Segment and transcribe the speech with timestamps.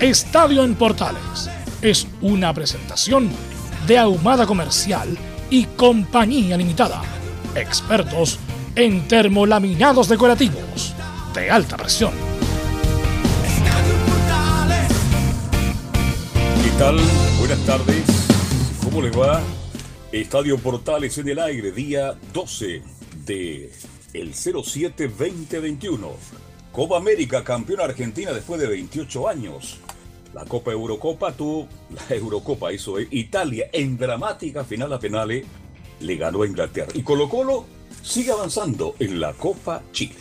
[0.00, 1.48] Estadio en Portales
[1.80, 3.30] es una presentación
[3.86, 5.16] de Ahumada Comercial
[5.50, 7.00] y Compañía Limitada.
[7.54, 8.40] Expertos
[8.74, 10.94] en termolaminados decorativos
[11.32, 12.12] de alta presión.
[16.64, 16.98] ¿Qué tal?
[17.38, 18.04] Buenas tardes.
[18.82, 19.40] ¿Cómo les va?
[20.10, 22.82] Estadio Portales en el aire, día 12
[23.24, 23.72] de
[24.12, 26.10] el 07 2021.
[26.72, 29.78] Copa América, campeón argentina después de 28 años.
[30.34, 32.84] La Copa Eurocopa tuvo la Eurocopa, es.
[33.12, 35.44] Italia en dramática final a penales
[36.00, 36.90] le ganó a Inglaterra.
[36.92, 37.64] Y Colo Colo
[38.02, 40.16] sigue avanzando en la Copa Chile.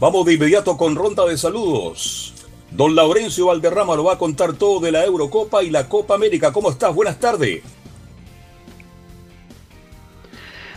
[0.00, 2.32] Vamos de inmediato con ronda de saludos.
[2.70, 6.50] Don Laurencio Valderrama lo va a contar todo de la Eurocopa y la Copa América.
[6.50, 6.94] ¿Cómo estás?
[6.94, 7.62] Buenas tardes.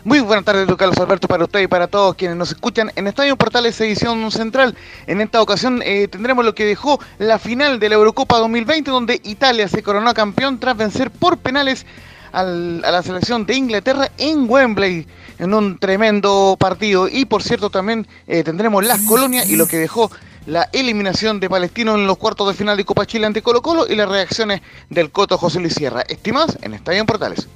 [0.06, 3.36] Muy buenas tardes, Carlos Alberto, para usted y para todos quienes nos escuchan en Estadio
[3.38, 4.78] Portales Edición Central.
[5.08, 9.20] En esta ocasión eh, tendremos lo que dejó la final de la Eurocopa 2020, donde
[9.24, 11.88] Italia se coronó campeón tras vencer por penales
[12.32, 15.08] al, a la selección de Inglaterra en Wembley
[15.40, 17.08] en un tremendo partido.
[17.08, 20.12] Y por cierto, también eh, tendremos las colonias y lo que dejó
[20.46, 23.88] la eliminación de Palestino en los cuartos de final de Copa Chile ante Colo Colo
[23.90, 26.02] y las reacciones del Coto José Luis Sierra.
[26.02, 27.48] Estimas en Estadio Portales.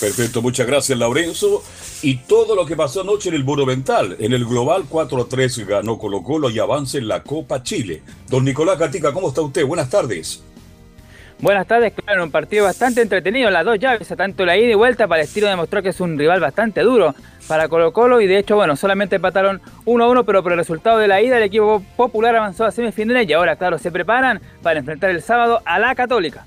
[0.00, 1.62] Perfecto, muchas gracias Laurenzo.
[2.02, 6.22] Y todo lo que pasó anoche en el Monumental, en el Global 4-3 ganó Colo
[6.22, 8.02] Colo y avanza en la Copa Chile.
[8.28, 9.64] Don Nicolás Catica, ¿cómo está usted?
[9.64, 10.42] Buenas tardes.
[11.42, 15.08] Buenas tardes, claro, un partido bastante entretenido, las dos llaves, tanto la ida y vuelta,
[15.08, 17.16] Palestino demostró que es un rival bastante duro
[17.48, 21.08] para Colo Colo y de hecho, bueno, solamente empataron 1-1, pero por el resultado de
[21.08, 25.10] la ida el equipo popular avanzó a semifinales y ahora, claro, se preparan para enfrentar
[25.10, 26.46] el sábado a la Católica.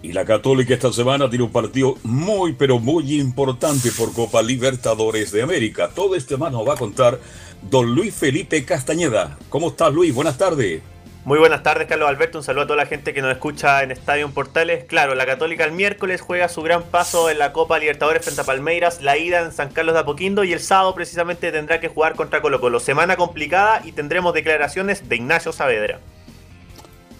[0.00, 5.32] Y la Católica esta semana tiene un partido muy, pero muy importante por Copa Libertadores
[5.32, 5.90] de América.
[5.92, 7.18] Todo este más nos va a contar
[7.62, 9.36] don Luis Felipe Castañeda.
[9.48, 10.14] ¿Cómo estás, Luis?
[10.14, 10.82] Buenas tardes.
[11.24, 12.38] Muy buenas tardes, Carlos Alberto.
[12.38, 14.84] Un saludo a toda la gente que nos escucha en Estadio Portales.
[14.84, 18.44] Claro, la Católica el miércoles juega su gran paso en la Copa Libertadores frente a
[18.44, 22.14] Palmeiras, la ida en San Carlos de Apoquindo y el sábado precisamente tendrá que jugar
[22.14, 22.78] contra Colo Colo.
[22.78, 25.98] Semana complicada y tendremos declaraciones de Ignacio Saavedra.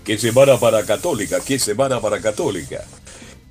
[0.08, 2.82] Qué semana para Católica, qué semana para Católica.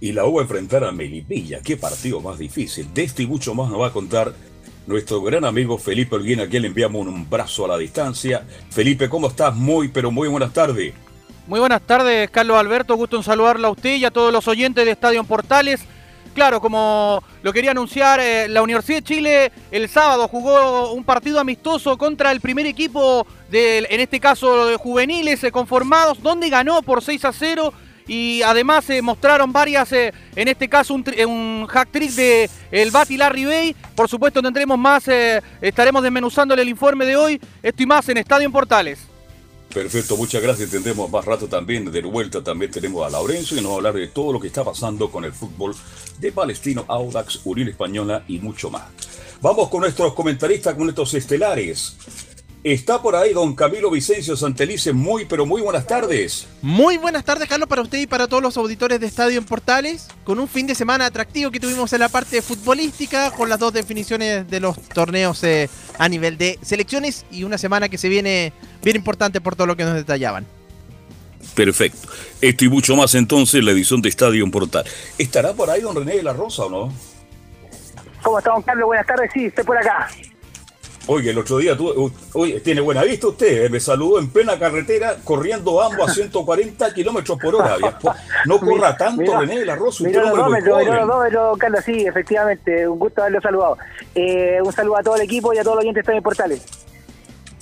[0.01, 2.91] Y la U a enfrentar a Melipilla, qué partido más difícil.
[2.95, 4.33] De este y mucho más nos va a contar
[4.87, 8.43] nuestro gran amigo Felipe Olguín, a quien le enviamos un brazo a la distancia.
[8.71, 9.55] Felipe, ¿cómo estás?
[9.55, 10.95] Muy, pero muy buenas tardes.
[11.45, 12.95] Muy buenas tardes, Carlos Alberto.
[12.95, 15.81] Gusto en saludarlo a usted y a todos los oyentes de Estadio Portales.
[16.33, 21.39] Claro, como lo quería anunciar, eh, la Universidad de Chile el sábado jugó un partido
[21.39, 27.03] amistoso contra el primer equipo, en este caso de juveniles eh, conformados, donde ganó por
[27.03, 27.73] 6 a 0
[28.07, 32.91] y además se mostraron varias, eh, en este caso un, un hack trick de el
[32.91, 33.75] Bati Larry.
[33.95, 38.17] Por supuesto tendremos más, eh, estaremos desmenuzándole el informe de hoy, esto y más en
[38.17, 38.99] Estadio en Portales.
[39.73, 40.71] Perfecto, muchas gracias.
[40.71, 41.91] Tendremos más rato también.
[41.91, 44.47] De vuelta también tenemos a Laurencio y nos va a hablar de todo lo que
[44.47, 45.75] está pasando con el fútbol
[46.19, 48.85] de Palestino, Audax, Uriel Española y mucho más.
[49.41, 51.95] Vamos con nuestros comentaristas, con nuestros estelares.
[52.67, 54.91] Está por ahí don Camilo Vicencio Santelice.
[54.91, 56.49] Muy, pero muy buenas tardes.
[56.61, 60.09] Muy buenas tardes, Carlos, para usted y para todos los auditores de Estadio en Portales.
[60.25, 63.71] Con un fin de semana atractivo que tuvimos en la parte futbolística, con las dos
[63.71, 68.51] definiciones de los torneos eh, a nivel de selecciones y una semana que se viene
[68.83, 70.45] bien importante por todo lo que nos detallaban.
[71.55, 72.09] Perfecto.
[72.41, 74.83] Esto y mucho más entonces la edición de Estadio en Portal.
[75.17, 76.93] ¿Estará por ahí don René de la Rosa o no?
[78.21, 78.87] ¿Cómo está, don Carlos?
[78.87, 79.31] Buenas tardes.
[79.33, 80.09] Sí, estoy por acá.
[81.09, 84.59] Oye, el otro día, tú, oye, tiene buena vista usted, eh, me saludó en plena
[84.59, 87.77] carretera, corriendo ambos a 140 kilómetros por hora.
[88.45, 90.95] No corra tanto, Mira, René de la Rosa, usted dómetros, miró joven.
[90.95, 93.77] los dómetros, Carlos, sí, efectivamente, un gusto haberlo saludado.
[94.15, 96.61] Eh, un saludo a todo el equipo y a todos los oyentes Estadio Portales.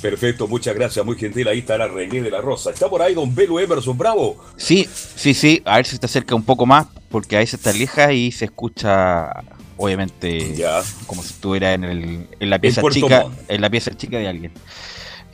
[0.01, 1.47] Perfecto, muchas gracias, muy gentil.
[1.47, 2.71] Ahí está la René de la Rosa.
[2.71, 4.37] ¿Está por ahí don Belo Emerson Bravo?
[4.57, 5.61] Sí, sí, sí.
[5.65, 8.45] A ver si está cerca un poco más, porque ahí se está lejos y se
[8.45, 9.29] escucha,
[9.77, 10.81] obviamente, Ya.
[11.07, 13.37] como si estuviera en, el, en la pieza chica, Montt.
[13.47, 14.51] en la pieza chica de alguien.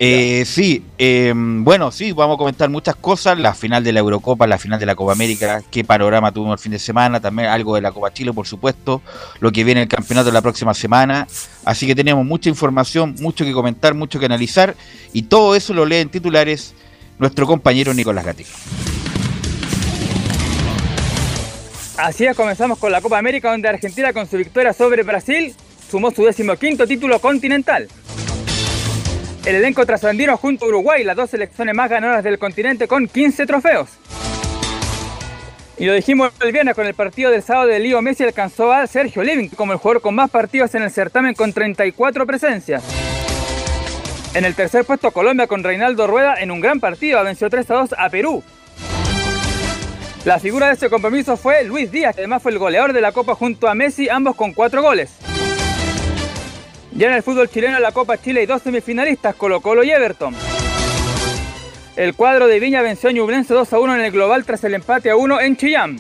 [0.04, 3.38] Eh, sí, eh, bueno, sí, vamos a comentar muchas cosas.
[3.38, 6.64] La final de la Eurocopa, la final de la Copa América, qué panorama tuvimos el
[6.64, 9.04] fin de semana, también algo de la Copa Chile, por supuesto,
[9.42, 11.28] lo que viene el campeonato la próxima semana.
[11.66, 14.76] Así que tenemos mucha información, mucho que comentar, mucho que analizar,
[15.14, 16.74] y todo eso lo lee en titulares
[17.20, 18.50] nuestro compañero Nicolás Gatica.
[22.02, 25.54] Así es, comenzamos con la Copa América, donde Argentina con su victoria sobre Brasil
[25.88, 27.88] sumó su decimoquinto título continental.
[29.46, 33.46] El elenco trasandino junto a Uruguay, las dos selecciones más ganadoras del continente con 15
[33.46, 33.90] trofeos.
[35.78, 38.88] Y lo dijimos el viernes con el partido del sábado de Lío Messi alcanzó a
[38.88, 42.84] Sergio Living como el jugador con más partidos en el certamen con 34 presencias.
[44.34, 47.74] En el tercer puesto Colombia con Reinaldo Rueda en un gran partido venció 3 a
[47.76, 48.44] 2 a Perú.
[50.24, 53.12] La figura de ese compromiso fue Luis Díaz, que además fue el goleador de la
[53.12, 55.10] Copa junto a Messi, ambos con cuatro goles.
[56.92, 59.90] Ya en el fútbol chileno, en la Copa Chile hay dos semifinalistas, Colo Colo y
[59.90, 60.36] Everton.
[61.96, 64.76] El cuadro de Viña venció a Ñublense 2 a 1 en el global tras el
[64.76, 65.98] empate a 1 en Chillán.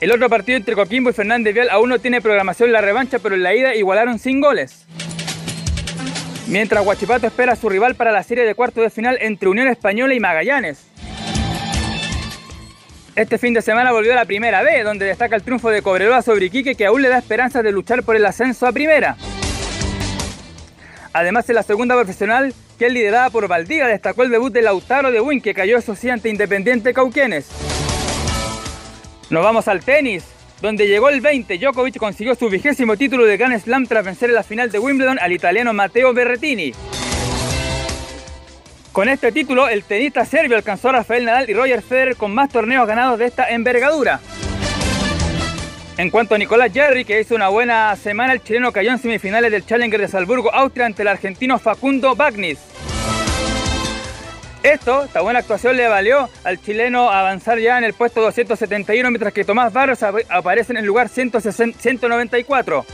[0.00, 3.34] El otro partido entre Coquimbo y Fernández Vial aún no tiene programación la revancha, pero
[3.34, 4.86] en la ida igualaron sin goles.
[6.48, 9.68] Mientras Huachipato espera a su rival para la serie de cuartos de final entre Unión
[9.68, 10.89] Española y Magallanes.
[13.20, 16.22] Este fin de semana volvió a la primera B, donde destaca el triunfo de Cobreloa
[16.22, 19.14] sobre Iquique, que aún le da esperanzas de luchar por el ascenso a primera.
[21.12, 25.12] Además, en la segunda profesional, que es liderada por Valdiga, destacó el debut de Lautaro
[25.12, 27.50] de Win, que cayó eso ante Independiente Cauquenes.
[29.28, 30.24] Nos vamos al tenis,
[30.62, 31.58] donde llegó el 20.
[31.58, 35.18] Djokovic consiguió su vigésimo título de Grand Slam tras vencer en la final de Wimbledon
[35.20, 36.72] al italiano Matteo Berrettini.
[39.00, 42.50] Con este título, el tenista serbio alcanzó a Rafael Nadal y Roger Federer con más
[42.50, 44.20] torneos ganados de esta envergadura.
[45.96, 49.52] En cuanto a Nicolás Jarry, que hizo una buena semana, el chileno cayó en semifinales
[49.52, 52.58] del Challenger de Salzburgo, Austria, ante el argentino Facundo Bagnis.
[54.62, 59.32] Esto, esta buena actuación le valió al chileno avanzar ya en el puesto 271, mientras
[59.32, 62.84] que Tomás Barros ap- aparece en el lugar 160 194.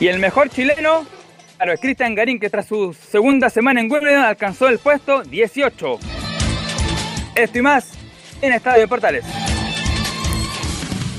[0.00, 1.04] Y el mejor chileno,
[1.62, 5.98] claro, Cristian Garín, que tras su segunda semana en Wimbledon alcanzó el puesto 18.
[7.36, 7.92] Esto y más
[8.40, 9.24] en Estadio Portales.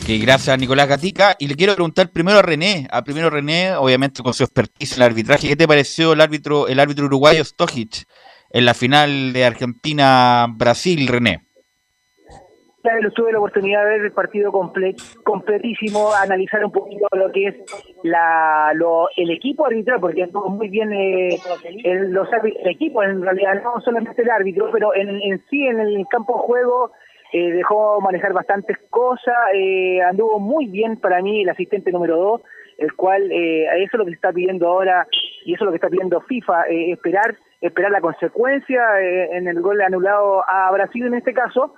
[0.06, 1.38] Que gracias Nicolás Gatica.
[1.40, 4.98] Y le quiero preguntar primero a René, a primero René, obviamente con su expertise en
[4.98, 5.48] el arbitraje.
[5.48, 8.04] ¿Qué te pareció el árbitro, el árbitro uruguayo Stojic
[8.50, 11.53] en la final de Argentina-Brasil, René?
[12.84, 17.48] Claro, tuve la oportunidad de ver el partido comple- completísimo, analizar un poquito lo que
[17.48, 17.56] es
[18.04, 21.38] la, lo, el equipo arbitral, porque anduvo muy bien eh,
[21.86, 25.66] el, los árbit- el equipo, en realidad, no solamente el árbitro, pero en, en sí,
[25.66, 26.92] en el campo de juego,
[27.32, 32.42] eh, dejó manejar bastantes cosas, eh, anduvo muy bien para mí el asistente número 2,
[32.80, 35.08] el cual eh, eso es lo que se está pidiendo ahora
[35.46, 39.48] y eso es lo que está pidiendo FIFA, eh, esperar esperar la consecuencia eh, en
[39.48, 41.76] el gol anulado a Brasil en este caso,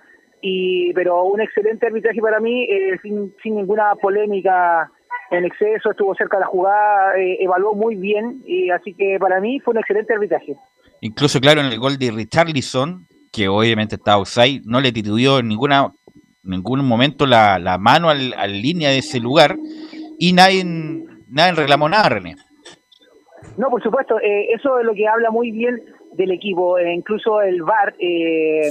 [0.47, 4.91] y pero un excelente arbitraje para mí, eh, sin, sin ninguna polémica
[5.31, 9.41] en exceso, estuvo cerca de la jugada, eh, evaluó muy bien, y así que para
[9.41, 10.55] mí fue un excelente arbitraje.
[11.01, 15.47] Incluso, claro, en el gol de Richarlison, que obviamente estaba outside, no le titubió en
[15.47, 15.91] ninguna,
[16.43, 19.57] ningún momento la, la mano al, al línea de ese lugar
[20.19, 22.35] y nadie, nadie reclamó nada, René.
[23.57, 25.81] No, por supuesto, eh, eso es lo que habla muy bien
[26.13, 28.69] del equipo, eh, incluso el VAR eh,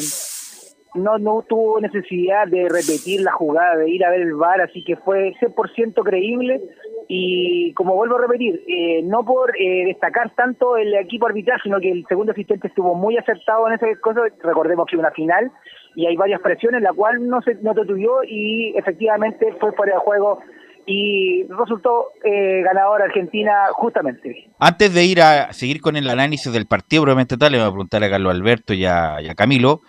[0.94, 4.84] no, no tuvo necesidad de repetir la jugada, de ir a ver el VAR, así
[4.84, 6.62] que fue 100% creíble
[7.08, 11.78] y como vuelvo a repetir, eh, no por eh, destacar tanto el equipo arbitral, sino
[11.80, 15.50] que el segundo asistente estuvo muy acertado en ese cosa, recordemos que una final
[15.96, 17.72] y hay varias presiones, la cual no se no
[18.26, 20.38] y efectivamente fue fuera de juego
[20.86, 24.50] y resultó eh, ganador Argentina justamente.
[24.58, 27.70] Antes de ir a seguir con el análisis del partido, probablemente tal, le voy a
[27.70, 29.80] preguntar a Carlos Alberto y a Camilo,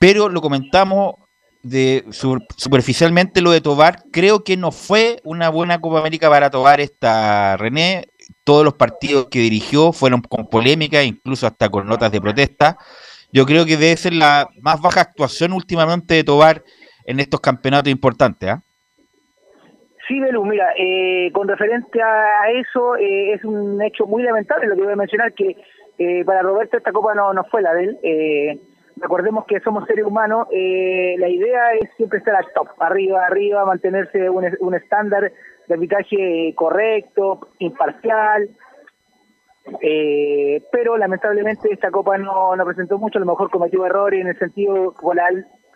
[0.00, 1.16] pero lo comentamos
[1.62, 3.96] de superficialmente lo de Tobar.
[4.10, 8.06] Creo que no fue una buena Copa América para Tobar esta René.
[8.42, 12.78] Todos los partidos que dirigió fueron con polémica, incluso hasta con notas de protesta.
[13.30, 16.62] Yo creo que debe ser la más baja actuación últimamente de Tobar
[17.04, 18.48] en estos campeonatos importantes.
[18.48, 18.62] ¿ah?
[20.08, 24.76] Sí, Belu, mira, eh, con referente a eso, eh, es un hecho muy lamentable lo
[24.76, 25.56] que voy a mencionar, que
[25.98, 28.60] eh, para Roberto esta copa no, no fue la de él.
[28.96, 33.64] Recordemos que somos seres humanos, eh, la idea es siempre estar al top, arriba, arriba,
[33.64, 35.32] mantenerse un, un estándar
[35.66, 38.50] de arbitraje correcto, imparcial.
[39.80, 44.28] Eh, pero lamentablemente esta copa no, no presentó mucho, a lo mejor cometió errores en
[44.28, 45.28] el sentido, por la,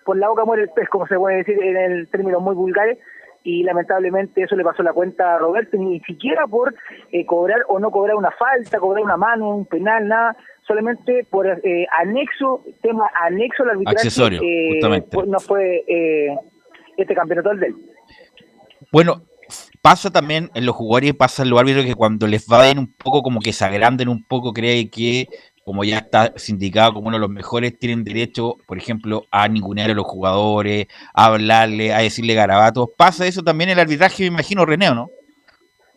[0.04, 2.98] por la boca muere el pez, como se puede decir en el término muy vulgares,
[3.44, 6.74] y lamentablemente eso le pasó la cuenta a Roberto, ni siquiera por
[7.12, 11.46] eh, cobrar o no cobrar una falta, cobrar una mano, un penal, nada, solamente por
[11.46, 15.16] eh, anexo, tema anexo al arbitraje, Accesorio, eh, justamente.
[15.26, 16.36] no fue eh,
[16.96, 17.74] este campeonato del del.
[18.90, 19.22] Bueno,
[19.82, 22.92] pasa también en los jugadores, pasa en los árbitros que cuando les va bien un
[22.92, 25.28] poco, como que se agranden un poco, cree que,
[25.64, 29.90] como ya está sindicado como uno de los mejores, tienen derecho, por ejemplo, a ningunear
[29.90, 32.90] a los jugadores, a hablarle, a decirle garabatos.
[32.96, 35.10] Pasa eso también en el arbitraje, me imagino, René, ¿o ¿no?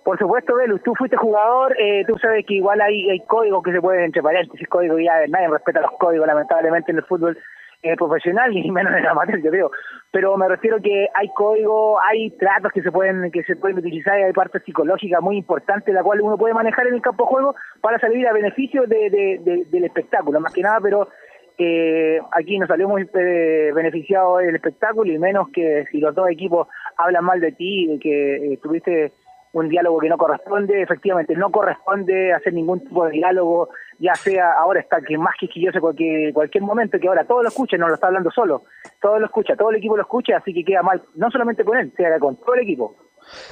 [0.07, 3.81] Por supuesto, Velus, tú fuiste jugador, eh, tú sabes que igual hay, códigos que se
[3.81, 7.37] pueden, entre paréntesis, códigos ya nadie respeta los códigos, lamentablemente, en el fútbol
[7.81, 9.71] eh, profesional y menos en el amateur, yo creo.
[10.13, 14.17] Pero me refiero que hay códigos, hay tratos que se pueden que se pueden utilizar
[14.17, 17.29] y hay parte psicológica muy importante la cual uno puede manejar en el campo de
[17.29, 21.09] juego para salir a beneficio de, de- de- del espectáculo, más que nada, pero
[21.57, 26.29] eh, aquí nos salió muy eh, beneficiado el espectáculo y menos que si los dos
[26.29, 29.11] equipos hablan mal de ti, que eh, tuviste
[29.53, 34.53] un diálogo que no corresponde, efectivamente no corresponde hacer ningún tipo de diálogo, ya sea
[34.53, 37.95] ahora está que más quisquilloso cualquier, cualquier momento, que ahora todo lo escucha, no lo
[37.95, 38.63] está hablando solo,
[39.01, 41.77] todo lo escucha, todo el equipo lo escucha, así que queda mal, no solamente con
[41.77, 42.95] él, sino con todo el equipo.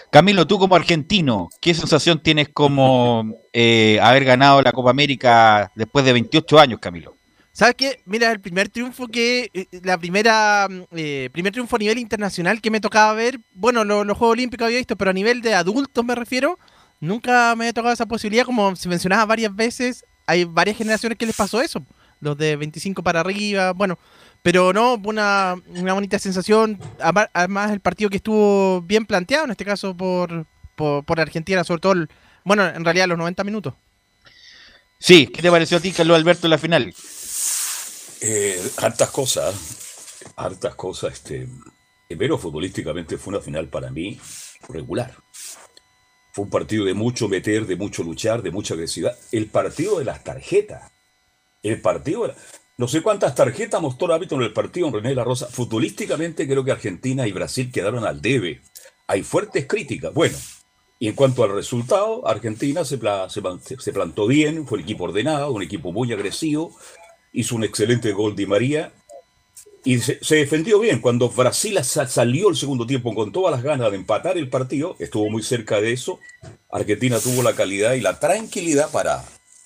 [0.09, 6.05] Camilo, tú como argentino, ¿qué sensación tienes como eh, haber ganado la Copa América después
[6.05, 7.15] de 28 años, Camilo?
[7.57, 8.01] ¿Sabes qué?
[8.05, 9.49] Mira, el primer triunfo que.
[9.53, 10.67] eh, La primera.
[10.69, 13.39] mm, eh, primer triunfo a nivel internacional que me tocaba ver.
[13.53, 16.59] Bueno, lo- los Juegos Olímpicos había visto, pero a nivel de adultos me refiero.
[16.99, 18.45] Nunca me había tocado esa posibilidad.
[18.45, 21.81] Como se mencionaba varias veces, hay varias generaciones que les pasó eso.
[22.19, 23.71] Los de 25 para arriba.
[23.71, 23.97] Bueno,
[24.43, 26.77] pero no, una, una bonita sensación.
[27.33, 30.45] Además, el partido que estuvo bien planteado, en este caso por,
[30.75, 31.93] por, por Argentina, sobre todo.
[32.43, 33.75] bueno, en realidad, los 90 minutos.
[34.99, 36.93] Sí, ¿qué te pareció a ti, Carlos Alberto, en la final?
[38.27, 39.53] Eh, hartas cosas,
[40.35, 41.13] hartas cosas.
[41.13, 41.47] Este,
[42.07, 44.19] primero, futbolísticamente fue una final para mí
[44.67, 45.13] regular.
[46.33, 49.15] Fue un partido de mucho meter, de mucho luchar, de mucha agresividad.
[49.31, 50.91] El partido de las tarjetas.
[51.61, 52.35] El partido de la-
[52.77, 55.47] No sé cuántas tarjetas mostró el árbitro en el partido en René de la Rosa.
[55.47, 58.61] Futbolísticamente creo que Argentina y Brasil quedaron al debe.
[59.07, 60.13] Hay fuertes críticas.
[60.13, 60.37] Bueno,
[60.99, 65.61] y en cuanto al resultado, Argentina se, se plantó bien, fue un equipo ordenado, un
[65.61, 66.75] equipo muy agresivo,
[67.35, 68.91] hizo un excelente gol Di María
[69.83, 70.99] y se, defendió bien.
[70.99, 74.95] Cuando Brasil sa- salió el segundo tiempo con todas las ganas de empatar el partido,
[74.99, 76.19] estuvo muy cerca de eso.
[76.71, 79.23] Argentina tuvo la calidad y la tranquilidad para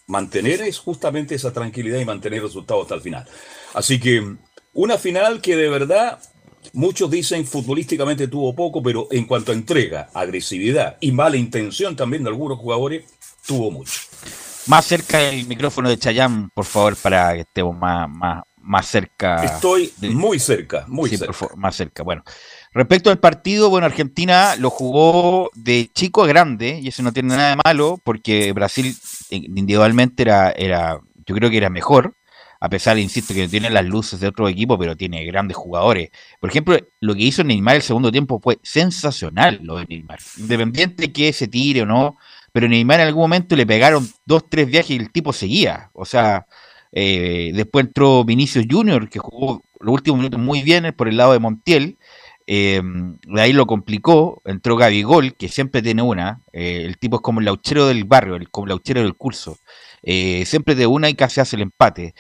[0.08, 3.26] mantener es justamente esa tranquilidad y mantener el resultado hasta el final.
[3.74, 4.36] Así que
[4.74, 6.20] una final que de verdad
[6.74, 12.24] muchos dicen futbolísticamente tuvo poco, pero en cuanto a entrega, agresividad y mala intención también
[12.24, 13.06] de algunos jugadores,
[13.46, 14.09] tuvo mucho.
[14.70, 19.44] Más cerca el micrófono de Chayán, por favor, para que estemos más, más, más cerca.
[19.44, 21.34] Estoy muy cerca, muy Sí, cerca.
[21.34, 22.04] favor, más cerca.
[22.04, 22.24] Bueno,
[22.72, 27.30] respecto al partido, bueno, Argentina lo jugó de chico a grande, y eso no tiene
[27.30, 28.96] nada de malo, porque Brasil
[29.32, 32.14] eh, individualmente era, era, yo creo que era mejor,
[32.60, 36.12] a pesar, insisto, que tiene las luces de otro equipo, pero tiene grandes jugadores.
[36.40, 40.20] Por ejemplo, lo que hizo Neymar el segundo tiempo fue sensacional, lo de Neymar.
[40.38, 42.18] Independiente que se tire o no,
[42.52, 45.90] pero Neymar en algún momento le pegaron dos, tres viajes y el tipo seguía.
[45.94, 46.46] O sea,
[46.92, 51.34] eh, después entró Vinicius Junior, que jugó los últimos minutos muy bien por el lado
[51.34, 51.98] de Montiel.
[52.48, 52.82] eh,
[53.28, 54.42] de ahí lo complicó.
[54.46, 56.42] Entró Gabigol, que siempre tiene una.
[56.54, 59.58] eh, el tipo es como el lauchero del barrio, el, como lauchero del curso.
[60.04, 62.16] Siempre de una y casi hace el empate.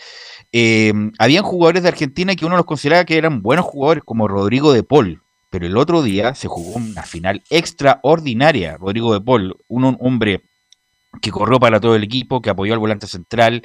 [1.17, 4.83] Habían jugadores de Argentina que uno los consideraba que eran buenos jugadores, como Rodrigo de
[4.83, 5.23] Paul.
[5.49, 8.77] Pero el otro día se jugó una final extraordinaria.
[8.77, 10.43] Rodrigo de Paul, un hombre
[11.21, 13.63] que corrió para todo el equipo, que apoyó al volante central,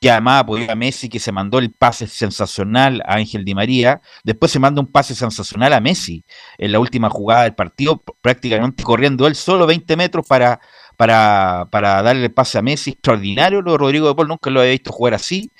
[0.00, 4.02] que además apoyó a Messi, que se mandó el pase sensacional a Ángel Di María,
[4.24, 6.24] después se manda un pase sensacional a Messi
[6.58, 10.60] en la última jugada del partido, prácticamente corriendo él solo 20 metros para,
[10.96, 14.60] para, para darle el pase a Messi, extraordinario, lo de Rodrigo de Paul nunca lo
[14.60, 15.50] había visto jugar así,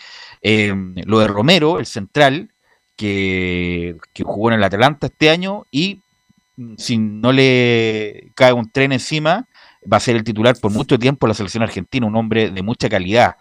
[0.45, 0.75] Eh,
[1.07, 2.52] lo de Romero, el central,
[3.03, 6.03] que, jugó en el Atalanta este año y
[6.57, 9.49] mm, si no le cae un tren encima,
[9.91, 12.89] va a ser el titular por mucho tiempo la selección argentina, un hombre de mucha
[12.89, 13.37] calidad.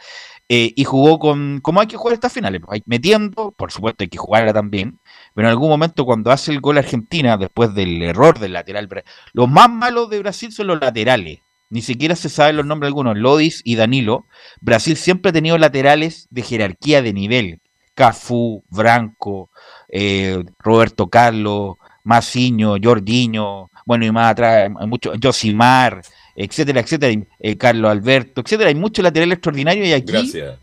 [0.50, 4.10] Eh, y jugó con, como hay que jugar estas finales, pues, metiendo, por supuesto hay
[4.10, 5.00] que jugarla también,
[5.34, 8.90] pero en algún momento cuando hace el gol Argentina, después del error del lateral,
[9.32, 11.40] los más malos de Brasil son los laterales,
[11.70, 14.26] ni siquiera se saben los nombres algunos, Lodis y Danilo,
[14.60, 17.61] Brasil siempre ha tenido laterales de jerarquía de nivel,
[17.94, 19.50] Cafú, Branco,
[19.90, 26.02] eh, Roberto Carlos, Maciño, Jordiño, bueno, y más atrás, hay mucho, Josimar,
[26.36, 28.70] etcétera, etcétera, eh, Carlos Alberto, etcétera.
[28.70, 30.60] Hay muchos laterales extraordinarios y aquí, Gracias.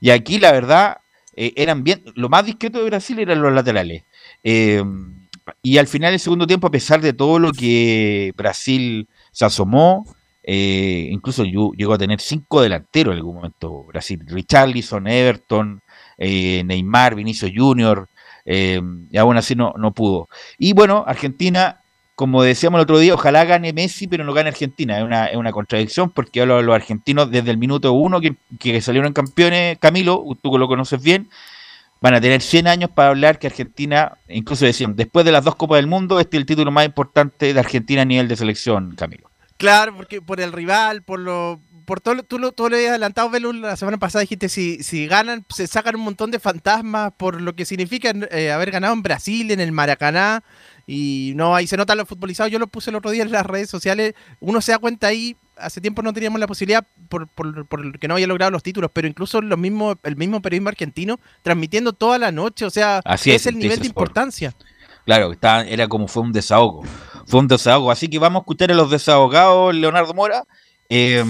[0.00, 0.98] y aquí la verdad,
[1.36, 4.02] eh, eran bien, lo más discreto de Brasil eran los laterales.
[5.62, 10.06] Y al final del segundo tiempo, a pesar de todo lo que Brasil se asomó,
[10.42, 14.20] incluso llegó a tener cinco delanteros en algún momento Brasil.
[14.26, 15.82] Richarlison, Everton,
[16.18, 18.08] eh, Neymar, Vinicio Junior,
[18.44, 18.80] eh,
[19.10, 20.28] y aún así no, no pudo.
[20.58, 21.80] Y bueno, Argentina,
[22.14, 24.98] como decíamos el otro día, ojalá gane Messi, pero no gane Argentina.
[24.98, 29.12] Es una, es una contradicción porque los argentinos desde el minuto uno que, que salieron
[29.12, 31.28] campeones, Camilo, tú que lo conoces bien,
[32.00, 35.56] van a tener 100 años para hablar que Argentina, incluso decían, después de las dos
[35.56, 38.94] Copas del Mundo, este es el título más importante de Argentina a nivel de selección,
[38.94, 39.30] Camilo.
[39.56, 43.30] Claro, porque por el rival, por lo por todo, tú lo, tú lo habías adelantado,
[43.30, 47.40] Belu, la semana pasada dijiste, si, si ganan, se sacan un montón de fantasmas por
[47.40, 50.42] lo que significa eh, haber ganado en Brasil, en el Maracaná,
[50.86, 53.46] y no, ahí se nota lo futbolizado, yo lo puse el otro día en las
[53.46, 57.66] redes sociales, uno se da cuenta ahí, hace tiempo no teníamos la posibilidad por, por,
[57.66, 61.20] por que no había logrado los títulos, pero incluso los mismos, el mismo periodismo argentino
[61.42, 64.54] transmitiendo toda la noche, o sea, Así es, es, el el nivel de importancia.
[65.04, 66.82] Claro, estaba, era como fue un desahogo.
[67.26, 67.90] Fue un desahogo.
[67.90, 70.44] Así que vamos a escuchar a los desahogados, Leonardo Mora.
[70.88, 71.24] Eh,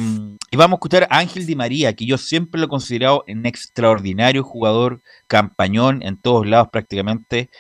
[0.50, 3.46] y vamos a escuchar a Ángel Di María, que yo siempre lo he considerado un
[3.46, 7.50] extraordinario jugador, campañón en todos lados prácticamente.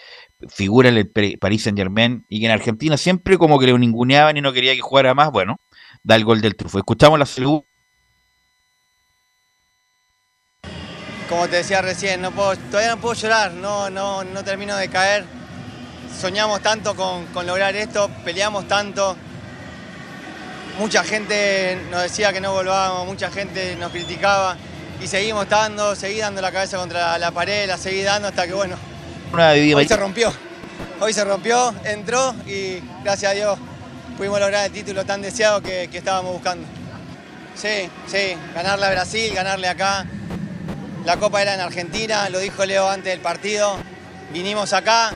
[0.48, 4.36] Figura en el Paris Saint Germain y que en Argentina siempre como que le ninguneaban
[4.36, 5.30] y no quería que jugara más.
[5.30, 5.58] Bueno,
[6.02, 6.78] da el gol del trufo.
[6.78, 7.62] Escuchamos la salud.
[11.28, 14.88] Como te decía recién, no puedo, todavía no puedo llorar, no, no, no termino de
[14.88, 15.24] caer.
[16.20, 19.16] Soñamos tanto con, con lograr esto, peleamos tanto.
[20.78, 24.56] Mucha gente nos decía que no volvábamos, mucha gente nos criticaba
[25.00, 28.54] y seguimos dando, seguí dando la cabeza contra la pared, la seguí dando hasta que
[28.54, 28.76] bueno,
[29.32, 30.32] hoy se rompió.
[31.00, 33.58] Hoy se rompió, entró y gracias a Dios
[34.16, 36.66] pudimos lograr el título tan deseado que, que estábamos buscando.
[37.54, 40.06] Sí, sí, ganarle a Brasil, ganarle acá.
[41.04, 43.76] La copa era en Argentina, lo dijo Leo antes del partido.
[44.32, 45.14] Vinimos acá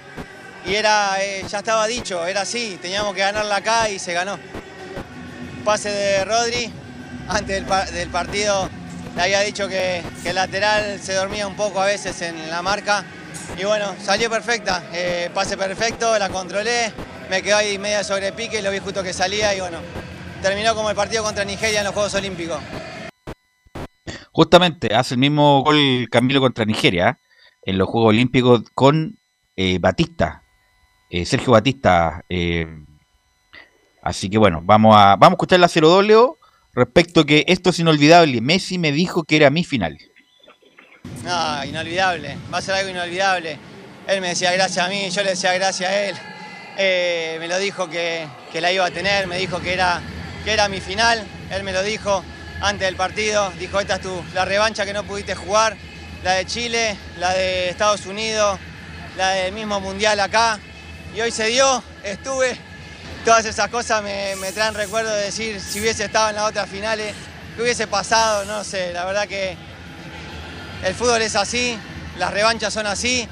[0.64, 4.38] y era, eh, ya estaba dicho, era así, teníamos que ganarla acá y se ganó.
[5.68, 6.72] Pase de Rodri,
[7.28, 8.70] antes del, pa- del partido
[9.14, 13.04] le había dicho que, el lateral se dormía un poco a veces en la marca.
[13.58, 16.90] Y bueno, salió perfecta, eh, pase perfecto, la controlé,
[17.28, 19.76] me quedó ahí media sobre pique, lo vi justo que salía y bueno,
[20.40, 22.62] terminó como el partido contra Nigeria en los Juegos Olímpicos.
[24.32, 27.18] Justamente hace el mismo gol Camilo contra Nigeria
[27.62, 29.18] en los Juegos Olímpicos con
[29.54, 30.44] eh, Batista,
[31.10, 32.24] eh, Sergio Batista.
[34.08, 36.38] Así que bueno, vamos a, vamos a escuchar la cero Leo
[36.74, 38.40] respecto que esto es inolvidable.
[38.40, 39.98] Messi me dijo que era mi final.
[41.24, 43.58] No, inolvidable, va a ser algo inolvidable.
[44.06, 46.16] Él me decía gracias a mí, yo le decía gracias a él.
[46.78, 50.00] Eh, me lo dijo que, que la iba a tener, me dijo que era,
[50.44, 52.22] que era mi final, él me lo dijo
[52.60, 55.76] antes del partido, dijo esta es tu, la revancha que no pudiste jugar,
[56.22, 58.58] la de Chile, la de Estados Unidos,
[59.16, 60.58] la del mismo Mundial acá,
[61.14, 62.56] y hoy se dio, estuve,
[63.24, 66.68] todas esas cosas me, me traen recuerdo de decir si hubiese estado en las otras
[66.68, 67.14] finales,
[67.56, 69.56] qué hubiese pasado, no sé, la verdad que
[70.84, 71.78] el fútbol es así,
[72.18, 73.26] las revanchas son así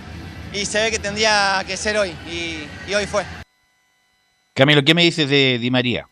[0.52, 3.24] y se ve que tendría que ser hoy y, y hoy fue.
[4.54, 6.08] Camilo, ¿qué me dices de Di María?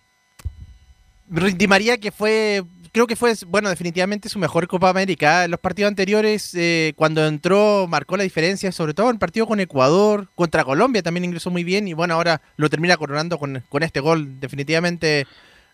[1.27, 2.63] Di María que fue,
[2.95, 5.45] creo que fue, bueno, definitivamente su mejor Copa América.
[5.45, 9.49] En los partidos anteriores, eh, cuando entró, marcó la diferencia, sobre todo en el partido
[9.49, 13.65] con Ecuador, contra Colombia también ingresó muy bien y bueno, ahora lo termina coronando con,
[13.69, 14.39] con este gol.
[14.39, 15.27] Definitivamente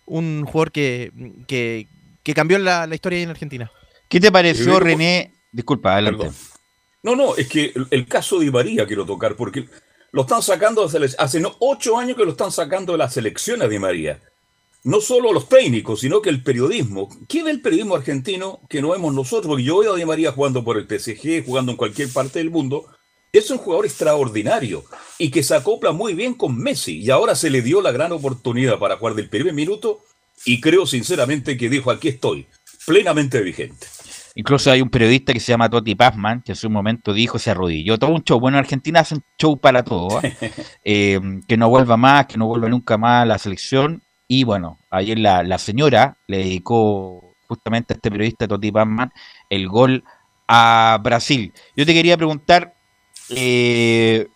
[0.07, 1.13] un jugador que,
[1.47, 1.87] que,
[2.23, 3.71] que cambió la, la historia ahí en Argentina.
[4.09, 5.35] ¿Qué te pareció, René?
[5.53, 6.25] Disculpa, adelante.
[6.25, 6.37] Perdón.
[7.03, 9.69] No, no, es que el, el caso de Di María quiero tocar, porque
[10.13, 13.69] lo están sacando hace no, ocho años que lo están sacando de la selección a
[13.69, 14.21] Di María.
[14.83, 17.09] No solo los técnicos, sino que el periodismo.
[17.29, 19.49] ¿Qué ve el periodismo argentino que no vemos nosotros?
[19.49, 22.51] Porque yo veo a Di María jugando por el PSG, jugando en cualquier parte del
[22.51, 22.87] mundo.
[23.33, 24.85] Es un jugador extraordinario
[25.19, 26.99] y que se acopla muy bien con Messi.
[26.99, 30.01] Y ahora se le dio la gran oportunidad para jugar del primer minuto.
[30.47, 32.47] Y creo sinceramente que dijo: aquí estoy,
[32.87, 33.87] plenamente vigente.
[34.35, 37.51] Incluso hay un periodista que se llama Toti Pazman, que en su momento dijo, se
[37.51, 38.41] arrodilló, todo un show.
[38.41, 40.19] Bueno, en Argentina hacen show para todo.
[40.19, 40.23] ¿ah?
[40.85, 44.03] Eh, que no vuelva más, que no vuelva nunca más a la selección.
[44.33, 49.11] Y bueno, ayer la, la señora le dedicó justamente a este periodista Toti Pazman
[49.49, 50.05] el gol
[50.47, 51.53] a Brasil.
[51.75, 52.77] Yo te quería preguntar,
[53.31, 54.29] eh,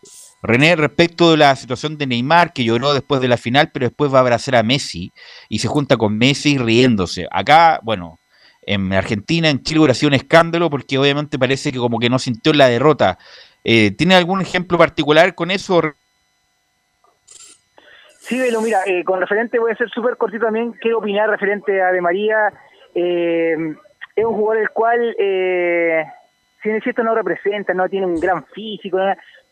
[0.42, 4.12] René, respecto de la situación de Neymar, que lloró después de la final, pero después
[4.12, 5.12] va a abrazar a Messi
[5.48, 7.28] y se junta con Messi riéndose.
[7.30, 8.18] Acá, bueno,
[8.62, 12.18] en Argentina, en Chile hubiera sido un escándalo porque obviamente parece que como que no
[12.18, 13.16] sintió la derrota.
[13.62, 15.80] Eh, ¿Tiene algún ejemplo particular con eso?
[18.34, 20.72] Sí, mira, eh, con referente voy a ser súper cortito también.
[20.72, 22.52] Quiero opinar referente a De María.
[22.92, 23.54] Eh,
[24.16, 26.04] es un jugador el cual, eh,
[26.60, 28.98] si es no representa, no tiene un gran físico,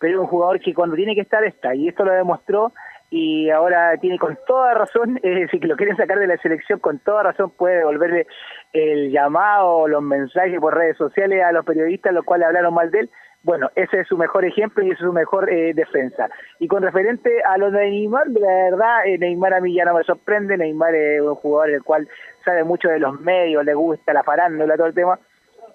[0.01, 2.73] pero es un jugador que cuando tiene que estar está, y esto lo demostró.
[3.09, 6.99] Y ahora tiene con toda razón, eh, si lo quieren sacar de la selección, con
[6.99, 8.27] toda razón puede devolverle
[8.73, 13.01] el llamado, los mensajes por redes sociales a los periodistas, los cuales hablaron mal de
[13.01, 13.11] él,
[13.45, 16.29] bueno, ese es su mejor ejemplo y es su mejor eh, defensa.
[16.61, 19.95] Y con referente a lo de Neymar, la verdad, eh, Neymar a mí ya no
[19.95, 20.57] me sorprende.
[20.57, 22.09] Neymar es un jugador el cual
[22.45, 25.19] sabe mucho de los medios, le gusta la farándula, todo el tema.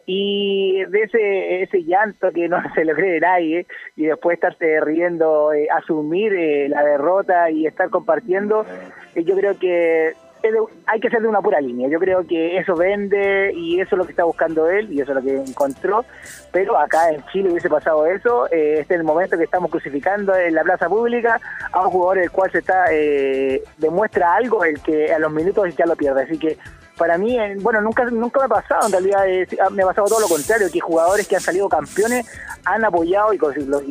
[0.09, 5.51] Y de ese ese llanto que no se lo cree nadie, y después estarse riendo,
[5.51, 8.65] eh, asumir eh, la derrota y estar compartiendo,
[9.15, 10.13] eh, yo creo que
[10.85, 11.89] hay que ser de una pura línea.
[11.89, 15.11] Yo creo que eso vende y eso es lo que está buscando él y eso
[15.11, 16.05] es lo que encontró.
[16.51, 18.47] Pero acá en Chile hubiese pasado eso.
[18.51, 21.39] Eh, este es el momento que estamos crucificando en la plaza pública
[21.71, 25.75] a un jugador el cual se está eh, demuestra algo el que a los minutos
[25.75, 26.23] ya lo pierde.
[26.23, 26.57] Así que
[26.97, 30.19] para mí, bueno, nunca nunca me ha pasado, en realidad eh, me ha pasado todo
[30.19, 32.25] lo contrario, que jugadores que han salido campeones
[32.65, 33.37] han apoyado y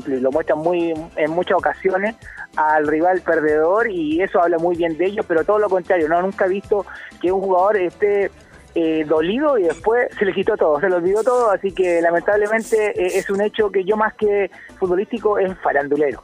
[0.07, 2.16] lo muestran muy en muchas ocasiones
[2.57, 6.21] al rival perdedor y eso habla muy bien de ellos, pero todo lo contrario, no
[6.21, 6.85] nunca he visto
[7.21, 8.31] que un jugador esté
[8.75, 12.90] eh, dolido y después se le quitó todo, se le olvidó todo, así que lamentablemente
[12.90, 16.23] eh, es un hecho que yo más que futbolístico es farandulero.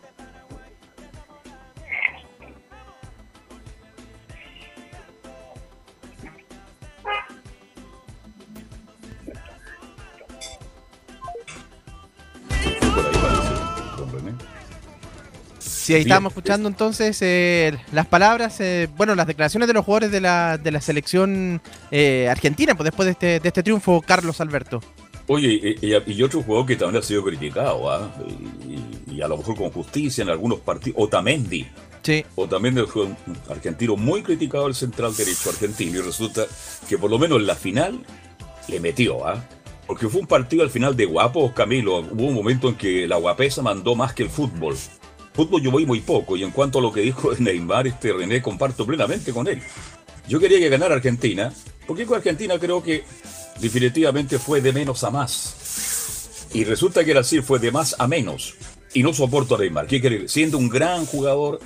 [15.82, 16.08] Sí, ahí Bien.
[16.10, 20.56] estábamos escuchando entonces eh, las palabras, eh, bueno, las declaraciones de los jugadores de la,
[20.56, 24.80] de la selección eh, argentina, pues después de este, de este triunfo, Carlos Alberto.
[25.26, 28.14] Oye, y, otro jugador que también ha sido criticado, ¿ah?
[29.08, 31.66] y, y a lo mejor con justicia en algunos partidos, Otamendi.
[32.02, 32.24] Sí.
[32.36, 33.16] Otamendi fue un
[33.50, 36.46] argentino muy criticado el central derecho argentino y resulta
[36.88, 37.98] que por lo menos en la final
[38.68, 39.44] le metió, ¿ah?
[39.88, 41.98] Porque fue un partido al final de guapos, Camilo.
[41.98, 44.76] Hubo un momento en que la guapesa mandó más que el fútbol.
[45.34, 48.42] Fútbol yo voy muy poco y en cuanto a lo que dijo Neymar, este René,
[48.42, 49.62] comparto plenamente con él.
[50.28, 51.52] Yo quería que ganara Argentina,
[51.86, 53.04] porque con Argentina creo que
[53.60, 56.48] definitivamente fue de menos a más.
[56.52, 58.54] Y resulta que Brasil fue de más a menos.
[58.94, 59.86] Y no soporto a Neymar.
[59.86, 60.28] ¿Qué quiere?
[60.28, 61.60] Siendo un gran jugador.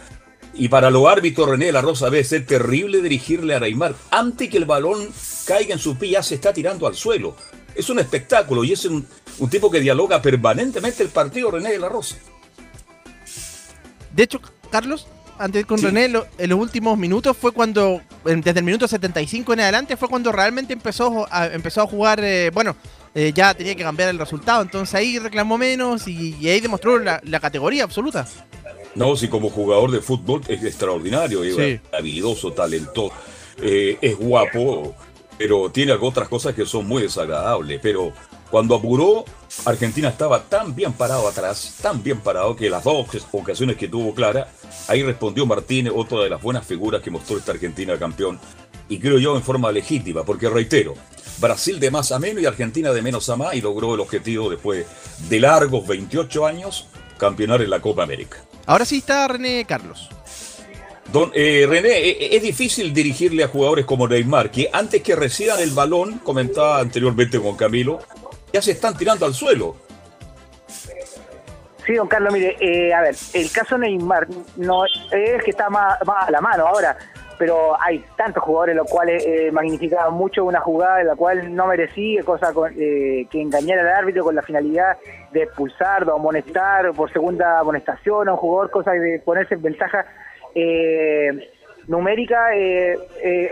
[0.55, 3.97] Y para los árbitros, René de la Rosa debe ser terrible dirigirle a Neymar.
[4.11, 5.09] Antes que el balón
[5.45, 7.37] caiga en su pie, ya se está tirando al suelo.
[7.75, 9.07] Es un espectáculo y es un,
[9.39, 12.17] un tipo que dialoga permanentemente el partido, René de la Rosa.
[14.17, 15.07] De hecho, Carlos,
[15.39, 19.53] antes con René, lo- en los últimos minutos fue cuando, en- desde el minuto 75
[19.53, 22.75] en adelante, fue cuando realmente empezó a, empezó a jugar, eh, bueno,
[23.15, 26.99] eh, ya tenía que cambiar el resultado, entonces ahí reclamó menos y, y ahí demostró
[26.99, 28.27] la, la categoría absoluta.
[28.95, 31.81] No, si como jugador de fútbol es extraordinario, es Sí.
[31.93, 33.13] habilidoso, talentoso,
[33.61, 34.95] eh, es guapo,
[35.37, 37.79] pero tiene otras cosas que son muy desagradables.
[37.83, 38.13] Pero
[38.51, 39.27] cuando apuró,
[39.65, 44.15] Argentina estaba tan bien parado atrás, tan bien parado, que las dos ocasiones que tuvo
[44.15, 44.49] Clara,
[44.89, 48.39] ahí respondió Martínez, otra de las buenas figuras que mostró esta Argentina campeón,
[48.89, 50.95] y creo yo en forma legítima, porque reitero,
[51.39, 54.51] Brasil de más a menos y Argentina de menos a más, y logró el objetivo
[54.51, 54.87] después
[55.29, 56.87] de largos 28 años,
[57.19, 58.39] campeonar en la Copa América.
[58.67, 60.09] Ahora sí está René Carlos.
[61.13, 65.61] Don eh, René, eh, es difícil dirigirle a jugadores como Neymar, que antes que reciban
[65.61, 68.01] el balón, comentaba anteriormente con Camilo,
[68.63, 69.77] se están tirando al suelo.
[71.87, 75.99] Sí, don Carlos, mire, eh, a ver, el caso Neymar no es que está más,
[76.05, 76.97] más a la mano ahora,
[77.39, 81.67] pero hay tantos jugadores los cuales eh, magnificaban mucho una jugada en la cual no
[81.69, 84.97] merecía, cosa con- eh, que engañar al árbitro con la finalidad
[85.31, 90.07] de expulsar, de amonestar por segunda amonestación a un jugador, cosa de ponerse en ventaja
[90.57, 91.53] eh,
[91.89, 93.51] numérica, eh, eh,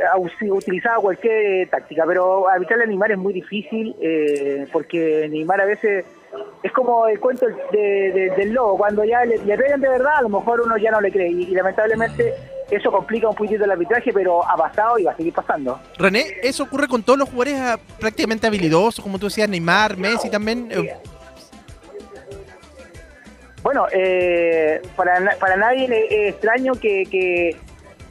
[0.50, 6.04] utilizaba cualquier táctica, pero arbitrarle a Neymar es muy difícil eh, porque Neymar a veces
[6.64, 10.16] es como el cuento de- de- del lobo, cuando ya le, le pegan de verdad,
[10.18, 12.34] a lo mejor uno ya no le cree y, y lamentablemente
[12.70, 15.78] eso complica un poquito el arbitraje, pero ha pasado y va a seguir pasando.
[15.96, 20.28] René, eso ocurre con todos los jugadores ah, prácticamente habilidosos, como tú decías, Neymar, Messi
[20.28, 20.68] también.
[20.72, 20.96] eh,
[23.62, 27.56] Bueno, eh, para, para nadie le- es extraño que, que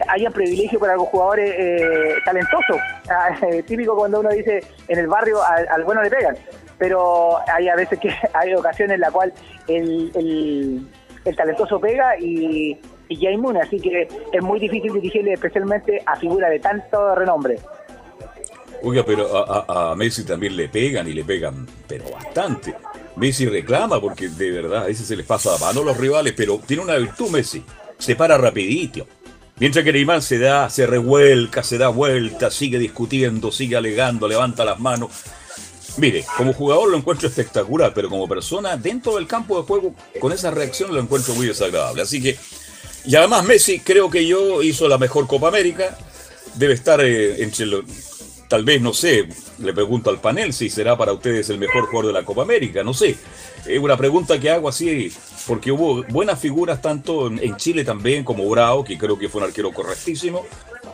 [0.08, 2.78] haya privilegio para algunos jugadores eh, talentosos.
[3.10, 6.36] Ah, eh, típico cuando uno dice en el barrio al, bueno le pegan.
[6.78, 9.34] Pero hay a veces que hay ocasiones en la cual
[9.68, 12.78] el, el, talentoso pega y,
[13.08, 13.62] y ya inmune.
[13.62, 17.58] Así que es muy difícil dirigirle especialmente a figuras de tanto renombre.
[18.86, 22.76] Oiga, pero a, Messi también le pegan y le pegan, pero bastante.
[23.16, 26.34] Messi reclama porque de verdad a veces se les pasa a mano a los rivales,
[26.36, 27.64] pero tiene una virtud Messi,
[27.98, 29.08] se para rapidito.
[29.64, 34.66] Mientras que Neymar se da, se revuelca, se da vuelta, sigue discutiendo, sigue alegando, levanta
[34.66, 35.10] las manos.
[35.96, 40.34] Mire, como jugador lo encuentro espectacular, pero como persona dentro del campo de juego, con
[40.34, 42.02] esa reacción lo encuentro muy desagradable.
[42.02, 42.38] Así que,
[43.06, 45.98] y además Messi creo que yo hizo la mejor Copa América,
[46.56, 47.86] debe estar eh, entre los,
[48.54, 52.14] tal vez, no sé, le pregunto al panel si será para ustedes el mejor jugador
[52.14, 53.18] de la Copa América, no sé.
[53.66, 55.12] Es una pregunta que hago así,
[55.48, 59.48] porque hubo buenas figuras tanto en Chile también como Bravo, que creo que fue un
[59.48, 60.46] arquero correctísimo,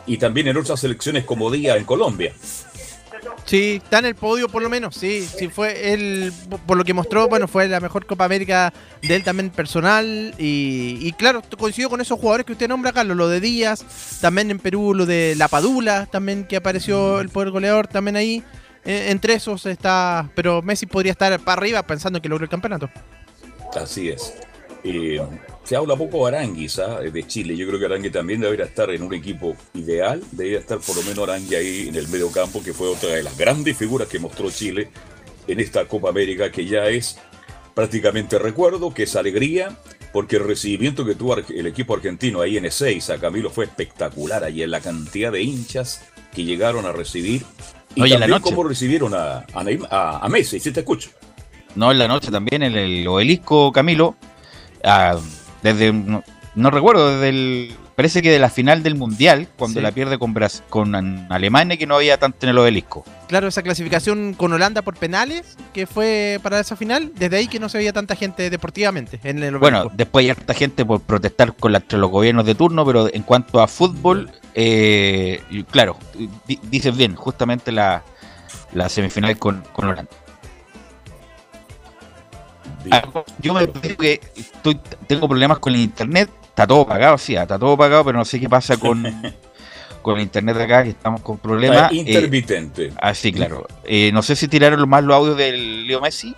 [0.06, 2.32] y también en otras selecciones como Díaz en Colombia.
[3.44, 6.32] Sí, está en el podio por lo menos, sí, sí fue él,
[6.66, 10.98] por lo que mostró, bueno, fue la mejor Copa América de él también personal y,
[11.00, 14.58] y claro, coincido con esos jugadores que usted nombra, Carlos, lo de Díaz, también en
[14.58, 18.44] Perú lo de La Padula, también que apareció el poder goleador también ahí,
[18.84, 22.88] eh, entre esos está, pero Messi podría estar para arriba pensando que logró el campeonato.
[23.74, 24.34] Así es.
[24.84, 25.20] Eh,
[25.64, 27.00] se habla poco de Aranguis ¿ah?
[27.00, 27.56] de Chile.
[27.56, 30.22] Yo creo que Arangui también debería estar en un equipo ideal.
[30.32, 33.22] Debería estar por lo menos Arangui ahí en el medio campo, que fue otra de
[33.22, 34.90] las grandes figuras que mostró Chile
[35.46, 37.18] en esta Copa América, que ya es
[37.74, 39.76] prácticamente recuerdo, que es alegría,
[40.12, 44.42] porque el recibimiento que tuvo el equipo argentino ahí en E6 a Camilo fue espectacular.
[44.42, 46.02] Ahí en la cantidad de hinchas
[46.34, 47.44] que llegaron a recibir.
[47.94, 48.42] Y Oye, también la noche.
[48.54, 51.10] cómo recibieron a, a, a- a Messi, si te escucho.
[51.76, 54.16] No, en la noche también, en el obelisco Camilo.
[55.62, 55.92] Desde.
[55.92, 56.22] No,
[56.54, 57.76] no recuerdo, desde el.
[57.96, 59.82] Parece que de la final del Mundial, cuando Sí.
[59.82, 60.94] la pierde con, Bras- con
[61.30, 63.04] Alemania, que no había tanto en el obelisco.
[63.28, 67.60] Claro, esa clasificación con Holanda por penales, que fue para esa final, desde ahí que
[67.60, 71.54] no se veía tanta gente deportivamente en el Bueno, después hay harta gente por protestar
[71.54, 75.98] con la- los gobiernos de turno, pero en cuanto a fútbol, eh, claro,
[76.46, 78.02] di- dices bien, justamente la,
[78.72, 80.10] la semifinal con, con Holanda.
[82.90, 83.02] Ah,
[83.40, 87.58] yo me digo que estoy, tengo problemas con el internet, está todo pagado, sí, está
[87.58, 89.02] todo pagado, pero no sé qué pasa con,
[90.02, 91.90] con el internet de acá, que estamos con problemas.
[91.90, 92.92] Ah, intermitente.
[93.00, 93.66] ah, sí, claro.
[93.84, 96.34] Eh, no sé si tiraron más los audios del Leo Messi.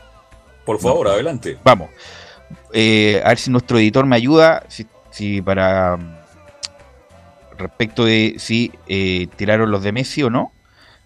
[0.65, 1.59] Por favor, adelante.
[1.65, 1.91] Vamos.
[2.73, 4.63] Eh, a ver si nuestro editor me ayuda.
[4.69, 5.97] Si, si para.
[5.97, 6.17] mm,
[7.59, 10.53] Respecto de si eh, tiraron los de Messi o no.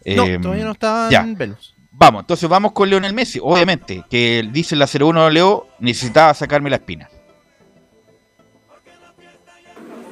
[0.05, 1.25] no, Eh, todavía no estaban ya.
[1.27, 1.75] velos.
[1.99, 3.39] Vamos, entonces vamos con Leonel Messi.
[3.43, 7.09] Obviamente, que dice la 01 Leo, necesitaba sacarme la espina.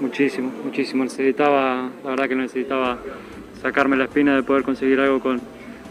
[0.01, 1.05] Muchísimo, muchísimo.
[1.05, 2.99] Necesitaba, la verdad que necesitaba
[3.61, 5.43] sacarme la espina de poder conseguir algo con,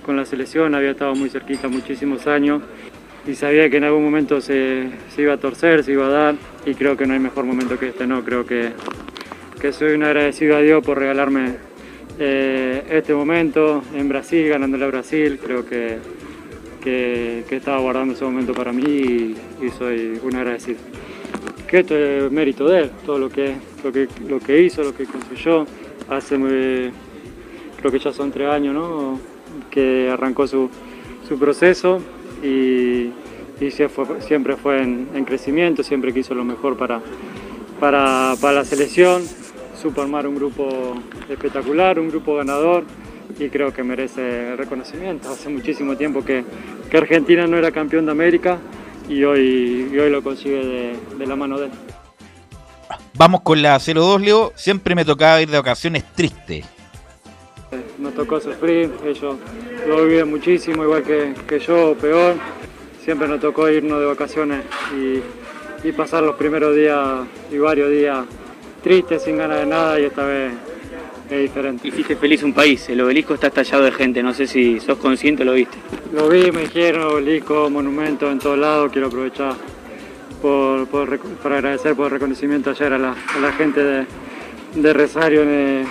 [0.03, 0.73] con la selección.
[0.73, 2.63] Había estado muy cerquita muchísimos años
[3.27, 6.36] y sabía que en algún momento se, se iba a torcer, se iba a dar
[6.65, 8.08] y creo que no hay mejor momento que este.
[8.08, 8.71] No, creo que,
[9.62, 11.72] que soy un agradecido a Dios por regalarme
[12.19, 15.39] eh, este momento en Brasil, ganándole a Brasil.
[15.43, 15.97] Creo que,
[16.82, 20.80] que, estaba guardando ese momento para mí y, soy un agradecido
[21.67, 24.95] que esto es mérito de él, todo lo que, lo que, lo que hizo, lo
[24.95, 25.65] que construyó.
[26.08, 26.91] Hace, muy-
[27.78, 29.19] creo que ya son tres años, ¿no?
[29.71, 30.69] Que arrancó su,
[31.28, 31.99] su proceso
[32.43, 33.10] y,
[33.60, 37.02] y siempre fue en, en crecimiento, siempre quiso lo mejor para,
[37.80, 39.23] para, para la selección.
[39.83, 40.95] Supo armar un grupo
[41.27, 42.85] espectacular, un grupo ganador
[43.37, 45.29] y creo que merece reconocimiento.
[45.29, 46.45] Hace muchísimo tiempo que,
[46.89, 48.59] que Argentina no era campeón de América
[49.09, 51.71] y hoy, y hoy lo consigue de, de la mano de él.
[53.15, 54.53] Vamos con la 02 Leo.
[54.55, 56.63] Siempre me tocaba ir de vacaciones triste.
[57.99, 59.35] Nos tocó sufrir, ellos
[59.85, 62.35] lo viven muchísimo, igual que, que yo, o peor.
[63.03, 64.63] Siempre nos tocó irnos de vacaciones
[64.95, 68.25] y, y pasar los primeros días y varios días
[68.83, 70.53] tristes, sin ganas de nada, y esta vez
[71.29, 71.87] es diferente.
[71.87, 75.43] Hiciste feliz un país, el obelisco está estallado de gente, no sé si sos consciente
[75.43, 75.77] o lo viste.
[76.13, 79.55] Lo vi, me dijeron, obelisco, monumento en todos lados, quiero aprovechar
[80.41, 80.87] por,
[81.41, 84.05] para agradecer por el reconocimiento ayer a la, a la gente de,
[84.75, 85.85] de Rosario en el,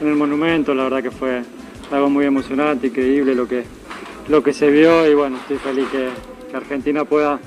[0.00, 1.42] en el monumento, la verdad que fue
[1.90, 3.64] algo muy emocionante, increíble lo que,
[4.28, 6.08] lo que se vio y bueno, estoy feliz que,
[6.50, 7.40] que Argentina pueda,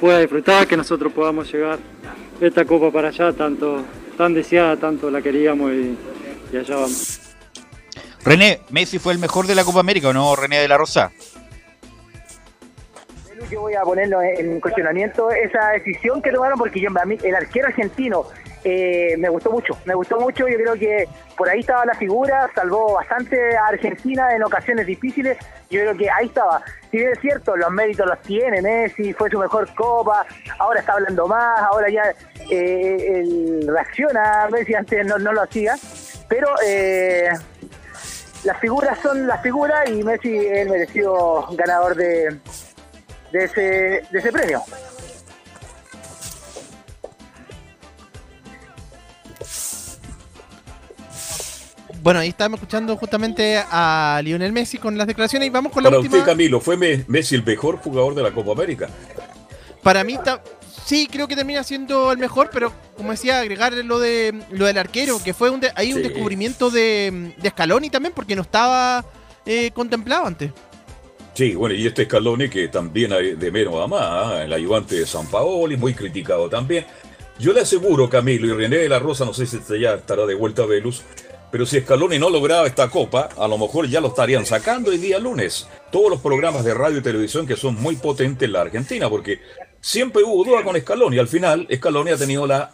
[0.00, 1.78] pueda disfrutar, que nosotros podamos llegar
[2.40, 3.82] esta copa para allá, tanto,
[4.16, 5.96] tan deseada, tanto la queríamos y,
[6.52, 7.20] y allá vamos.
[8.24, 11.12] René, ¿Messi fue el mejor de la Copa América o no, René de la Rosa?
[13.50, 17.34] Yo voy a ponerlo en cuestionamiento esa decisión que tomaron porque yo, a mí, el
[17.34, 18.26] arquero argentino
[18.64, 22.48] eh, me gustó mucho, me gustó mucho, yo creo que por ahí estaba la figura,
[22.54, 25.36] salvó bastante a Argentina en ocasiones difíciles,
[25.68, 26.62] yo creo que ahí estaba.
[26.90, 30.24] Si bien es cierto, los méritos los tiene Messi, fue su mejor copa,
[30.58, 32.14] ahora está hablando más, ahora ya
[32.50, 35.74] eh, él reacciona, Messi antes no, no lo hacía,
[36.26, 37.28] pero eh,
[38.44, 42.38] las figuras son las figuras y Messi es el merecido ganador de,
[43.30, 43.60] de ese,
[44.10, 44.62] de ese premio.
[52.04, 55.88] Bueno, ahí estamos escuchando justamente a Lionel Messi con las declaraciones y vamos con la
[55.88, 56.18] Para última.
[56.18, 58.90] usted, Camilo, ¿fue Me- Messi el mejor jugador de la Copa América?
[59.82, 60.42] Para mí, ta-
[60.84, 64.76] sí, creo que termina siendo el mejor, pero como decía, agregar lo de lo del
[64.76, 66.08] arquero, que fue un de- ahí un Sí.
[66.08, 69.02] descubrimiento de, de Scaloni también, porque no estaba
[69.46, 70.50] eh, contemplado antes.
[71.32, 74.42] Sí, bueno, y este Scaloni que también hay de menos a más, ¿ah?
[74.44, 76.84] el ayudante de San Paoli, muy criticado también.
[77.38, 80.26] Yo le aseguro, Camilo, y René de la Rosa, no sé si este ya estará
[80.26, 81.02] de vuelta a Velus,
[81.54, 85.00] pero si Scaloni no lograba esta copa, a lo mejor ya lo estarían sacando el
[85.00, 85.68] día lunes.
[85.92, 89.38] Todos los programas de radio y televisión que son muy potentes en la Argentina, porque
[89.80, 91.16] siempre hubo duda con Scaloni.
[91.16, 92.72] Al final, Scaloni ha tenido la.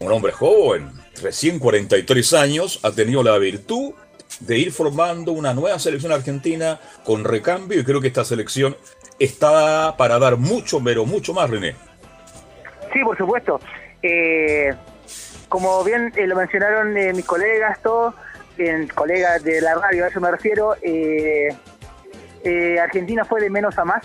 [0.00, 0.90] Un hombre joven,
[1.22, 3.92] recién 43 años, ha tenido la virtud
[4.40, 8.76] de ir formando una nueva selección argentina con recambio y creo que esta selección
[9.20, 11.76] está para dar mucho, pero mucho más, René.
[12.92, 13.60] Sí, por supuesto.
[14.02, 14.74] Eh,
[15.48, 18.14] como bien eh, lo mencionaron eh, mis colegas, todos,
[18.94, 21.48] colegas de la radio, a eso me refiero, eh,
[22.44, 24.04] eh, Argentina fue de menos a más.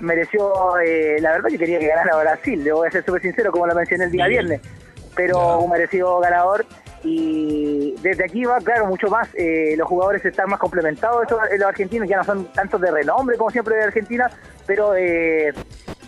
[0.00, 3.52] Mereció, eh, la verdad, yo quería que ganara Brasil, le voy a ser súper sincero,
[3.52, 4.46] como lo mencioné el día Bien.
[4.48, 4.68] viernes,
[5.14, 6.66] pero un merecido ganador.
[7.04, 9.28] Y desde aquí va, claro, mucho más.
[9.34, 11.22] eh, los jugadores están más complementados.
[11.22, 14.30] Estos, los argentinos ya no son tantos de renombre como siempre de Argentina,
[14.66, 15.52] pero eh,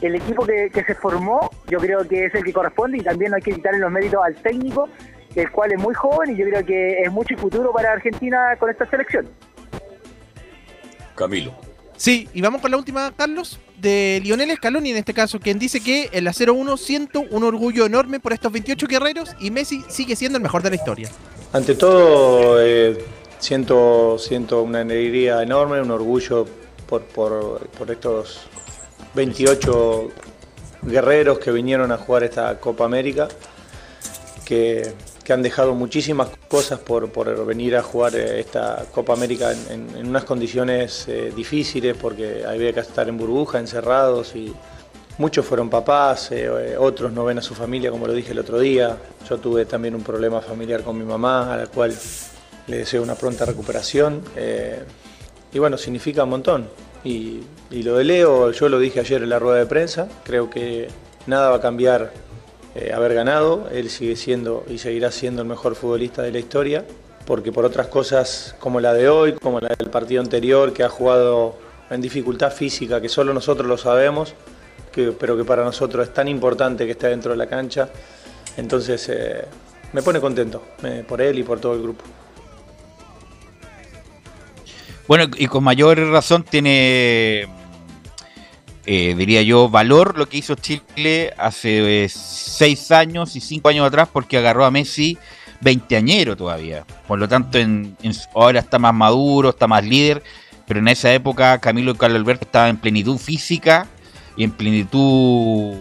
[0.07, 3.31] el equipo que, que se formó, yo creo que es el que corresponde y también
[3.31, 4.89] no hay que quitarle los méritos al técnico,
[5.35, 8.71] el cual es muy joven y yo creo que es mucho futuro para Argentina con
[8.71, 9.29] esta selección.
[11.15, 11.55] Camilo.
[11.97, 15.81] Sí, y vamos con la última, Carlos, de Lionel Scaloni en este caso, quien dice
[15.81, 20.17] que en la 0-1 siento un orgullo enorme por estos 28 guerreros y Messi sigue
[20.17, 21.09] siendo el mejor de la historia.
[21.53, 22.99] Ante todo, eh,
[23.39, 26.47] siento, siento una alegría enorme, un orgullo
[26.89, 28.49] por, por- por estos
[29.15, 30.11] 28
[30.83, 33.29] guerreros que vinieron a jugar esta Copa América,
[34.45, 39.53] que, que han dejado muchísimas cosas por, por venir a jugar eh, esta Copa América
[39.71, 44.55] en, en- unas condiciones eh, difíciles, porque había que estar en burbuja, encerrados y,
[45.17, 48.59] Muchos fueron papás, eh, otros no ven a su familia, como lo dije el otro
[48.59, 48.97] día.
[49.31, 51.95] Yo tuve también un problema familiar con mi mamá, a la cual
[52.67, 54.23] le deseo una pronta recuperación.
[55.53, 56.69] y bueno, significa un montón.
[57.05, 60.89] Y, lo de Leo, yo lo dije ayer en la rueda de prensa, creo que
[61.27, 62.13] nada va a cambiar
[62.75, 63.69] eh, haber ganado.
[63.71, 66.85] Él sigue siendo y seguirá siendo el mejor futbolista de la historia,
[67.27, 70.89] porque por otras cosas como la de hoy, como la del partido anterior, que ha
[70.89, 71.57] jugado
[71.91, 74.35] en dificultad física, que solo nosotros lo sabemos,
[75.19, 77.89] pero que para nosotros es tan importante que esté dentro de la cancha.
[78.57, 79.45] Entonces eh,
[79.93, 82.05] me pone contento eh, por él y por todo el grupo.
[85.07, 87.47] Bueno, y con mayor razón tiene,
[88.87, 93.87] eh, diría yo, valor lo que hizo Chile hace eh, seis años y cinco años
[93.87, 95.19] atrás, porque agarró a Messi
[95.61, 96.87] veinteañero todavía.
[97.07, 97.97] Por lo tanto, en,
[98.35, 100.23] ahora está más maduro, está más líder,
[100.67, 103.87] pero en esa época Camilo y Carlos Alberto estaban en plenitud física
[104.39, 105.75] y en plenitud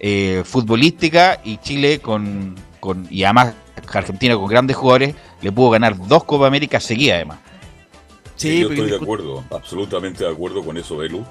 [0.00, 3.52] eh, futbolística, y Chile con, con y además
[3.92, 7.38] Argentina con grandes jugadores le pudo ganar dos Copa América seguidas además.
[8.36, 11.24] Sí, yo porque estoy de acuerdo, absolutamente de acuerdo con eso, Belu.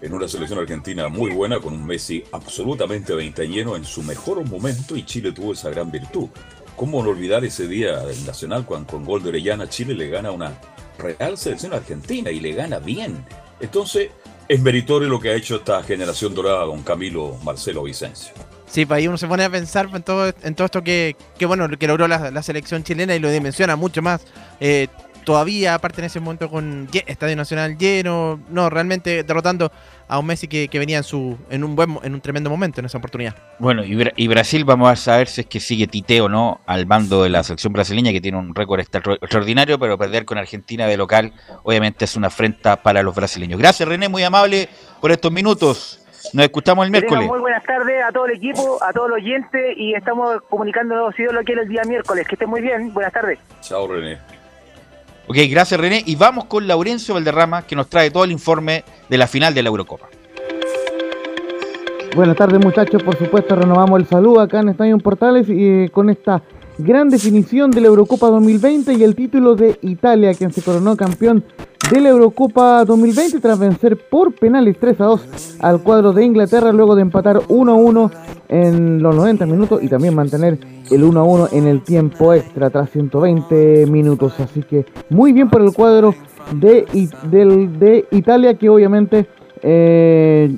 [0.00, 4.96] En una selección argentina muy buena, con un Messi absolutamente veinteañero en su mejor momento,
[4.96, 6.28] y Chile tuvo esa gran virtud.
[6.74, 10.32] ¿Cómo no olvidar ese día del Nacional cuando con gol de Orellana Chile le gana
[10.32, 10.58] una
[10.98, 13.24] real selección argentina y le gana bien?
[13.60, 14.10] Entonces,
[14.48, 18.32] es meritorio lo que ha hecho esta generación dorada con Camilo Marcelo Vicencio.
[18.66, 21.44] Sí, pues ahí uno se pone a pensar en todo, en todo esto que, que,
[21.44, 24.24] bueno que logró la, la selección chilena y lo dimensiona mucho más.
[24.60, 24.88] Eh,
[25.24, 29.70] todavía, aparte en ese momento con Estadio Nacional lleno, no, realmente derrotando
[30.08, 32.80] a un Messi que, que venía en su en un buen en un tremendo momento
[32.80, 33.34] en esa oportunidad.
[33.58, 36.60] Bueno, y, Bra- y Brasil vamos a saber si es que sigue Tite o no
[36.66, 40.36] al mando de la selección brasileña, que tiene un récord extra- extraordinario, pero perder con
[40.38, 41.32] Argentina de local
[41.62, 43.58] obviamente es una afrenta para los brasileños.
[43.58, 44.68] Gracias René, muy amable
[45.00, 45.98] por estos minutos.
[46.34, 47.26] Nos escuchamos el miércoles.
[47.26, 51.22] muy buenas tardes a todo el equipo, a todos los oyentes y estamos comunicándonos si
[51.22, 52.26] Dios lo quiere el día miércoles.
[52.28, 52.94] Que estén muy bien.
[52.94, 53.38] Buenas tardes.
[53.60, 54.18] Chao, René.
[55.26, 56.02] Ok, gracias René.
[56.06, 59.62] Y vamos con Laurencio Valderrama, que nos trae todo el informe de la final de
[59.62, 60.08] la Eurocopa.
[62.14, 66.10] Buenas tardes muchachos, por supuesto renovamos el saludo acá en Estadio Portales y eh, con
[66.10, 66.42] esta
[66.78, 71.44] gran definición de la Eurocopa 2020 y el título de Italia, quien se coronó campeón
[71.90, 76.72] de la Eurocopa 2020 tras vencer por penales 3 a 2 al cuadro de Inglaterra
[76.72, 78.10] luego de empatar 1 a 1
[78.48, 80.58] en los 90 minutos y también mantener
[80.90, 84.38] el 1 a 1 en el tiempo extra tras 120 minutos.
[84.40, 86.14] Así que muy bien por el cuadro
[86.54, 86.86] de,
[88.10, 89.26] Italia que obviamente...
[89.62, 90.54] eh,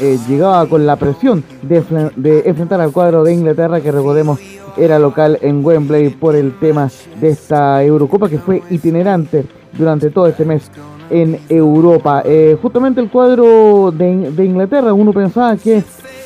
[0.00, 4.38] eh, llegaba con la presión de, enfrentar al cuadro de Inglaterra, que recordemos
[4.76, 6.88] era local en Wembley por el tema
[7.20, 9.44] de esta Eurocopa que fue itinerante
[9.76, 10.70] durante todo este mes
[11.10, 12.22] en Europa.
[12.24, 15.82] Eh, justamente el cuadro de, In- de Inglaterra, uno pensaba que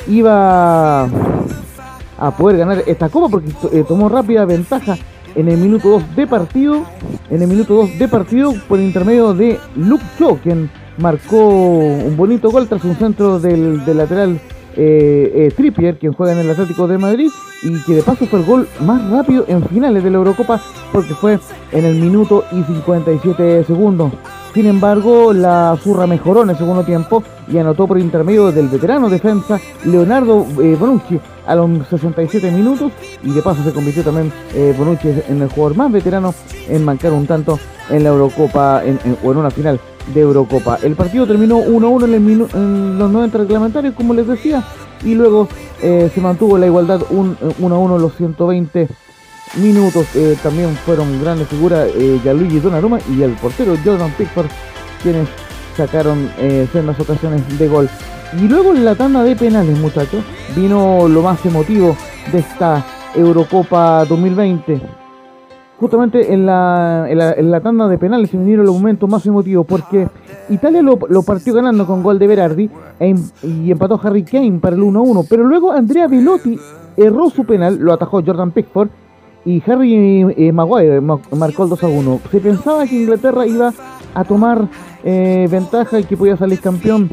[0.07, 1.03] iba
[2.17, 4.95] a poder ganar esta copa porque eh, tomó rápida ventaja
[5.35, 6.83] en el minuto 2 de partido,
[7.29, 12.49] en el minuto 2 de partido por intermedio de Luke Shaw, quien marcó un bonito
[12.49, 14.39] gol tras un centro del, del lateral
[14.77, 17.29] eh, eh, Trippier, quien juega en el Atlético de Madrid,
[17.63, 21.13] y que de paso fue el gol más rápido en finales de la Eurocopa porque
[21.13, 21.39] fue
[21.71, 24.11] en el minuto y 57 segundos.
[24.53, 29.09] Sin embargo, la Zurra mejoró en el segundo tiempo y anotó por intermedio del veterano
[29.09, 32.91] defensa Leonardo eh, Bonucci a los 67 minutos
[33.21, 36.33] y de paso se convirtió también eh, Bonucci en el jugador más veterano
[36.69, 38.81] en marcar un tanto en la Eurocopa
[39.23, 39.79] o en una final
[40.13, 40.77] de Eurocopa.
[40.83, 42.13] El partido terminó 1-1 en,
[42.53, 44.63] en los 90 reglamentarios, como les decía,
[45.03, 45.47] y luego
[45.81, 48.87] eh, se mantuvo la igualdad un- 1-1 en los 120
[49.57, 50.05] minutos.
[50.15, 54.47] Eh, también fueron grandes figuras eh, Gianluigi Donnarumma y el portero Jordan Pickford,
[55.03, 55.27] quienes
[55.75, 57.89] sacaron eh, sendas ocasiones de gol.
[58.41, 60.23] Y luego en la tanda de penales, muchachos,
[60.55, 61.95] vino lo más emotivo
[62.31, 62.85] de esta
[63.15, 64.81] Eurocopa 2020.
[65.79, 70.07] Justamente en la, en la, tanda de penales se vinieron los momentos más emotivos porque
[70.49, 74.59] Italia lo, lo partió ganando con gol de Berardi e em- y empató Harry Kane
[74.59, 76.57] para el 1-1, pero luego Andrea Velotti
[76.95, 78.87] erró su penal, lo atajó Jordan Pickford
[79.43, 82.19] y Harry eh, Maguire ma- marcó el 2-1.
[82.31, 83.73] Se pensaba que Inglaterra iba
[84.13, 84.69] a tomar
[85.03, 87.09] eh, ventaja y que podía salir campeón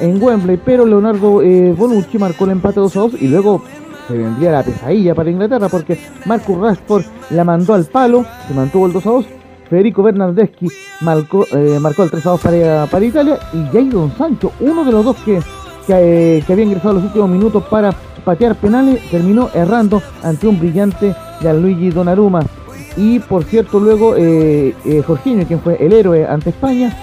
[0.00, 3.62] en Wembley, pero Leonardo eh, Bonucci marcó el empate 2-2 y luego
[4.06, 8.86] se vendría la pesadilla para Inglaterra porque Marcus Rashford la mandó al palo, se mantuvo
[8.86, 9.26] el 2 a 2.
[9.68, 10.68] Federico Bernardeschi
[11.00, 15.04] marcó, eh, el 3 a 2 para, para Italia y Jadon Sancho, uno de los
[15.04, 15.40] dos que,
[15.86, 17.92] que, eh, había ingresado los últimos minutos para
[18.24, 22.42] patear penales, terminó errando ante un brillante Gianluigi Donnarumma.
[22.96, 26.96] Y por cierto, luego eh, eh, Jorginho, quien fue el héroe ante España,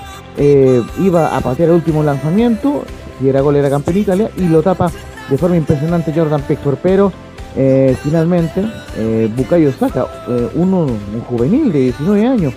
[0.99, 2.83] iba a patear el último lanzamiento,
[3.19, 4.89] si era gol era campeón Italia, y lo tapa
[5.33, 7.11] de forma impresionante Jordan Pickford, pero
[7.55, 8.63] eh, finalmente
[8.95, 12.53] eh, Bukayo Saka, eh, uno, un juvenil de 19 años,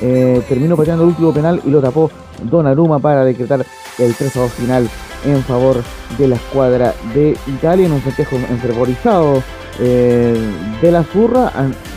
[0.00, 2.08] eh, terminó pateando el último penal y lo tapó
[2.44, 3.66] Donnarumma para decretar
[3.98, 4.88] el 3 a 2 final
[5.26, 5.82] en favor
[6.16, 9.42] de la escuadra de Italia en un festejo enfervorizado
[9.80, 10.38] eh,
[10.80, 11.50] de la zurra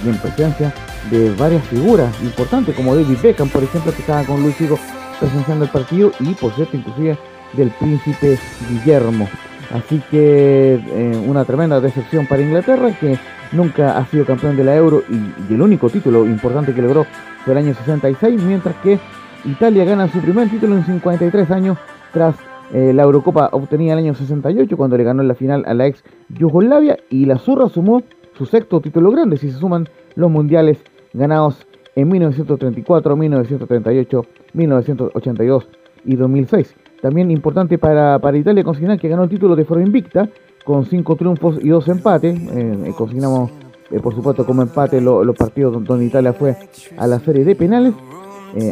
[0.03, 0.73] y en presencia
[1.11, 4.79] de varias figuras importantes como David Beckham, por ejemplo, que estaba con Luis Figo
[5.19, 7.19] presenciando el partido y por cierto inclusive
[7.53, 9.29] del príncipe Guillermo.
[9.73, 13.17] Así que eh, una tremenda decepción para Inglaterra que
[13.51, 17.07] nunca ha sido campeón de la Euro y, el único título importante que logró
[17.43, 18.99] fue el año 66, mientras que
[19.45, 21.79] Italia gana su primer título en 53 años
[22.13, 22.35] tras
[22.71, 26.03] eh, la Eurocopa obtenida el año 68 cuando le ganó la final a la ex
[26.29, 28.03] Yugoslavia y la Zurra sumó
[28.37, 30.77] su sexto título grande si se suman los mundiales
[31.13, 31.65] ganados
[31.95, 35.67] en 1934, 1938, 1982
[36.05, 36.75] y 2006.
[37.03, 40.29] También importante para, para Italia consignar que ganó el título de forma invicta
[40.63, 42.33] con cinco triunfos y dos empates.
[42.39, 43.51] Eh, eh, consignamos,
[43.91, 46.55] eh, por supuesto, como empate lo- los partidos don- donde Italia fue
[46.97, 47.93] a la serie de penales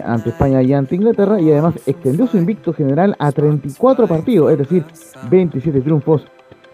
[0.06, 4.60] ante España y ante Inglaterra y además extendió su invicto general a 34 partidos, es
[4.60, 4.86] decir,
[5.30, 6.24] 27 triunfos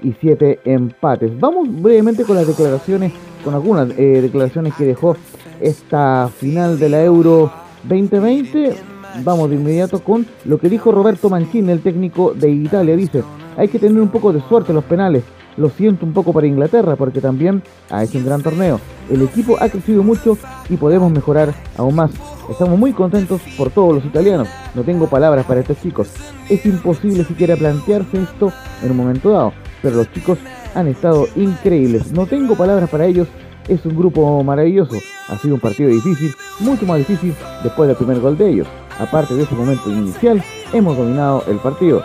[0.03, 1.39] y 7 empates.
[1.39, 5.15] Vamos brevemente con las declaraciones, con algunas declaraciones que dejó
[5.59, 7.49] esta final de la Euro
[7.85, 8.75] 2020.
[9.23, 12.95] Vamos de inmediato con lo que dijo Roberto Mancini, el técnico de Italia.
[12.95, 13.23] Dice,
[13.55, 15.23] hay que tener un poco de suerte en los penales.
[15.57, 18.79] Lo siento un poco para Inglaterra porque también ha hecho un gran torneo.
[19.09, 20.37] El equipo ha crecido mucho
[20.69, 22.11] y podemos mejorar aún más.
[22.49, 24.47] Estamos muy contentos por todos los italianos.
[24.75, 26.09] No tengo palabras para estos chicos.
[26.47, 28.53] Es imposible siquiera plantearse esto
[28.83, 29.53] en un momento dado.
[29.81, 30.37] Pero los chicos
[30.75, 32.11] han estado increíbles.
[32.11, 33.27] No tengo palabras para ellos.
[33.67, 34.95] Es un grupo maravilloso.
[35.27, 37.33] Ha sido un partido difícil, mucho más difícil
[37.63, 38.67] después del primer gol de ellos.
[38.99, 40.43] Aparte de ese momento inicial,
[40.73, 42.03] hemos dominado el partido.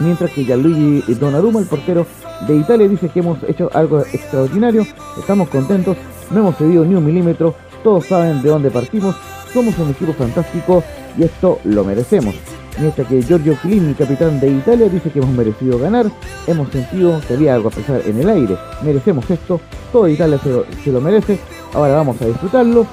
[0.00, 2.06] Mientras que Gianluigi Donnarumma, el portero
[2.46, 4.84] de Italia, dice que hemos hecho algo extraordinario,
[5.18, 5.96] estamos contentos,
[6.30, 9.14] no hemos cedido ni un milímetro, todos saben de dónde partimos,
[9.52, 10.82] somos un equipo fantástico
[11.16, 12.34] y esto lo merecemos.
[12.78, 16.06] Mientras que Giorgio Chiellini, capitán de Italia, dice que hemos merecido ganar,
[16.48, 19.60] hemos sentido que había algo a pesar en el aire, merecemos esto,
[19.92, 20.40] toda Italia
[20.82, 21.38] se lo merece,
[21.72, 22.84] ahora vamos a disfrutarlo,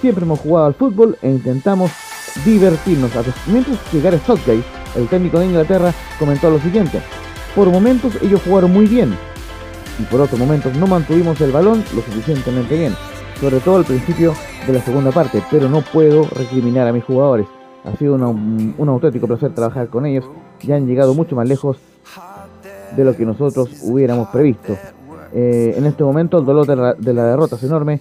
[0.00, 1.92] siempre hemos jugado al fútbol e intentamos
[2.44, 3.10] divertirnos.
[3.46, 4.62] Mientras Gareth Southgate,
[4.96, 7.00] el técnico de Inglaterra, comentó lo siguiente,
[7.54, 9.14] por momentos ellos jugaron muy bien
[9.98, 12.94] y por otros momentos no mantuvimos el balón lo suficientemente bien,
[13.40, 14.34] sobre todo al principio
[14.66, 17.46] de la segunda parte, pero no puedo recriminar a mis jugadores.
[17.84, 20.24] Ha sido una- un auténtico placer trabajar con ellos
[20.62, 21.78] ya han llegado mucho más lejos
[22.96, 24.76] de lo que nosotros hubiéramos previsto.
[25.32, 28.00] Eh, en este momento el dolor de la, de la derrota es enorme.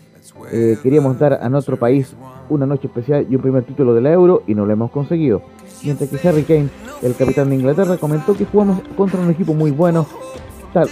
[0.52, 2.16] Eh, queríamos dar a nuestro país
[2.50, 5.42] una noche especial y un primer título de la Euro y no lo hemos conseguido.
[5.84, 6.70] Mientras que Harry Kane,
[7.02, 10.08] el capitán de Inglaterra, comentó que jugamos contra un equipo muy bueno,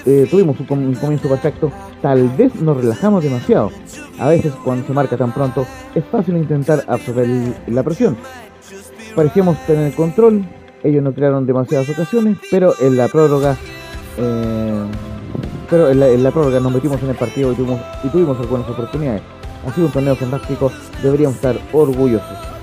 [0.05, 3.71] eh, tuvimos un, comienzo perfecto, tal vez nos relajamos demasiado.
[4.19, 7.27] A veces cuando se marca tan pronto es fácil intentar absorber
[7.67, 8.17] la presión.
[9.15, 10.45] Parecíamos tener control,
[10.83, 13.57] ellos no crearon demasiadas ocasiones, pero en la prórroga
[14.17, 14.85] eh,
[15.69, 17.55] pero en la, prórroga nos metimos en el partido y
[18.09, 19.21] tuvimos algunas oportunidades.
[19.65, 22.55] Ha sido un torneo fantástico, deberíamos estar orgullosos.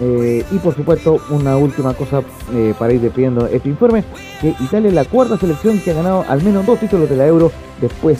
[0.00, 4.04] Eh, y por supuesto, una última cosa eh, para ir despidiendo este informe,
[4.40, 7.26] que Italia es la cuarta selección que ha ganado al menos dos títulos de la
[7.26, 8.18] Euro después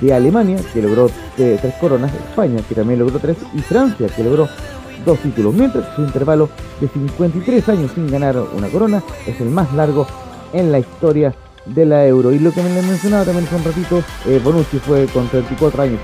[0.00, 4.24] de Alemania, que logró eh, tres coronas, España, que también logró tres, y Francia, que
[4.24, 4.48] logró
[5.04, 6.48] dos títulos, mientras su intervalo
[6.80, 10.06] de 53 años sin ganar una corona es el más largo
[10.52, 11.34] en la historia
[11.66, 12.32] de la Euro.
[12.32, 14.02] Y lo que me mencionaba también hace un ratito,
[14.42, 16.00] Bonucci fue con 34 años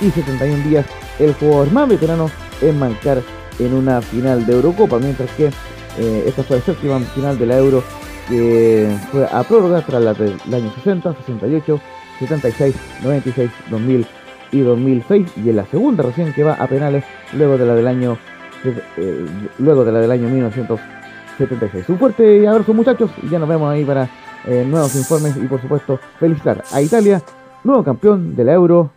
[0.00, 0.86] y 71 días
[1.18, 2.30] el jugador más veterano
[2.60, 3.22] en marcar
[3.58, 5.50] en una final de Eurocopa, mientras que
[5.98, 7.82] eh, esta fue la séptima final de la Euro
[8.28, 11.80] que fue a prórroga tras la del año 60, 68,
[12.18, 14.06] 76, 96, 2000
[14.52, 17.86] y 2006 y en la segunda recién que va a penales luego de la del
[17.86, 18.16] año
[18.64, 19.26] eh,
[19.58, 21.88] luego de la del año 1976.
[21.88, 24.08] Un fuerte abrazo muchachos y ya nos vemos ahí para
[24.46, 27.20] eh, nuevos informes y por supuesto felicitar a Italia,
[27.62, 28.90] nuevo campeón de la Euro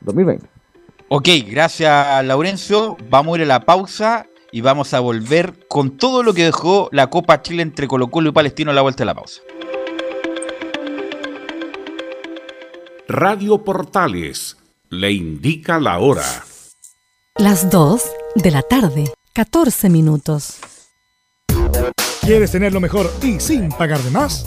[0.00, 0.46] 2020.
[1.08, 2.96] Ok, gracias Laurencio.
[3.08, 6.88] Vamos a ir a la pausa y vamos a volver con todo lo que dejó
[6.92, 9.40] la Copa Chile entre Colo Colo y Palestino a la vuelta de la pausa.
[13.08, 14.56] Radio Portales
[14.90, 16.24] le indica la hora.
[17.36, 18.02] Las 2
[18.34, 20.58] de la tarde, 14 minutos.
[22.22, 24.46] ¿Quieres tener lo mejor y sin pagar de más?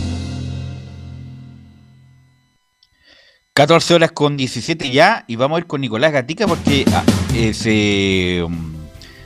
[3.53, 7.03] 14 horas con 17 ya y vamos a ir con Nicolás Gatica porque ah,
[7.35, 8.73] eh, se, um,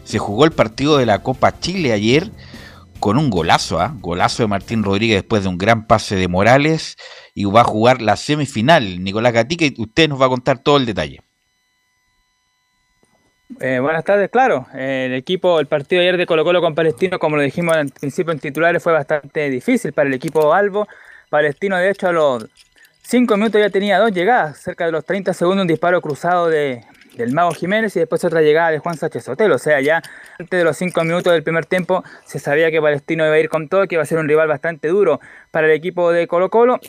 [0.04, 2.32] se jugó el partido de la Copa Chile ayer
[3.00, 3.94] con un golazo, ¿ah?
[4.00, 6.96] golazo de Martín Rodríguez después de un gran pase de Morales
[7.36, 10.78] y va a jugar la semifinal Nicolás Gatica y usted nos va a contar todo
[10.78, 11.22] el detalle.
[13.60, 14.66] Eh, buenas tardes, claro.
[14.74, 17.90] Eh, el equipo, el partido ayer de Colo Colo con Palestino, como lo dijimos al
[17.90, 20.88] principio en titulares, fue bastante difícil para el equipo Albo.
[21.30, 22.48] Palestino, de hecho, a los
[23.08, 26.84] 5 minutos ya tenía dos llegadas, cerca de los 30 segundos, un disparo cruzado de,
[27.16, 29.56] del Mago Jiménez y después otra llegada de Juan Sánchez Sotelo.
[29.56, 30.02] O sea, ya
[30.40, 33.48] antes de los cinco minutos del primer tiempo se sabía que Palestino iba a ir
[33.48, 35.20] con todo, que iba a ser un rival bastante duro
[35.52, 36.80] para el equipo de Colo Colo.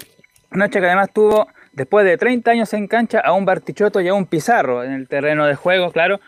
[0.52, 4.14] Noche que además tuvo, después de 30 años en cancha, a un Bartichotto y a
[4.14, 6.20] un Pizarro en el terreno de juego, claro.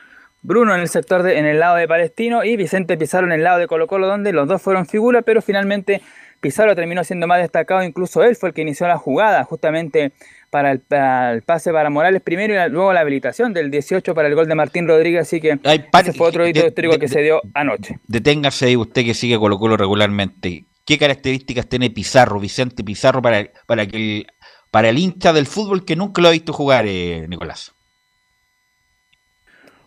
[0.42, 3.42] Bruno en el sector de, en el lado de Palestino y Vicente Pizarro en el
[3.42, 6.02] lado de Colo Colo, donde los dos fueron figuras, pero finalmente
[6.40, 10.12] Pizarro terminó siendo más destacado, incluso él fue el que inició la jugada, justamente
[10.50, 14.14] para el, para el pase para Morales primero y la- luego la habilitación del 18
[14.14, 15.58] para el gol de Martín Rodríguez, así que
[16.00, 17.98] ese fue otro hito de- histórico de- que se dio anoche.
[18.06, 20.64] Deténgase ahí usted que sigue Colo Colo regularmente.
[20.86, 24.26] ¿Qué características tiene Pizarro, Vicente Pizarro, para, para, que el,
[24.70, 27.72] para el hincha del fútbol que nunca lo ha visto jugar, eh, Nicolás?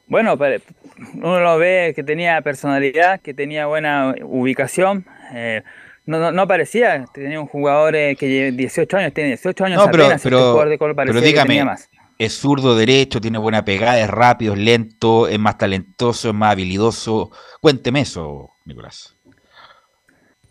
[0.06, 0.38] Bueno,
[1.16, 5.06] uno lo ve que tenía personalidad, que tenía buena ubicación.
[5.34, 5.64] eh,
[6.06, 9.78] no, no, no parecía, tenía un jugador eh, que lleva 18 años, tiene 18 años
[9.86, 11.90] No, pero, apenas, este jugador de pero dígame, más.
[12.18, 16.52] es zurdo derecho, tiene buena pegada, es rápido, es lento, es más talentoso, es más
[16.54, 17.32] habilidoso.
[17.62, 19.16] Cuénteme eso, Nicolás.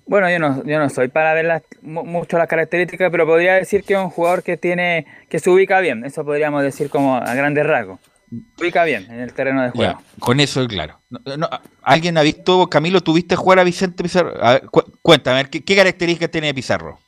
[0.07, 3.85] Bueno, yo no, yo no soy para ver las- mucho las características, pero podría decir
[3.85, 7.35] que es un jugador que tiene, que se ubica bien, eso podríamos decir como a
[7.35, 8.01] grandes rasgos.
[8.59, 9.99] Ubica bien en el terreno de juego.
[9.99, 11.01] Ya, con eso, claro.
[11.11, 11.49] No, no,
[11.83, 14.33] ¿Alguien ha visto, Camilo, tuviste jugar a Vicente Pizarro?
[14.45, 16.99] A ver, cu- cuéntame, a ver, ¿qué, qué características tiene Pizarro?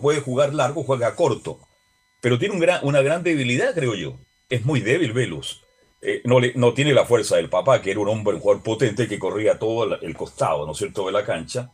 [0.00, 1.58] puede jugar largo, juega corto.
[2.20, 4.20] Pero tiene un gran, una gran debilidad, creo yo.
[4.48, 5.65] Es muy débil Velus.
[6.00, 8.62] Eh, no, le- no tiene la fuerza del papá, que era un hombre, un jugador
[8.62, 11.70] potente que corría todo el, costado, ¿no es cierto?, de la cancha.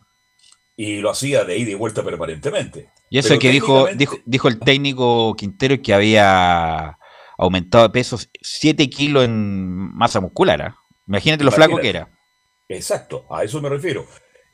[0.76, 2.90] Y lo hacía de ida y vuelta permanentemente.
[3.10, 6.96] Y eso Pero que dijo, dijo, dijo el técnico Quintero que había
[7.36, 10.62] aumentado de peso 7 kilos en masa muscular.
[10.62, 10.76] ¿ah?
[11.06, 12.08] Imagínate lo flaco que era.
[12.68, 14.06] Exacto, a eso me refiero.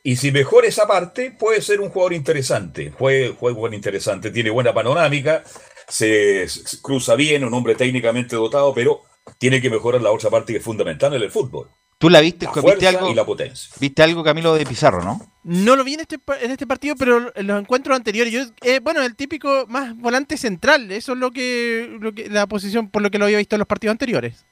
[0.03, 2.91] Y si mejora esa parte, puede ser un jugador interesante.
[2.91, 5.43] Juega, juega interesante, tiene buena panorámica,
[5.87, 9.01] se, se cruza bien, un hombre técnicamente dotado, pero
[9.39, 11.69] tiene que mejorar la otra parte que es fundamental en el fútbol.
[11.97, 12.45] ¿Tú la viste?
[12.45, 13.73] La ¿Viste algo, y la potencia.
[13.77, 15.19] ¿Viste algo, Camilo, de Pizarro, no?
[15.43, 18.31] No lo vi en este, en este partido, pero en los encuentros anteriores.
[18.31, 20.91] Yo, eh, bueno, el típico más volante central.
[20.91, 23.59] Eso es lo que, lo que la posición por lo que lo había visto en
[23.59, 24.45] los partidos anteriores.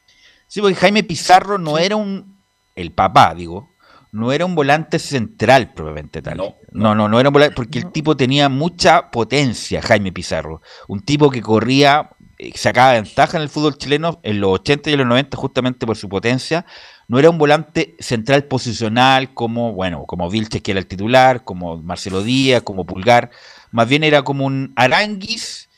[0.47, 2.37] Sí, porque Jaime Pizarro no era un.
[2.75, 3.69] El papá, digo.
[4.11, 6.37] No era un volante central, propiamente tal.
[6.71, 7.55] No, no, no, era un volante.
[7.55, 10.61] Porque el tipo tenía mucha potencia, Jaime Pizarro.
[10.89, 12.09] Un tipo que corría,
[12.55, 15.97] sacaba ventaja en el fútbol chileno en los 80 y en los 90, justamente por
[15.97, 16.65] su potencia.
[17.07, 21.77] No era un volante central posicional como, bueno, como Vilches, que era el titular, como
[21.81, 23.31] Marcelo Díaz, como Pulgar.
[23.71, 25.69] Más bien era como un Aranguis,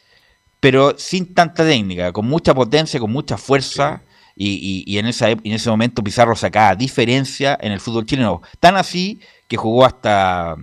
[0.59, 4.01] pero sin tanta técnica, con mucha potencia, con mucha fuerza.
[4.35, 4.51] Y,
[4.87, 8.41] y- y en, esa, en ese momento Pizarro sacaba diferencia en el fútbol chileno.
[8.59, 10.55] Tan así que jugó hasta,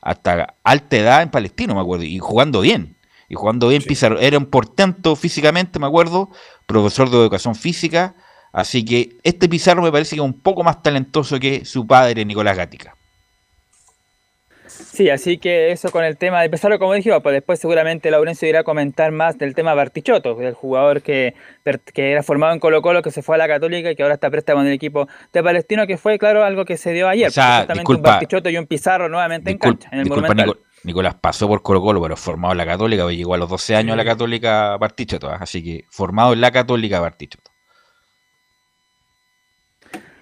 [0.00, 2.95] hasta alta edad en Palestino, me acuerdo, y jugando bien.
[3.28, 4.18] Y jugando bien Pizarro.
[4.20, 6.30] Era un portento físicamente, me acuerdo,
[6.66, 8.14] profesor de educación física.
[8.52, 12.24] Así que este Pizarro me parece que es un poco más talentoso que su padre,
[12.24, 12.94] Nicolás Gatica.
[14.68, 18.48] Sí, así que eso con el tema de Pizarro, como dijimos, pues después seguramente Laurencio
[18.48, 21.34] irá a comentar más del tema Bartichotto, del jugador que,
[21.94, 24.14] que era formado en Colo Colo, que se fue a la Católica y que ahora
[24.14, 27.28] está préstamo en el equipo de Palestino, que fue, claro, algo que se dio ayer.
[27.28, 30.04] O sea, pues, justamente un disculpa- Bartichotto y un Pizarro nuevamente en cancha, en el
[30.04, 30.34] disculpa.
[30.34, 33.74] Nico- Nicolás pasó por Colo Colo, pero formado en la Católica, llegó a los 12
[33.74, 35.38] años a la Católica Bartichotto, ¿ah?
[35.40, 37.50] así que formado en la Católica Bartichotto.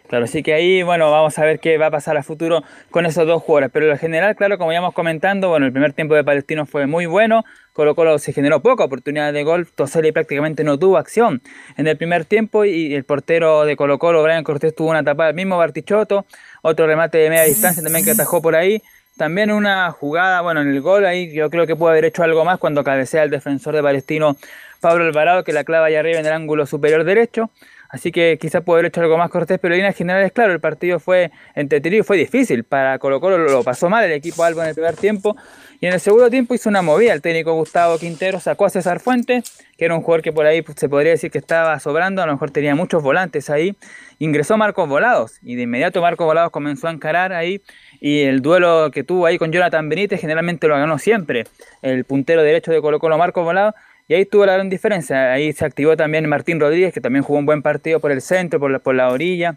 [0.08, 3.04] Claro, así que ahí, bueno, vamos a ver qué va a pasar a futuro con
[3.04, 3.70] esos dos jugadores.
[3.72, 6.86] Pero en general, claro, como ya íbamos comentando, bueno, el primer tiempo de Palestino fue
[6.86, 7.44] muy bueno.
[7.72, 9.66] Colo Colo se generó poca oportunidad de gol.
[9.66, 11.42] Toseli prácticamente no tuvo acción
[11.76, 15.28] en el primer tiempo y el portero de Colo Colo, Brian Cortés, tuvo una tapada
[15.28, 16.26] del mismo Bartichotto.
[16.62, 18.82] Otro remate de media distancia también que atajó por ahí.
[19.16, 22.44] También una jugada, bueno, en el gol ahí yo creo que pudo haber hecho algo
[22.44, 24.36] más cuando cabecea el defensor de Palestino,
[24.80, 27.50] Pablo Alvarado, que la clava allá arriba en el ángulo superior derecho.
[27.94, 30.58] Así que quizás pudo haber hecho algo más Cortés, pero en líneas generales, claro, el
[30.58, 32.64] partido fue entretenido fue difícil.
[32.64, 35.36] Para Colo Colo lo pasó mal el equipo Albo en el primer tiempo.
[35.80, 37.12] Y en el segundo tiempo hizo una movida.
[37.12, 40.64] El técnico Gustavo Quintero sacó a César Fuentes, que era un jugador que por ahí
[40.74, 43.76] se podría decir que estaba sobrando, a lo mejor tenía muchos volantes ahí.
[44.18, 47.62] Ingresó Marcos Volados y de inmediato Marcos Volados comenzó a encarar ahí.
[48.06, 51.44] Y el duelo que tuvo ahí con Jonathan Benítez generalmente lo ganó siempre.
[51.80, 53.74] El puntero derecho de Colo Colo, Marcos Volados.
[54.08, 55.32] Y ahí tuvo la gran diferencia.
[55.32, 58.60] Ahí se activó también Martín Rodríguez, que también jugó un buen partido por el centro,
[58.60, 59.56] por la, por la orilla.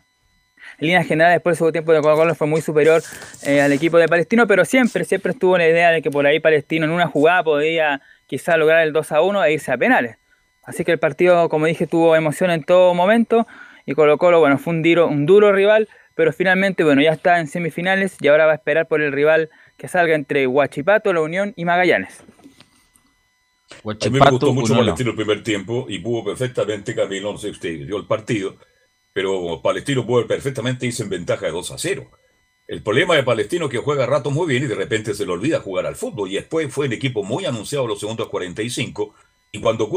[0.79, 3.03] En líneas generales, después el segundo tiempo de Colo Colo fue muy superior
[3.43, 6.39] eh, al equipo de Palestino, pero siempre, siempre estuvo la idea de que por ahí
[6.39, 10.15] Palestino en una jugada podía quizá lograr el 2 a 1 e irse a penales.
[10.63, 13.45] Así que el partido, como dije, tuvo emoción en todo momento
[13.85, 17.39] y Colo Colo, bueno, fue un, duro, un duro rival, pero finalmente, bueno, ya está
[17.39, 21.22] en semifinales y ahora va a esperar por el rival que salga entre Huachipato, La
[21.22, 22.24] Unión y Magallanes.
[23.84, 27.51] a mí me gustó mucho Palestino el primer tiempo y pudo perfectamente, Camilo, no sé
[27.51, 28.57] usted dio el partido,
[29.13, 32.09] pero Palestino pudo perfectamente irse en ventaja de 2 a 0.
[32.68, 35.32] El problema de Palestino es que juega rato muy bien y de repente se le
[35.32, 36.32] olvida jugar al fútbol.
[36.32, 39.13] Y después fue el equipo muy anunciado los segundos 45.
[39.53, 39.89] Y cuando,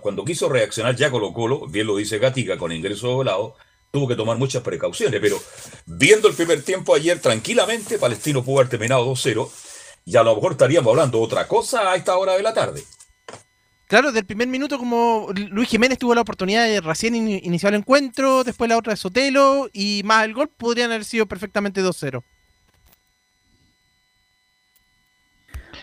[0.00, 3.56] cuando quiso reaccionar ya Colo Colo, bien lo dice Gatica, con ingreso de volado,
[3.94, 5.20] tuvo que tomar muchas precauciones.
[5.20, 5.40] Pero
[5.86, 9.48] viendo el primer tiempo ayer tranquilamente, Palestino pudo haber terminado 2-0.
[10.04, 12.82] Y a lo mejor estaríamos hablando otra cosa a esta hora de la tarde.
[13.86, 18.42] Claro, del primer minuto, como Luis Jiménez tuvo la oportunidad de recién iniciar el encuentro,
[18.42, 22.22] después la otra de Sotelo y más el gol, podrían haber sido perfectamente 2-0.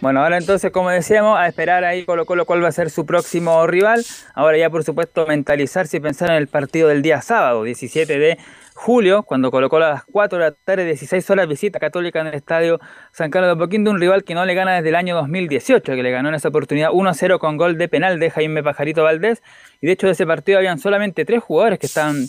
[0.02, 3.06] Bueno, ahora entonces, como decíamos, a esperar ahí Colo Colo cuál va a ser su
[3.06, 4.04] próximo rival.
[4.34, 8.40] Ahora ya, por supuesto, mentalizarse y pensar en el partido del día sábado, 17 de
[8.74, 12.34] julio, cuando colocó a las 4 de la tarde, 16 horas, visita Católica en el
[12.34, 12.80] estadio
[13.12, 16.02] San Carlos de Apoquindo, un rival que no le gana desde el año 2018, que
[16.02, 19.44] le ganó en esa oportunidad 1-0 con gol de penal de Jaime Pajarito Valdés.
[19.82, 22.26] Y de hecho, de ese partido habían solamente tres jugadores que están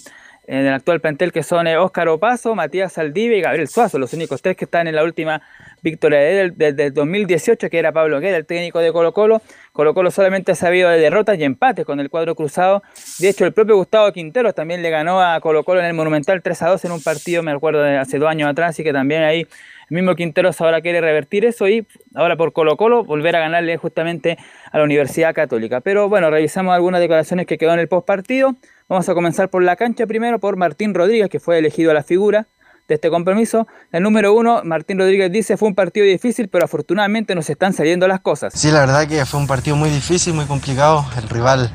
[0.46, 4.42] en el actual plantel, que son Óscar Opaso, Matías Saldivia y Gabriel Suazo, los únicos
[4.42, 5.40] tres que están en la última
[5.82, 6.20] victoria
[6.54, 9.42] desde el 2018, que era Pablo Guerra, el técnico de Colo Colo.
[9.72, 12.82] Colo Colo solamente ha sabido de derrotas y empates con el cuadro cruzado.
[13.18, 16.42] De hecho, el propio Gustavo Quinteros también le ganó a Colo Colo en el Monumental
[16.42, 18.92] 3 a 2 en un partido, me acuerdo, de hace dos años atrás, así que
[18.92, 23.36] también ahí el mismo Quinteros ahora quiere revertir eso y ahora por Colo Colo volver
[23.36, 24.38] a ganarle justamente
[24.70, 25.80] a la Universidad Católica.
[25.80, 28.54] Pero bueno, revisamos algunas declaraciones que quedó en el post partido.
[28.88, 32.02] Vamos a comenzar por la cancha primero, por Martín Rodríguez, que fue elegido a la
[32.02, 32.46] figura
[32.92, 33.66] de este compromiso.
[33.90, 38.06] El número uno, Martín Rodríguez dice, fue un partido difícil, pero afortunadamente nos están saliendo
[38.06, 38.52] las cosas.
[38.54, 41.04] Sí, la verdad que fue un partido muy difícil, muy complicado.
[41.16, 41.70] El rival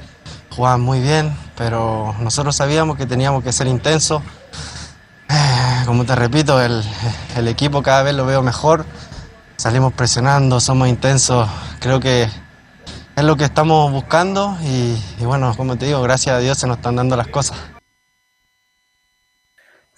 [0.49, 4.21] jugaba muy bien, pero nosotros sabíamos que teníamos que ser intensos.
[5.29, 6.83] Eh, como te repito, el,
[7.35, 8.85] el equipo cada vez lo veo mejor.
[9.55, 11.49] Salimos presionando, somos intensos.
[11.79, 12.23] Creo que
[13.17, 16.77] es lo que estamos buscando y, bueno, como te digo, gracias a Dios se nos
[16.77, 17.57] están dando las cosas.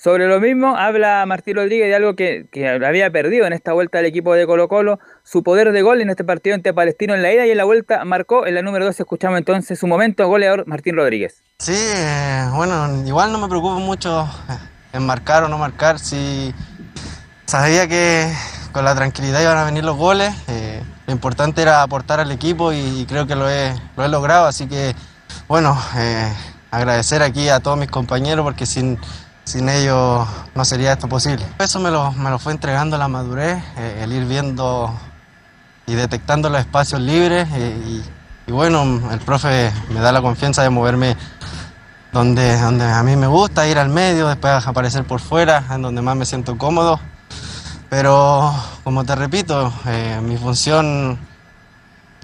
[0.01, 2.47] Sobre lo mismo, habla Martín Rodríguez de algo que,
[2.87, 6.09] había perdido en esta vuelta del equipo de Colo Colo, su poder de gol en
[6.09, 8.85] este partido ante Palestino en la ida y en la vuelta marcó en la número
[8.85, 11.43] 2, escuchamos entonces su momento goleador Martín Rodríguez.
[11.57, 14.25] Sí, eh, bueno, igual no me preocupo mucho
[14.93, 16.55] en marcar o no marcar, si
[17.45, 18.31] sabía que
[18.71, 20.33] con la tranquilidad iban a venir los goles.
[20.47, 24.45] Eh, lo importante era aportar al equipo y, creo que lo he, lo he, logrado,
[24.45, 24.95] así que
[25.49, 26.31] bueno, eh,
[26.71, 28.97] agradecer aquí a todos mis compañeros porque sin,
[29.49, 31.43] sin ellos no sería esto posible.
[31.57, 34.93] Eso me lo, me lo fue entregando la madurez, eh, el ir viendo
[35.87, 38.03] y detectando los espacios libres eh,
[38.45, 41.17] y, bueno, el profe me da la confianza de moverme
[42.11, 46.03] donde, donde a mí me gusta, ir al medio, después aparecer por fuera, en donde
[46.03, 46.99] más me siento cómodo.
[47.89, 51.17] Pero, como te repito, eh, mi función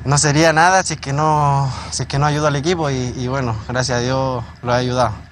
[0.03, 3.28] no sería nada si es que no, si es que no ayudo al equipo y,
[3.28, 5.24] bueno, gracias a Dios lo he ayudado.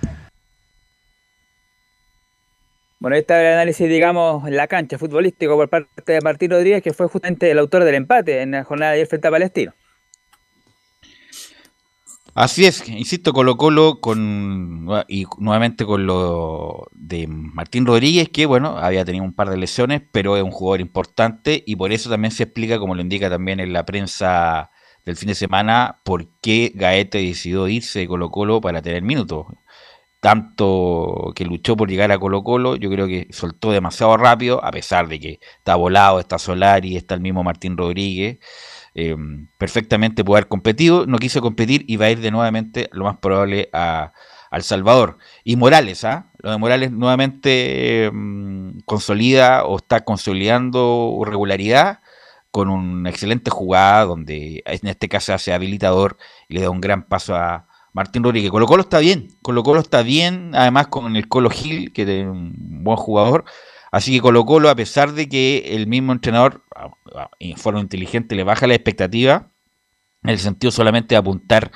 [3.03, 6.93] Bueno, este el análisis, digamos, en la cancha futbolístico por parte de Martín Rodríguez, que
[6.93, 9.73] fue justamente el autor del empate en la jornada de ayer frente a Palestino.
[12.33, 18.77] Así es, insisto, Colo Colo con, y nuevamente con lo de Martín Rodríguez, que bueno,
[18.77, 22.31] había tenido un par de lesiones, pero es un jugador importante y por eso también
[22.31, 24.71] se explica, como lo indica también en la prensa
[25.03, 29.47] del fin de semana, por qué Gaete decidió irse de Colo Colo para tener minutos.
[30.23, 34.71] Tanto que luchó por llegar a Colo Colo, yo creo que soltó demasiado rápido, a
[34.71, 38.39] pesar de que está volado, está Solari, está el mismo Martín Rodríguez.
[38.95, 39.17] Eh,
[39.57, 43.17] perfectamente puede haber competido, no quiso competir y va a ir de nuevamente, lo más
[43.17, 44.13] probable, a,
[44.49, 45.17] al Salvador.
[45.43, 46.31] Y Morales, ¿ah?
[46.37, 51.99] Lo de Morales nuevamente mm, consolida o está consolidando regularidad
[52.49, 56.15] con una excelente jugada donde en este caso hace habilitador
[56.47, 58.51] y le da un gran paso a Martín Rodríguez.
[58.51, 62.27] Colo Colo está bien, Colo Colo está bien, además con el Colo Gil, que es
[62.27, 63.45] un buen jugador,
[63.93, 66.63] Así que Colo Colo, a pesar de que el mismo entrenador,
[67.37, 69.51] en forma inteligente, le baja la expectativa,
[70.23, 71.71] en el sentido solamente de apuntar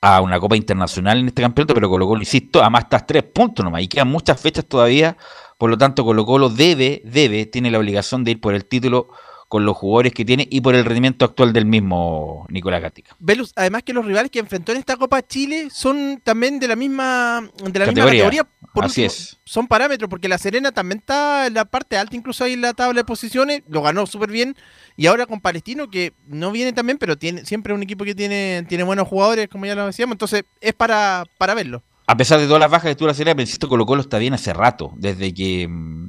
[0.00, 3.62] a una Copa Internacional en este campeonato, pero Colo Colo, insisto, además más tres puntos
[3.62, 5.18] nomás, y quedan muchas fechas todavía,
[5.58, 9.10] por lo tanto Colo Colo debe, debe, tiene la obligación de ir por el título
[9.52, 13.14] con los jugadores que tiene y por el rendimiento actual del mismo Nicolás Gatica.
[13.18, 16.74] Velus, además que los rivales que enfrentó en esta Copa Chile son también de la
[16.74, 18.30] misma, de la categoría.
[18.30, 18.46] misma categoría.
[18.76, 19.40] Así es.
[19.44, 22.72] Son parámetros, porque la Serena también está en la parte alta, incluso ahí en la
[22.72, 24.56] tabla de posiciones, lo ganó súper bien.
[24.96, 28.64] Y ahora con Palestino, que no viene también, pero tiene siempre un equipo que tiene,
[28.70, 31.82] tiene buenos jugadores, como ya lo decíamos, entonces es para, para verlo.
[32.06, 34.16] a pesar de todas las bajas que tuvo la serie, pero insisto, Colo Colo está
[34.16, 36.08] bien hace rato, desde que mm,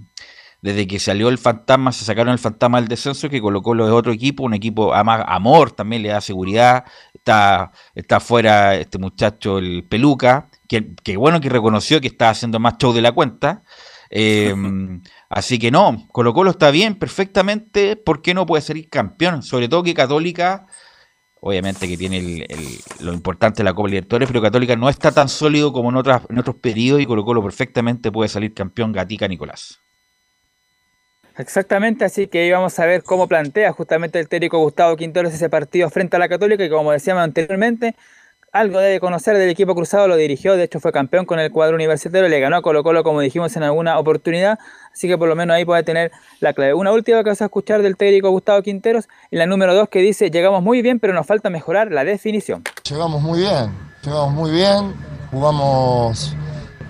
[0.64, 3.91] desde que salió el fantasma, se sacaron el fantasma del descenso, que Colo Colo es
[3.91, 9.84] otro equipo, un equipo amor, también le da seguridad, está, está fuera este muchacho, el
[9.84, 13.64] Peluca, que, que bueno que reconoció que está haciendo más show de la cuenta,
[14.09, 14.55] eh,
[15.30, 19.43] así que no, Colo Colo está bien, perfectamente, ¿por qué no puede ser campeón?
[19.43, 20.66] Sobre todo que Católica
[21.41, 25.11] obviamente que tiene el, el, lo importante de la Copa Libertadores, pero Católica no está
[25.11, 28.93] tan sólido como en, otras, en otros periodos y Colo Colo perfectamente puede salir campeón
[28.93, 29.83] Gatica Nicolás.
[31.38, 35.90] Exactamente, así que vamos a ver cómo plantea justamente el técnico Gustavo Quinteros ese partido
[35.90, 37.96] frente a la Católica, que como decíamos anteriormente,
[38.52, 41.74] algo debe conocer del equipo cruzado, lo dirigió, de hecho fue campeón con el cuadro
[41.74, 44.60] universitario, le ganó a Colo Colo como dijimos en alguna oportunidad,
[44.94, 46.76] así que por lo menos ahí puede tener la clave.
[46.76, 50.02] Una última que vas a escuchar del técnico Gustavo Quinteros, y la número dos que
[50.02, 52.64] dice, llegamos muy bien, pero nos falta mejorar la definición.
[52.88, 53.72] Llegamos muy bien,
[54.04, 54.94] llegamos muy bien,
[55.32, 56.36] jugamos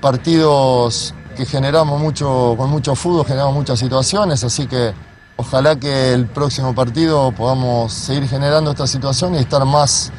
[0.02, 4.94] partidos que generamos mucho, con mucho fútbol, generamos muchas situaciones, así que
[5.36, 10.12] ojalá que el próximo partido podamos seguir generando esta situación y estar más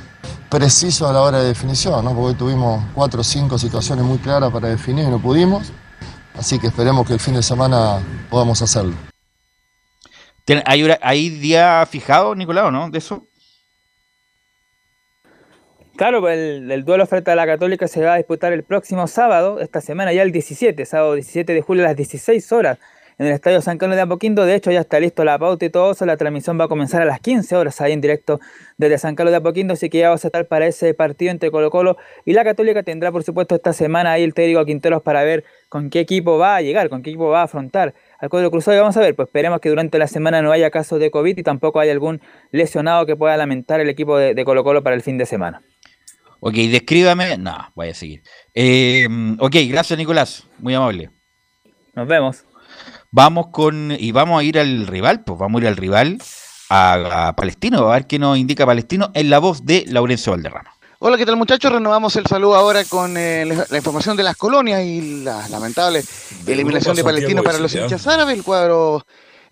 [0.50, 2.10] preciso a la hora de definición, ¿no?
[2.10, 5.72] porque hoy tuvimos cuatro o cinco situaciones muy claras para definir y no pudimos,
[6.38, 7.98] así que esperemos que el fin de semana
[8.30, 8.94] podamos hacerlo.
[10.66, 12.90] ¿Hay, hay día fijado, Nicolau, no?
[12.90, 13.24] De eso.
[15.96, 19.60] Claro, el, el, duelo frente a la Católica se va a disputar el próximo sábado,
[19.60, 22.78] esta semana ya el 17, sábado 17 de julio a las 16 horas
[23.18, 24.44] en el Estadio San Carlos de Apoquindo.
[24.44, 26.06] De hecho, ya está listo la pauta y todo eso.
[26.06, 28.40] La transmisión va a comenzar a las 15 horas ahí en directo
[28.76, 29.74] desde San Carlos de Apoquindo.
[29.74, 32.82] Así que ya vamos a estar para ese partido entre Colo Colo y la Católica.
[32.82, 36.56] Tendrá, por supuesto, esta semana ahí el técnico Quinteros para ver con qué equipo va
[36.56, 38.76] a llegar, con qué equipo va a afrontar al cuadro cruzado.
[38.76, 41.38] Y vamos a ver, pues esperemos que durante la semana no haya casos de COVID
[41.38, 42.20] y tampoco haya algún
[42.50, 45.62] lesionado que pueda lamentar el equipo de, de Colo Colo para el fin de semana.
[46.46, 47.38] Ok, descríbame.
[47.38, 48.22] No, voy a seguir.
[48.52, 51.10] Eh, ok, gracias Nicolás, muy amable.
[51.94, 52.44] Nos vemos.
[53.10, 53.96] Vamos con.
[53.98, 56.18] Y vamos a ir al rival, pues vamos a ir al rival,
[56.68, 60.74] a, a Palestino, a ver qué nos indica Palestino en la voz de Laurencio Valderrama.
[60.98, 61.72] Hola, ¿qué tal muchachos?
[61.72, 66.04] Renovamos el saludo ahora con eh, la, información de las colonias y la lamentable
[66.46, 68.36] eliminación de Palestino para los hinchas árabes.
[68.36, 69.06] El cuadro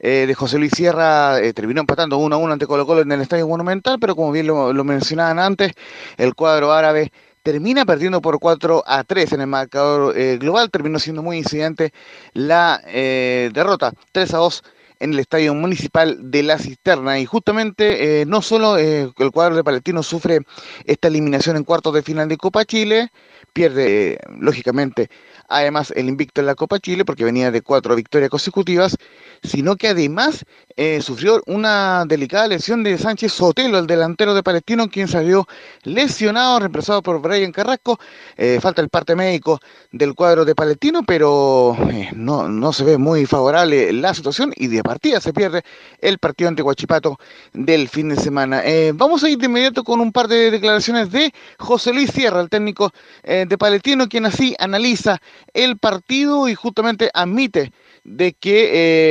[0.05, 3.12] eh, de José Luis Sierra eh, terminó empatando 1 a 1 ante Colo Colo en
[3.12, 5.74] el Estadio Monumental, pero como bien lo, mencionaban antes,
[6.16, 7.12] el cuadro árabe
[7.44, 11.92] termina perdiendo por 4 a 3 en el marcador eh, global, terminó siendo muy incidente
[12.32, 14.64] la derrota 3 a 2
[14.98, 17.20] en el estadio municipal de La Cisterna.
[17.20, 20.40] Y justamente no solo el cuadro de Palestino sufre
[20.84, 23.11] esta eliminación en cuartos de final de Copa Chile,
[23.53, 25.09] pierde lógicamente
[25.53, 28.96] además el invicto en la Copa Chile porque venía de cuatro victorias consecutivas,
[29.42, 30.44] sino que además
[30.76, 35.46] eh, sufrió una delicada lesión de Sánchez Sotelo, el delantero de Palestino, quien salió
[35.82, 37.98] lesionado, reemplazado por Brian Carrasco.
[38.36, 42.98] Eh, falta el parte médico del cuadro de Palestino, pero eh, no, no se ve
[42.98, 45.62] muy favorable la situación y de partida se pierde
[46.00, 47.18] el partido ante Guachipato
[47.53, 48.62] del fin de semana.
[48.94, 52.48] Vamos a ir de inmediato con un par de declaraciones de José Luis Sierra, el
[52.48, 52.92] técnico
[53.22, 55.20] de Palestino, quien así analiza
[55.55, 57.72] el partido y justamente admite
[58.05, 58.70] de que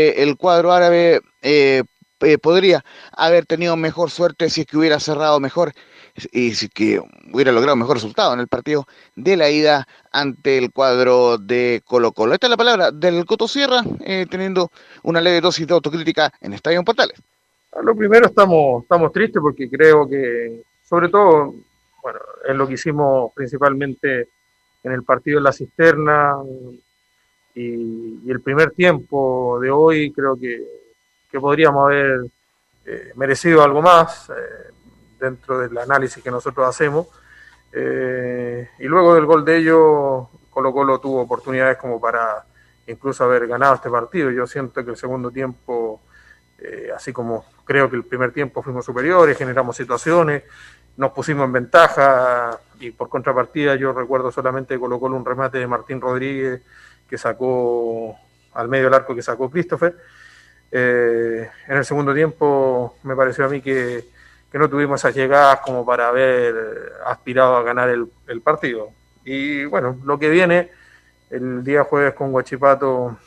[0.09, 1.83] eh, el cuadro árabe eh,
[2.21, 5.73] eh, podría haber tenido mejor suerte si es que hubiera cerrado mejor
[6.31, 7.01] y si es que
[7.33, 12.11] hubiera logrado mejor resultado en el partido de la ida ante el cuadro de Colo
[12.11, 12.33] Colo.
[12.33, 14.71] Esta es la palabra del Coto Sierra, eh, teniendo
[15.03, 17.19] una leve dosis de autocrítica en Estadio Portales.
[17.81, 21.55] Lo primero estamos, estamos tristes porque creo que, sobre todo,
[22.03, 24.27] bueno, es lo que hicimos principalmente
[24.83, 26.37] en el partido de la cisterna,
[27.55, 30.63] y, el primer tiempo de hoy creo que,
[31.29, 32.21] que podríamos haber
[32.85, 34.71] eh, merecido algo más eh,
[35.19, 37.07] dentro del análisis que nosotros hacemos.
[37.73, 42.43] Eh, y luego del gol de ellos, Colo Colo tuvo oportunidades como para
[42.87, 44.31] incluso haber ganado este partido.
[44.31, 46.01] Yo siento que el segundo tiempo,
[46.95, 50.43] así como creo que el primer tiempo fuimos superiores, generamos situaciones,
[50.97, 55.67] nos pusimos en ventaja y por contrapartida yo recuerdo solamente Colo Colo un remate de
[55.67, 56.61] Martín Rodríguez
[57.07, 58.15] que sacó
[58.53, 59.95] al medio del arco que sacó Christopher.
[60.71, 64.05] Eh, en el segundo tiempo me pareció a mí que,
[64.51, 68.89] que, no tuvimos esas llegadas como para haber aspirado a ganar el, el, partido.
[69.25, 70.71] Y bueno, lo que viene
[71.29, 73.17] el día jueves con Guachipato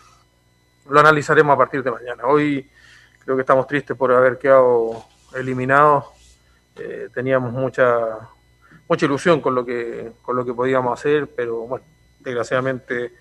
[0.88, 2.24] lo analizaremos a partir de mañana.
[2.26, 2.68] Hoy
[3.24, 6.06] creo que estamos tristes por haber quedado eliminados.
[6.76, 8.18] Eh, teníamos mucha
[8.88, 11.84] mucha ilusión con lo que con lo que podíamos hacer, pero bueno,
[12.20, 13.12] desgraciadamente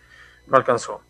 [0.47, 1.01] no alcanzó.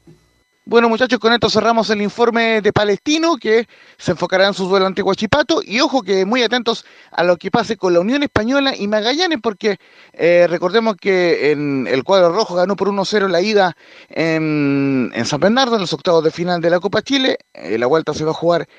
[0.65, 4.85] Bueno, muchachos, con esto cerramos el informe de Palestino, que se enfocará en su duelo
[4.85, 5.61] ante Huachipato.
[5.61, 9.39] Y ojo que muy atentos a lo que pase con la Unión Española y Magallanes,
[9.43, 9.75] porque
[10.13, 13.75] eh, recordemos que en el cuadro rojo ganó por 1-0 la ida
[14.07, 17.39] en, en, San Bernardo, en los octavos de final de la Copa Chile.
[17.53, 18.69] Eh, la vuelta se va a jugar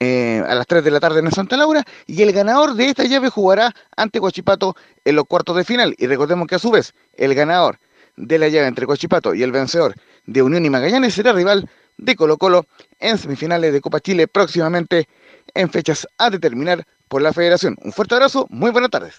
[0.00, 1.84] eh, a las 3 de la tarde en Santa Laura.
[2.06, 5.94] Y el ganador de esta llave jugará ante Huachipato en los cuartos de final.
[5.98, 7.78] Y recordemos que a su vez, el ganador
[8.16, 9.94] de la llave entre Huachipato y el vencedor
[10.26, 12.66] de Unión y Magallanes será rival de Colo Colo
[12.98, 15.08] en semifinales de Copa Chile próximamente
[15.54, 17.76] en fechas a determinar por la federación.
[17.82, 19.14] Un fuerte abrazo, muy buenas tardes.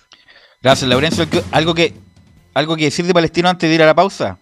[0.61, 1.25] Gracias, Laurencio.
[1.51, 1.93] ¿Algo que,
[2.53, 4.37] algo que decir de Palestino antes de ir a la pausa?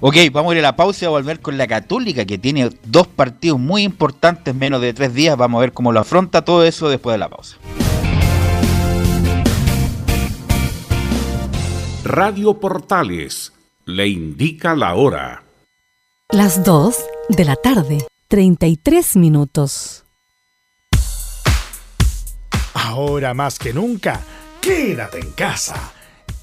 [0.00, 2.70] Ok, vamos a ir a la pausa y a volver con la Católica, que tiene
[2.84, 5.36] dos partidos muy importantes, menos de tres días.
[5.36, 7.56] Vamos a ver cómo lo afronta todo eso después de la pausa.
[12.04, 13.52] Radio Portales
[13.86, 15.42] le indica la hora.
[16.30, 16.96] Las 2
[17.30, 20.04] de la tarde, 33 minutos.
[22.74, 24.20] Ahora más que nunca,
[24.60, 25.92] quédate en casa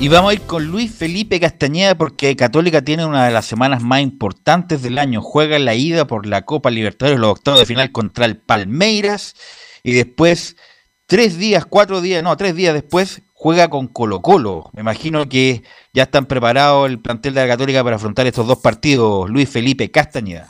[0.00, 3.82] Y vamos a ir con Luis Felipe Castañeda porque Católica tiene una de las semanas
[3.82, 5.20] más importantes del año.
[5.20, 9.36] Juega la ida por la Copa Libertadores, los octavos de final contra el Palmeiras.
[9.82, 10.56] Y después,
[11.04, 14.70] tres días, cuatro días, no, tres días después, juega con Colo Colo.
[14.72, 18.58] Me imagino que ya están preparados el plantel de la Católica para afrontar estos dos
[18.58, 19.28] partidos.
[19.28, 20.48] Luis Felipe Castañeda.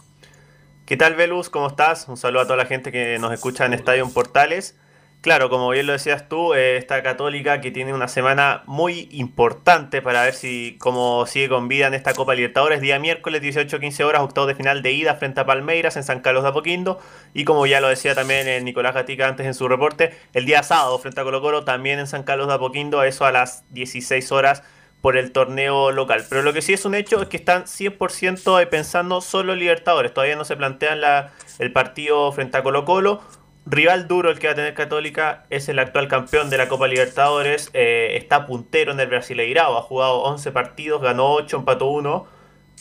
[0.87, 1.51] ¿Qué tal, Velus?
[1.51, 2.07] ¿Cómo estás?
[2.07, 4.77] Un saludo a toda la gente que nos escucha en Estadio Portales.
[5.23, 10.01] Claro, como bien lo decías tú, eh, esta católica que tiene una semana muy importante
[10.01, 14.23] para ver si cómo sigue con vida en esta Copa Libertadores, día miércoles 18-15 horas,
[14.23, 16.99] octavo de final de ida frente a Palmeiras en San Carlos de Apoquindo,
[17.35, 20.63] y como ya lo decía también eh, Nicolás Gatica antes en su reporte, el día
[20.63, 24.33] sábado frente a Colo Colo también en San Carlos de Apoquindo, eso a las 16
[24.33, 24.63] horas
[25.03, 26.25] por el torneo local.
[26.29, 30.13] Pero lo que sí es un hecho es que están 100% pensando solo Libertadores.
[30.13, 33.23] Todavía no se plantean la, el partido frente a Colo Colo.
[33.67, 36.89] Rival duro el que va a tener Católica es el actual campeón de la Copa
[36.89, 37.71] Libertadores.
[37.73, 39.77] eh, está puntero en el Brasileirao.
[39.79, 42.27] Ha jugado 11 partidos, ganó 8, empató 1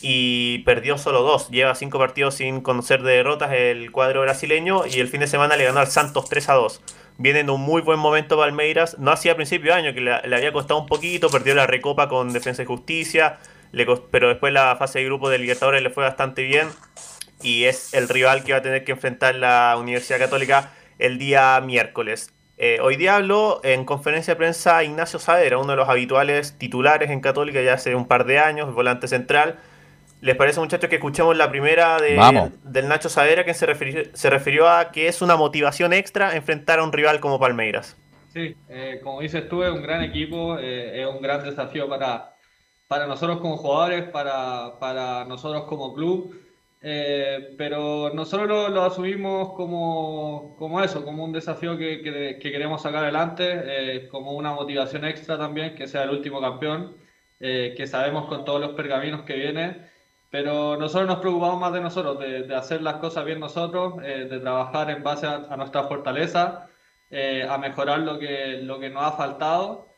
[0.02, 1.50] y perdió solo 2.
[1.50, 5.56] Lleva 5 partidos sin conocer de derrotas el cuadro brasileño y el fin de semana
[5.56, 6.82] le ganó al Santos 3 a 2.
[7.18, 8.96] Viene en un muy buen momento Palmeiras.
[8.98, 11.28] No hacía principio de año, que le, le había costado un poquito.
[11.28, 13.38] Perdió la recopa con Defensa y Justicia.
[13.72, 16.68] Le cost- pero después la fase de grupo de Libertadores le fue bastante bien.
[17.42, 21.60] Y es el rival que va a tener que enfrentar la Universidad Católica el día
[21.60, 22.32] miércoles.
[22.58, 27.10] Eh, hoy día habló en conferencia de prensa Ignacio Saavedra, uno de los habituales titulares
[27.10, 29.58] en Católica ya hace un par de años, volante central.
[30.20, 32.50] ¿Les parece, muchachos, que escuchemos la primera de, Vamos.
[32.62, 36.80] del Nacho Saavedra, que se refirió, se refirió a que es una motivación extra enfrentar
[36.80, 37.96] a un rival como Palmeiras?
[38.34, 42.34] Sí, eh, como dices tú, es un gran equipo, eh, es un gran desafío para,
[42.86, 46.36] para nosotros como jugadores, para, para nosotros como club,
[46.82, 52.52] eh, pero nosotros lo, lo asumimos como, como eso, como un desafío que, que- que
[52.52, 53.44] queremos sacar adelante,
[53.96, 56.96] eh, como una motivación extra también, que sea el último campeón,
[57.38, 59.90] eh, que sabemos con todos los pergaminos que viene,
[60.30, 64.26] pero nosotros nos preocupamos más de nosotros, de, de hacer las cosas bien nosotros, eh,
[64.30, 66.68] de trabajar en base a, a nuestra fortaleza
[67.10, 69.89] eh, a mejorar lo que, lo que nos ha faltado.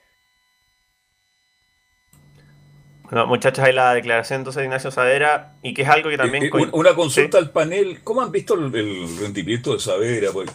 [3.13, 6.45] Bueno, muchachos, hay la declaración entonces de Ignacio Saavedra y que es algo que también...
[6.45, 8.01] Eh, eh, una consulta al panel.
[8.03, 10.33] ¿Cómo han visto el, el rendimiento de Saavedra?
[10.33, 10.49] Pues,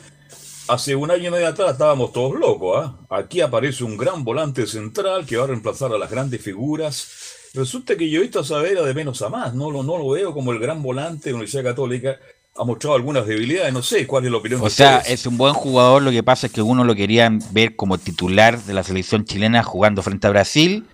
[0.68, 2.84] hace un año y medio atrás estábamos todos locos.
[2.84, 3.16] ¿ah?
[3.16, 7.08] Aquí aparece un gran volante central que va a reemplazar a las grandes figuras.
[7.54, 9.54] Resulta que yo he visto a Saavedra de menos a más.
[9.54, 12.18] No lo, no lo veo como el gran volante de la Universidad Católica.
[12.56, 13.72] Ha mostrado algunas debilidades.
[13.72, 15.20] No sé cuál es la opinión O de sea, ustedes.
[15.20, 18.60] es un buen jugador, lo que pasa es que uno lo quería ver como titular
[18.64, 20.88] de la selección chilena jugando frente a Brasil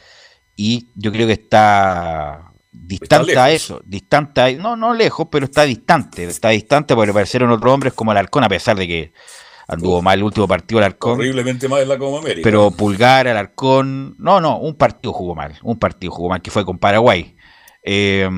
[0.56, 5.64] y yo creo que está distante a eso, distante a, no, no lejos, pero está
[5.64, 9.14] distante, está distante porque parecieron otros hombres como Alarcón, a pesar de que
[9.68, 11.20] anduvo mal el último partido Alarcón.
[11.20, 12.42] Horriblemente más en la Copa América.
[12.44, 16.66] Pero Pulgar, Alarcón, no, no, un partido jugó mal, un partido jugó mal que fue
[16.66, 17.36] con Paraguay.
[17.86, 18.30] Eh,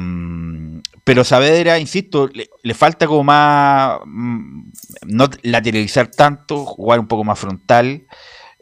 [1.04, 4.72] pero Saavedra, insisto, le, le falta como más, mm,
[5.06, 8.06] no lateralizar tanto, jugar un poco más frontal.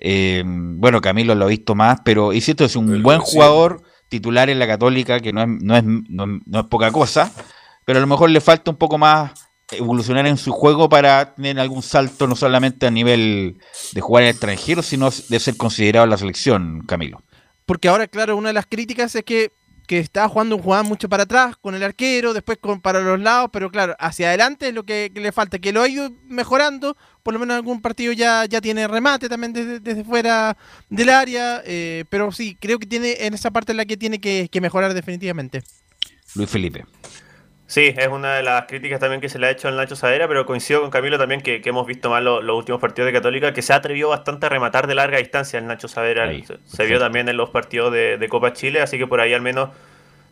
[0.06, 3.26] Eh, bueno, Camilo lo ha visto más, pero insisto, es un buen sí.
[3.32, 6.92] jugador titular en la Católica, que no es, no es, no es- no es poca
[6.92, 7.32] cosa,
[7.86, 9.32] pero a lo mejor le falta un poco más
[9.72, 13.58] evolucionar en su juego para tener algún salto, no solamente a nivel
[13.94, 17.24] de jugar en el extranjero, sino de ser considerado en la selección, Camilo.
[17.66, 19.52] Porque ahora, claro, una de las críticas es que,
[19.88, 23.20] que está jugando un jugador mucho para atrás, con el arquero, después con, para los
[23.20, 26.12] lados, pero claro, hacia adelante es lo que, que le falta, que lo ha ido
[26.28, 30.58] mejorando, por lo menos en algún partido ya, ya tiene remate también desde, desde fuera
[30.90, 34.20] del área, eh, pero sí, creo que tiene en esa parte en la que tiene
[34.20, 35.64] que, que mejorar definitivamente.
[36.36, 36.86] Luis Felipe.
[37.66, 40.28] Sí, es una de las críticas también que se le ha hecho al Nacho Saavedra,
[40.28, 43.14] pero coincido con Camilo también que, que hemos visto mal lo- los últimos partidos de
[43.14, 46.28] Católica, que se ha atrevido bastante a rematar de larga distancia el Nacho Saavedra.
[46.46, 49.34] se, se vio también en los partidos de, de Copa Chile, así que por ahí
[49.34, 49.70] al menos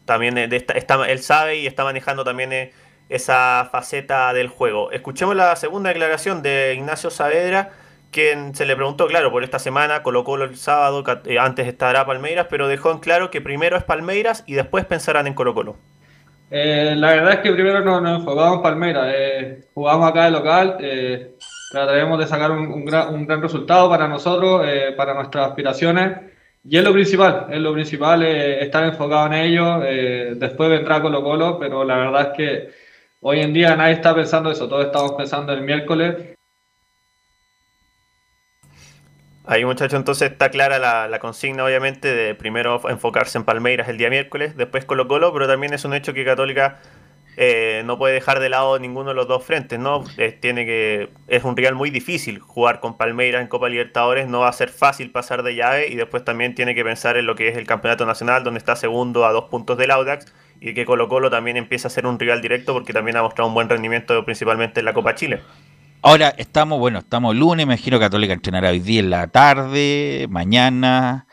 [0.06, 2.74] también eh, de esta- está- él sabe y está manejando también eh,
[3.10, 4.92] esa faceta del juego.
[4.92, 7.72] Escuchemos la segunda declaración de Ignacio Saavedra,
[8.12, 12.48] quien se le preguntó, claro, por esta semana, colocó el sábado, eh, antes estará Palmeiras,
[12.50, 15.78] pero dejó en claro que primero es Palmeiras y después pensarán en Colo Colo.
[16.54, 20.32] Eh, la verdad es que primero nos, nos enfocamos en Palmeiras, eh, jugamos acá de
[20.32, 21.36] local, eh,
[21.72, 26.18] trataremos de sacar un, un gran, un gran resultado para nosotros, eh, para nuestras aspiraciones,
[26.66, 31.02] y es lo principal, es lo principal eh, estar enfocado en ello, eh, después vendrá
[31.02, 32.70] Colo Colo, pero la verdad es que
[33.22, 36.36] hoy en día nadie está pensando eso, todos estamos pensando el miércoles,
[39.46, 44.10] Ahí muchachos, entonces está clara la, consigna obviamente de primero enfocarse en Palmeiras el día
[44.10, 46.80] miércoles, después Colo Colo, pero también es un hecho que Católica
[47.38, 50.04] eh, no puede dejar de lado ninguno de los dos frentes, ¿no?
[50.42, 54.50] Tiene que, es un rival muy difícil jugar con Palmeiras en Copa Libertadores, no va
[54.50, 57.48] a ser fácil pasar de llave y después también tiene que pensar en lo que
[57.48, 61.10] es el Campeonato Nacional, donde está segundo a dos puntos del Audax y que Colo
[61.10, 64.24] Colo también empieza a ser un rival directo porque también ha mostrado un buen rendimiento
[64.24, 65.42] principalmente en la Copa Chile.
[66.04, 70.26] Ahora estamos, bueno, estamos lunes, me imagino que Católica entrenará hoy día en la tarde,
[70.32, 71.28] mañana,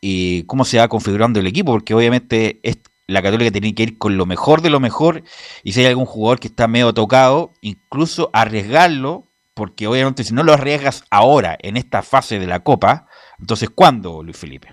[0.00, 3.98] y cómo se va configurando el equipo, porque obviamente es, la Católica tiene que ir
[3.98, 5.22] con lo mejor de lo mejor,
[5.62, 10.42] y si hay algún jugador que está medio tocado, incluso arriesgarlo, porque obviamente si no
[10.42, 13.06] lo arriesgas ahora, en esta fase de la Copa,
[13.38, 14.72] entonces ¿cuándo, Luis Felipe?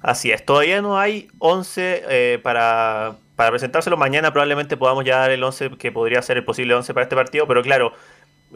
[0.00, 3.96] Así es, todavía no hay 11 eh, para, para presentárselo.
[3.96, 7.16] Mañana probablemente podamos ya dar el 11 que podría ser el posible 11 para este
[7.16, 7.92] partido, pero claro,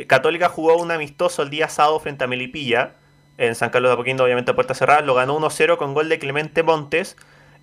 [0.06, 2.94] Católica jugó un amistoso el día sábado frente a Melipilla
[3.38, 5.00] en San Carlos de Apoquindo, obviamente a puerta cerrada.
[5.00, 7.16] Lo ganó 1-0 con gol de Clemente Montes.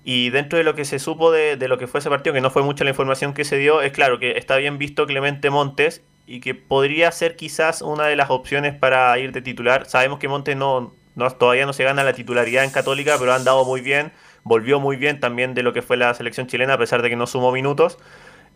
[0.04, 2.50] Y dentro de lo que se supo de, lo que fue ese partido, que no
[2.50, 6.02] fue mucha la información que se dio, es claro que está bien visto Clemente Montes
[6.26, 9.86] y que podría ser quizás una de las opciones para ir de titular.
[9.86, 13.36] Sabemos que Montes no, no, todavía no se gana la titularidad en Católica, pero ha
[13.36, 14.14] andado muy bien,
[14.44, 17.16] volvió muy bien también de lo que fue la selección chilena, a pesar de que
[17.16, 17.98] no sumó minutos.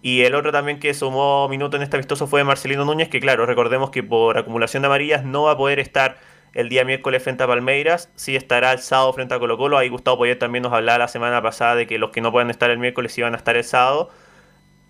[0.01, 3.45] Y el otro también que sumó minutos en este amistoso fue Marcelino Núñez, que claro,
[3.45, 6.17] recordemos que por acumulación de amarillas no va a poder estar
[6.53, 9.77] el día miércoles frente a Palmeiras, sí estará el sábado frente a Colo Colo.
[9.77, 12.49] Ahí Gustavo Poyet también nos hablaba la semana pasada de que los que no pueden
[12.49, 14.09] estar el miércoles iban a estar el sábado.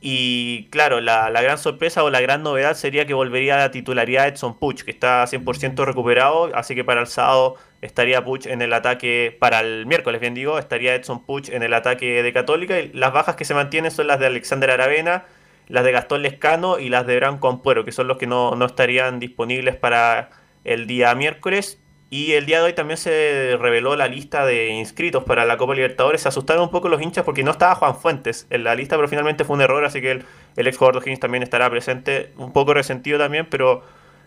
[0.03, 3.71] Y claro, la, la gran sorpresa o la gran novedad sería que volvería a la
[3.71, 8.63] titularidad Edson Puch, que está 100% recuperado, así que para el sábado estaría Puch en
[8.63, 12.79] el ataque, para el miércoles bien digo, estaría Edson Puch en el ataque de Católica.
[12.79, 15.25] Y las bajas que se mantienen son las de Alexander Aravena,
[15.67, 18.65] las de Gastón Lescano y las de Branco Ampuero, que son los que no, no
[18.65, 20.31] estarían disponibles para
[20.63, 21.79] el día miércoles.
[22.13, 25.75] Y el día de hoy también se reveló la lista de inscritos para la Copa
[25.75, 26.19] Libertadores.
[26.19, 29.07] Se asustaron un poco los hinchas porque no estaba Juan Fuentes en la lista, pero
[29.07, 32.51] finalmente fue un error, así que el, ex jugador de Higgins también estará presente, un
[32.51, 33.83] poco resentido también, pero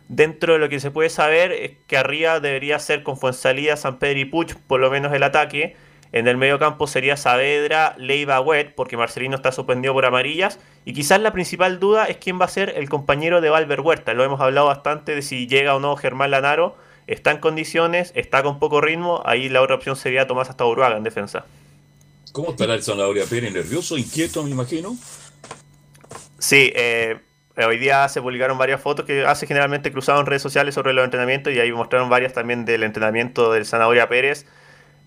[0.08, 3.98] dentro de lo que se puede saber es que arriba debería ser con Fuensalida, San
[3.98, 5.76] Pedro y Puch, por lo menos el ataque.
[6.10, 10.58] En el medio campo sería Saavedra, Leiva, Wet, porque Marcelino está suspendido por amarillas.
[10.86, 14.14] Y quizás la principal duda es quién va a ser el compañero de Valver Huerta.
[14.14, 18.42] Lo hemos hablado bastante de si llega o no Germán Lanaro está en condiciones, está
[18.42, 21.44] con poco ritmo, ahí la otra opción sería Tomás hasta Uruaga en defensa.
[22.32, 23.52] ¿Cómo estará el Zanahoria Pérez?
[23.52, 24.96] ¿Nervioso, inquieto, me imagino?
[26.38, 27.18] Sí, eh,
[27.56, 31.04] hoy día se publicaron varias fotos que hace generalmente cruzado en redes sociales sobre los
[31.04, 34.46] entrenamientos y ahí mostraron varias también del entrenamiento del Zanahoria Pérez.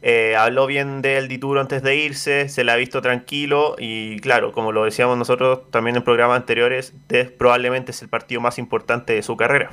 [0.04, 4.52] Eh, habló bien del Dituro antes de irse, se la ha visto tranquilo y claro,
[4.52, 9.14] como lo decíamos nosotros también en programas anteriores, es, probablemente es el partido más importante
[9.14, 9.72] de su carrera.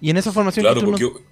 [0.00, 1.31] Y en esa formación Claro, que tú porque nos-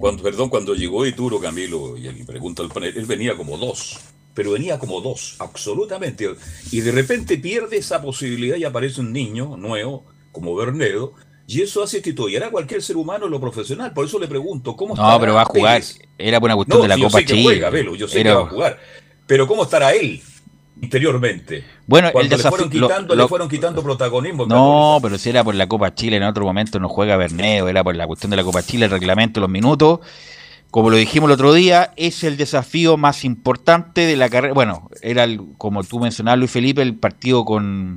[0.00, 3.98] cuando, perdón, cuando llegó Ituro Camilo y alguien pregunta al panel, él venía como dos,
[4.34, 6.28] pero venía como dos, absolutamente.
[6.72, 11.12] Y de repente pierde esa posibilidad y aparece un niño nuevo, como Bernedo,
[11.46, 13.92] y eso hace que tollara a cualquier ser humano en lo profesional.
[13.92, 15.80] Por eso le pregunto, ¿cómo No, estará pero va a jugar.
[15.82, 15.98] Pérez?
[16.16, 17.42] Era una cuestión No, de la Copa Chile.
[17.42, 18.80] juega, Velo, yo sé Era- que va a jugar.
[19.26, 20.22] Pero ¿cómo estará él
[20.82, 21.64] interiormente?
[21.86, 24.46] Bueno, el Cuando le desafío- fueron quitando, lo- le fueron quitando protagonismo.
[24.46, 27.82] No, pero si era por la Copa Chile, en otro momento no juega Bernedo, era
[27.84, 30.00] por la cuestión de la Copa Chile, el reglamento, los minutos.
[30.70, 34.54] Como lo dijimos el otro día, es el desafío más importante de la carrera.
[34.54, 37.96] Bueno, era, el- como tú mencionabas, Luis Felipe, el partido con,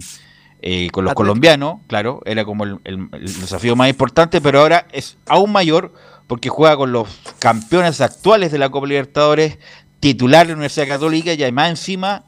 [0.61, 1.15] eh, con los Atlético.
[1.15, 5.93] colombianos, claro, era como el, el- el desafío más importante, pero ahora es aún mayor
[6.25, 7.07] porque juega con los
[7.37, 9.59] campeones actuales de la Copa Libertadores,
[9.99, 12.23] titular de la Universidad Católica y además encima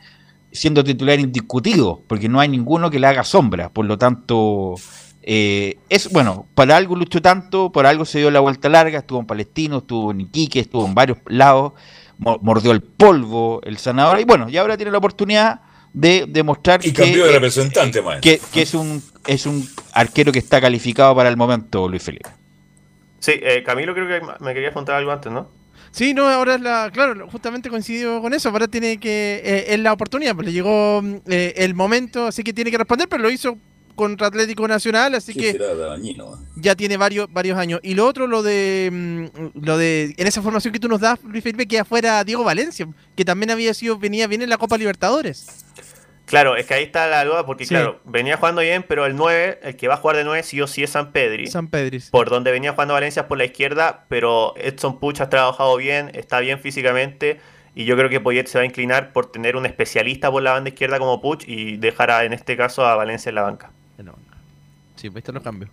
[0.56, 3.70] siendo titular indiscutido, porque no hay ninguno que le haga sombra.
[3.70, 4.76] Por lo tanto,
[5.24, 9.20] eh, es bueno, para algo luchó tanto, por algo se dio la vuelta larga, estuvo
[9.20, 11.74] en Palestino, estuvo en Iquique, estuvo en varios lados,
[12.18, 15.62] mo- mordió el polvo, el sanador, y bueno, y ahora tiene la oportunidad
[15.94, 20.62] de demostrar Y que, cambió de representante, que es un es un arquero que está
[20.62, 22.30] calificado para el momento, Luis Felipe.
[23.20, 25.48] Sí, eh, Camilo creo que me querías contar algo antes, ¿no?
[25.96, 26.90] Sí, no, ahora es la.
[26.94, 28.50] Claro, justamente coincidió con eso.
[28.50, 29.42] Ahora tiene que.
[29.46, 33.08] eh, es la oportunidad, pues le llegó eh, el momento, así que tiene que responder,
[33.08, 33.58] pero lo hizo
[33.96, 36.38] contra Atlético Nacional, así Sí, que dañino.
[36.58, 37.80] ya tiene varios varios años.
[37.82, 38.90] Y lo otro, lo de.
[38.92, 42.44] mm, lo de En esa formación que tú nos das, Luis Felipe, que afuera Diego
[42.44, 42.86] Valencia,
[43.16, 43.98] que también había sido.
[43.98, 45.48] venía bien en la Copa Libertadores.
[46.26, 47.70] Claro, es que ahí está la duda porque, Sí.
[47.76, 50.60] claro, venía jugando bien, pero el 9, el que va a jugar de 9 sí
[50.62, 51.48] o sí es San Pedri.
[51.48, 52.10] San Pedris.
[52.10, 56.40] Por donde venía jugando Valencia por la izquierda, pero Edson Puch ha trabajado bien, está
[56.40, 57.40] bien físicamente.
[57.76, 60.54] Y yo creo que Poyet se va a inclinar por tener un especialista por la
[60.54, 63.72] banda izquierda como Puch y dejar a, en este caso a Valencia en la banca.
[64.96, 65.70] Sí, pues están los cambios.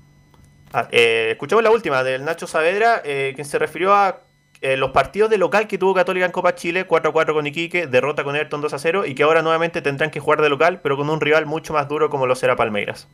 [0.72, 4.20] Ah, eh, escuchamos la última del Nacho Saavedra, eh, quien se refirió a
[4.62, 8.24] eh, los partidos de local que tuvo Católica en Copa Chile, 4-4 con Iquique, derrota
[8.24, 11.20] con Everton 2-0 y que ahora nuevamente tendrán que jugar de local, pero con un
[11.20, 13.08] rival mucho más duro como lo será Palmeiras.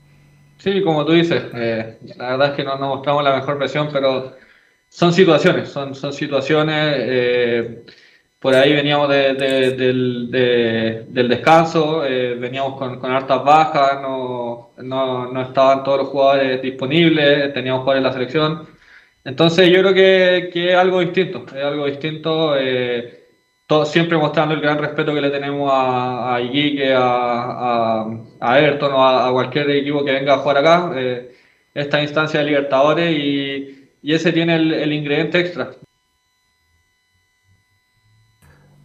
[0.56, 3.90] Sí, como tú dices, eh, la verdad es que no nos mostramos la mejor versión,
[3.92, 4.36] pero
[4.88, 6.94] son situaciones, son, son situaciones.
[6.98, 7.84] eh,
[8.40, 14.72] por ahí veníamos de- de- de- del descanso, eh, veníamos con, con hartas bajas, no,
[14.78, 18.77] no, no estaban todos los jugadores disponibles, teníamos jugadores en la selección.
[19.24, 22.56] Entonces yo creo que, que es algo distinto, es algo distinto.
[22.56, 23.14] eh,
[23.66, 27.00] todo- siempre mostrando el gran respeto que le tenemos a, a Iquique, a,
[28.02, 28.06] a,
[28.40, 30.92] a Everton o a, a cualquier equipo que venga a jugar acá.
[30.96, 31.32] eh,
[31.74, 35.70] esta instancia de Libertadores y, y ese tiene el, el ingrediente extra.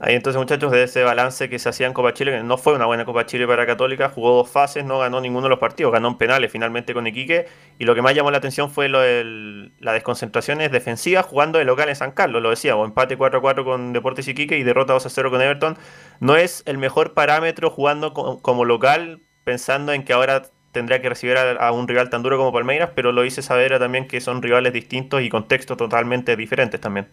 [0.05, 2.73] Ahí entonces, muchachos, de ese balance que se hacía en Copa Chile, que no fue
[2.73, 5.93] una buena Copa Chile para Católica, jugó dos fases, no ganó ninguno de los partidos,
[5.93, 7.45] ganó en penales finalmente con Iquique,
[7.79, 11.95] y lo que más llamó la atención fue las desconcentraciones defensivas jugando de local en
[11.95, 15.77] San Carlos, lo decíamos, empate 4-4 con Deportes Iquique y derrota 2-0 con Everton.
[16.19, 20.41] No es el mejor parámetro jugando co- como local, pensando en que ahora
[20.73, 23.79] tendría que recibir a, a un rival tan duro como Palmeiras, pero lo hice saber
[23.79, 27.07] también que son rivales distintos y contextos totalmente diferentes también.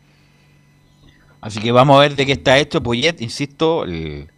[1.40, 2.82] Así que vamos a ver de qué está hecho.
[2.82, 4.28] Poyet, insisto, el,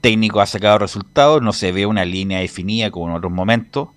[0.00, 3.88] técnico ha sacado resultados, no se ve una línea definida como en otros momentos.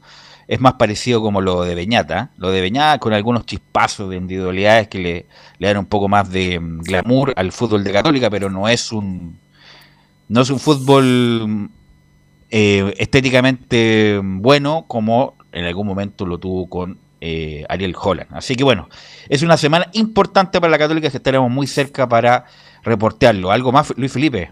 [0.48, 2.20] Es más parecido como lo de Beñata.
[2.20, 2.28] ¿eh?
[2.38, 5.26] Lo de Beñata con algunos chispazos de individualidades que le,
[5.58, 8.92] le dan un poco más de mm, glamour al fútbol de Católica, pero no es
[8.92, 9.40] un
[10.30, 11.70] no es un fútbol mm,
[12.52, 18.30] eh, estéticamente bueno como en algún momento lo tuvo con eh, Ariel Holland.
[18.34, 18.90] Así que bueno,
[19.30, 22.44] es una semana importante para la Católica que estaremos muy cerca para
[22.84, 23.50] reportearlo.
[23.50, 24.52] ¿Algo más, Luis Felipe?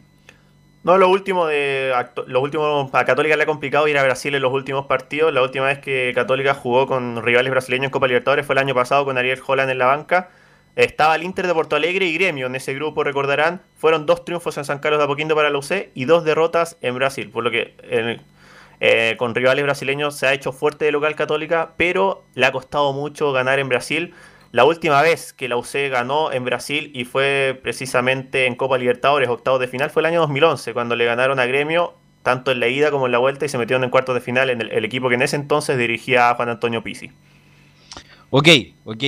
[0.83, 1.93] No, lo último de
[2.27, 5.33] los últimos a Católica le ha complicado ir a Brasil en los últimos partidos.
[5.33, 8.73] La última vez que Católica jugó con rivales brasileños en Copa Libertadores fue el año
[8.73, 10.29] pasado con Ariel Holland en la banca.
[10.77, 13.61] Estaba el Inter de Porto Alegre y Gremio en ese grupo, recordarán.
[13.75, 16.95] Fueron dos triunfos en San Carlos de Apoquindo para la UC y dos derrotas en
[16.95, 17.29] Brasil.
[17.29, 17.75] Por lo que
[18.83, 22.93] eh, con rivales brasileños se ha hecho fuerte de local Católica, pero le ha costado
[22.93, 24.15] mucho ganar en Brasil.
[24.51, 29.29] La última vez que la UC ganó en Brasil y fue precisamente en Copa Libertadores,
[29.29, 31.93] octavos de final, fue el año 2011, cuando le ganaron a Gremio,
[32.23, 34.49] tanto en la ida como en la vuelta, y se metieron en cuartos de final
[34.49, 37.11] en el, equipo que en ese entonces dirigía a Juan Antonio Pizzi.
[38.31, 38.47] Ok,
[38.85, 39.03] ok.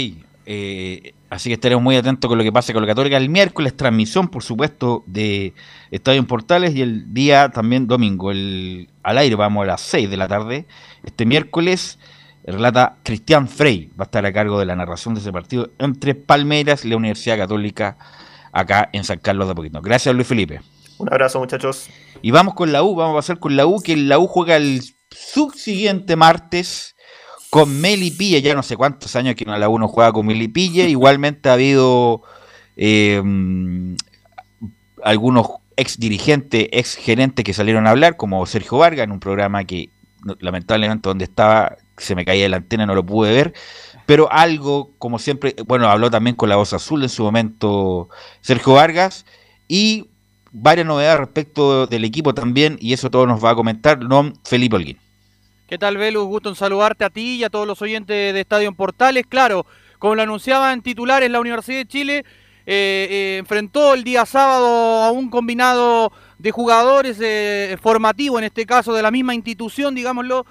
[0.46, 3.18] Eh, así que estaremos muy atentos con lo que pase con la Católica.
[3.18, 5.54] El miércoles transmisión, por supuesto, de
[5.92, 8.32] Estadio en Portales y el día también domingo.
[8.32, 10.66] El, al aire vamos a las 6 de la tarde.
[11.04, 12.00] Este miércoles
[12.46, 13.90] relata Cristian Frey.
[14.00, 16.98] Va a estar a cargo de la narración de ese partido entre Palmeiras y la
[16.98, 17.98] Universidad Católica
[18.52, 19.82] acá en San Carlos de Poquito.
[19.82, 20.62] Gracias, Luis Felipe.
[20.98, 21.90] Un abrazo, muchachos.
[22.22, 24.56] Y vamos con la U, vamos a pasar con la U, que la U juega
[24.56, 26.93] el subsiguiente martes
[27.54, 31.50] con Melipilla, ya no sé cuántos años que la U no juega con Melipilla, igualmente
[31.50, 32.24] ha habido
[32.76, 33.22] eh,
[35.04, 35.48] algunos
[35.78, 39.92] ex dirigentes, ex gerentes que salieron a hablar, como Sergio Vargas, en un programa que
[40.24, 43.54] no- lamentablemente donde estaba se me caía la antena, no lo pude ver,
[44.08, 48.10] pero algo, como siempre, bueno, habló también con la voz azul en su momento
[48.42, 49.28] Sergio Vargas,
[49.68, 50.08] y
[50.52, 54.76] varias novedades respecto del equipo también, y eso todo nos va a comentar don Felipe
[54.76, 55.03] Holguín.
[55.74, 56.26] ¿Qué tal, Velus?
[56.28, 59.26] Gusto en saludarte a ti y a todos los oyentes de Estadio en Portales.
[59.28, 59.66] Claro,
[59.98, 62.18] como lo anunciaban titulares, la Universidad de Chile
[62.68, 64.68] eh, eh, enfrentó el día sábado
[65.02, 70.46] a un combinado de jugadores eh, formativo, en este caso de la misma institución, digámoslo,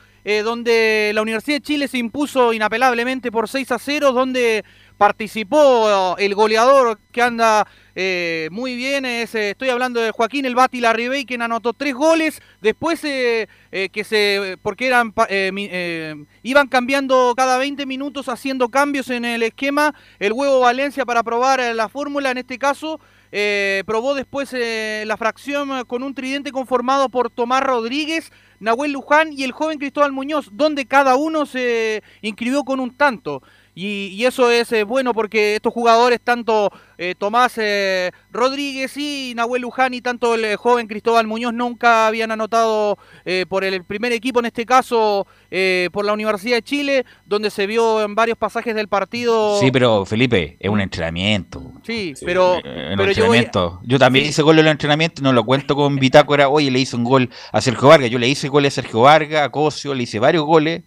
[0.44, 4.64] donde la Universidad de Chile se impuso inapelablemente por 6 a 0, donde
[5.02, 7.66] participó el goleador que anda
[7.96, 11.92] eh, muy bien, es, eh, estoy hablando de Joaquín El Bati Larribey, quien anotó tres
[11.92, 18.28] goles, después eh, eh, que se, porque eran, eh, eh, iban cambiando cada 20 minutos,
[18.28, 22.56] haciendo cambios en el esquema, el huevo Valencia para probar eh, la fórmula, en este
[22.56, 23.00] caso,
[23.34, 28.30] eh, probó después eh, la fracción eh, con un tridente conformado por Tomás Rodríguez,
[28.60, 33.42] Nahuel Luján y el joven Cristóbal Muñoz, donde cada uno se inscribió con un tanto.
[33.74, 39.32] Y, y eso es eh, bueno porque estos jugadores, tanto eh, Tomás eh, Rodríguez y
[39.34, 43.82] Nahuel Luján y tanto el eh, joven Cristóbal Muñoz nunca habían anotado eh, por el
[43.84, 48.14] primer equipo, en este caso eh, por la Universidad de Chile, donde se vio en
[48.14, 49.58] varios pasajes del partido.
[49.58, 51.62] Sí, pero Felipe, es un entrenamiento.
[51.82, 53.80] Sí, pero, en pero yo voy- entrenamiento.
[53.84, 56.50] Yo, también hice gol en el entrenamiento, no lo cuento con bitácora.
[56.50, 58.10] Oye, le hice un gol a Sergio Vargas.
[58.10, 60.82] Yo le hice gol a Sergio Vargas, a Cosio, le hice varios goles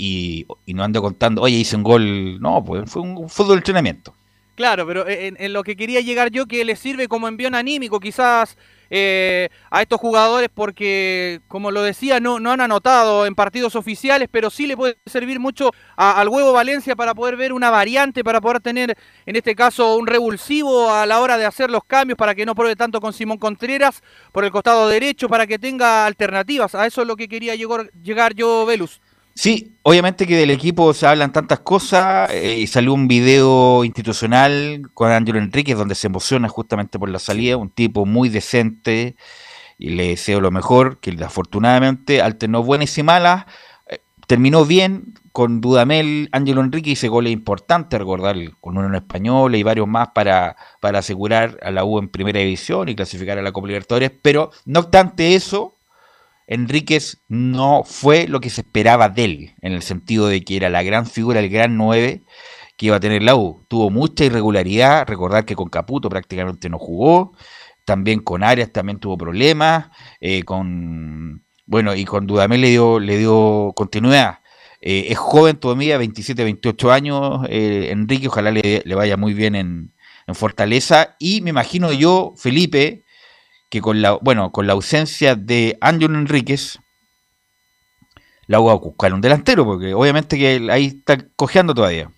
[0.00, 2.40] y, no ando contando, oye, hice un gol.
[2.40, 4.14] No, pues fue un fútbol de entrenamiento.
[4.54, 7.98] Claro, pero en, en lo que quería llegar yo, que les sirve como envión anímico
[7.98, 8.58] quizás
[8.90, 14.28] eh, a estos jugadores porque, como lo decía, no, no han anotado en partidos oficiales,
[14.30, 18.22] pero sí le puede servir mucho a- al huevo Valencia para poder ver una variante,
[18.22, 22.18] para poder tener, en este caso, un revulsivo a la hora de hacer los cambios,
[22.18, 26.04] para que no pruebe tanto con Simón Contreras por el costado derecho, para que tenga
[26.04, 26.74] alternativas.
[26.74, 29.00] A eso es lo que quería llegar, llegar yo, Velus.
[29.34, 34.82] Sí, obviamente que del equipo se hablan tantas cosas eh, y salió un video institucional
[34.92, 39.16] con Ángelo Enríquez donde se emociona justamente por la salida, un tipo muy decente
[39.78, 43.46] y le deseo lo mejor, que afortunadamente alternó buenas y malas,
[43.88, 49.54] eh, terminó bien con Dudamel, Ángelo Enrique hizo goles importantes, recordar, con uno en español
[49.54, 53.42] y varios más para, para asegurar a la U en primera división y clasificar a
[53.42, 55.78] la Copa Libertadores, pero no obstante eso,
[56.50, 60.68] Enríquez no fue lo que se esperaba de él, en el sentido de que era
[60.68, 62.22] la gran figura, el gran 9
[62.76, 63.64] que iba a tener la U.
[63.68, 67.34] Tuvo mucha irregularidad, recordar que con Caputo prácticamente no jugó,
[67.84, 69.90] también con Arias también tuvo problemas,
[70.20, 74.40] eh, con bueno, y con Dudamel le dio, le dio continuidad.
[74.80, 79.92] Eh, es joven todavía, 27, 28 años, eh, Enrique, ojalá le, vaya muy bien en,
[80.26, 81.14] en Fortaleza.
[81.20, 83.04] Y me imagino yo, Felipe,
[83.70, 86.80] que con la, bueno, con la ausencia de Ángel Enríquez,
[88.46, 92.10] la voy a buscar un delantero, porque obviamente que ahí está cojeando todavía.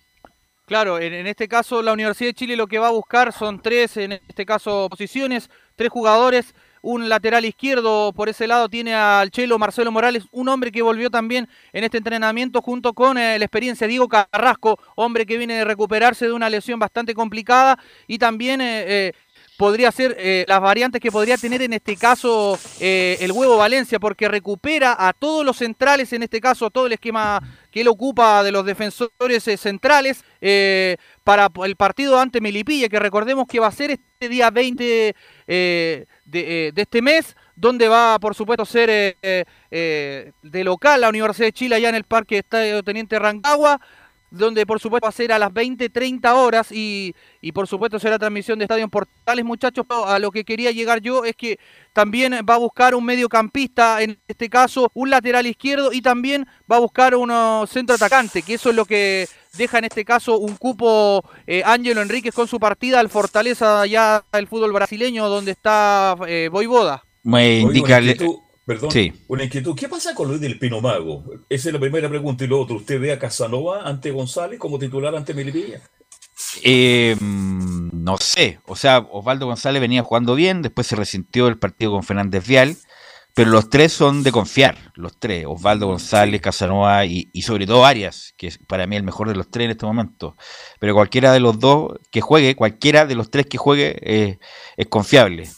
[0.65, 3.97] Claro, en, este caso la Universidad de Chile lo que va a buscar son tres,
[3.97, 9.59] en este caso posiciones, tres jugadores, un lateral izquierdo por ese lado tiene al Chelo
[9.59, 13.87] Marcelo Morales, un hombre que volvió también en este entrenamiento junto con eh, la experiencia
[13.87, 17.77] Diego Carrasco, hombre que viene de recuperarse de una lesión bastante complicada
[18.07, 19.13] y también eh, eh,
[19.63, 23.97] podría ser eh, las variantes que podría tener en este caso eh, el huevo Valencia,
[23.97, 27.41] porque recupera a todos los centrales, en este caso todo el esquema
[27.71, 30.25] que él ocupa de los defensores eh, centrales
[31.23, 35.15] para el partido ante Melipilla, que recordemos que va a ser este día 20
[35.47, 41.47] eh, de, de este mes, donde va por supuesto a ser de local la Universidad
[41.47, 43.79] de Chile allá en el Parque Estadio Teniente Rancagua
[44.33, 47.99] donde por supuesto va a ser a las 20, 30 horas y, y por supuesto
[47.99, 49.85] será transmisión de Estadio en Portales, muchachos.
[50.05, 51.59] A lo que quería llegar yo es que
[51.93, 56.77] también va a buscar un mediocampista, en este caso un lateral izquierdo y también va
[56.77, 60.39] a buscar un uh, centro atacante, que eso es lo que deja en este caso
[60.39, 65.51] un cupo eh, Ángelo Enríquez con su partida al Fortaleza allá del fútbol brasileño donde
[65.51, 67.03] está eh, Voivoda.
[67.21, 68.01] Me Oye, indica...
[68.01, 69.13] inquietud, perdón, Sí.
[69.27, 69.75] una inquietud.
[69.75, 71.23] ¿Qué pasa con Luis del Pino Mago?
[71.49, 72.43] Esa es la primera pregunta.
[72.43, 75.81] Y lo otro, ¿usted ve a Casanova ante González como titular ante Melipilla?
[76.63, 81.57] Eh, mm, no sé, o sea, Osvaldo González venía jugando bien, después se resintió el
[81.57, 82.75] partido con Fernández Vial,
[83.33, 87.85] pero los tres son de confiar, los tres, Osvaldo González, Casanova y, y sobre todo
[87.85, 90.35] Arias, que es para mí el mejor de los tres en este momento.
[90.79, 94.37] Pero cualquiera de los dos que juegue, cualquiera de los tres que juegue eh,
[94.77, 95.49] es confiable.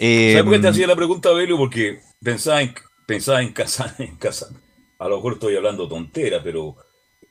[0.00, 1.56] Eh, ¿Sabes por qué te hacía la pregunta, Belio?
[1.56, 2.74] Porque pensaba en,
[3.06, 4.56] pensaba en Casan, en Casan.
[4.98, 6.76] A lo mejor estoy hablando tontera, pero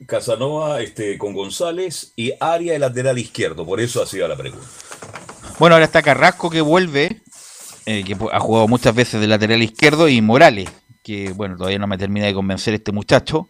[0.06, 3.64] Casanova este, con González y Aria el lateral izquierdo.
[3.64, 4.66] Por eso hacía la pregunta.
[5.58, 7.20] Bueno, ahora está Carrasco que vuelve,
[7.86, 10.70] eh, que ha jugado muchas veces de lateral izquierdo, y Morales,
[11.02, 13.48] que bueno, todavía no me termina de convencer este muchacho.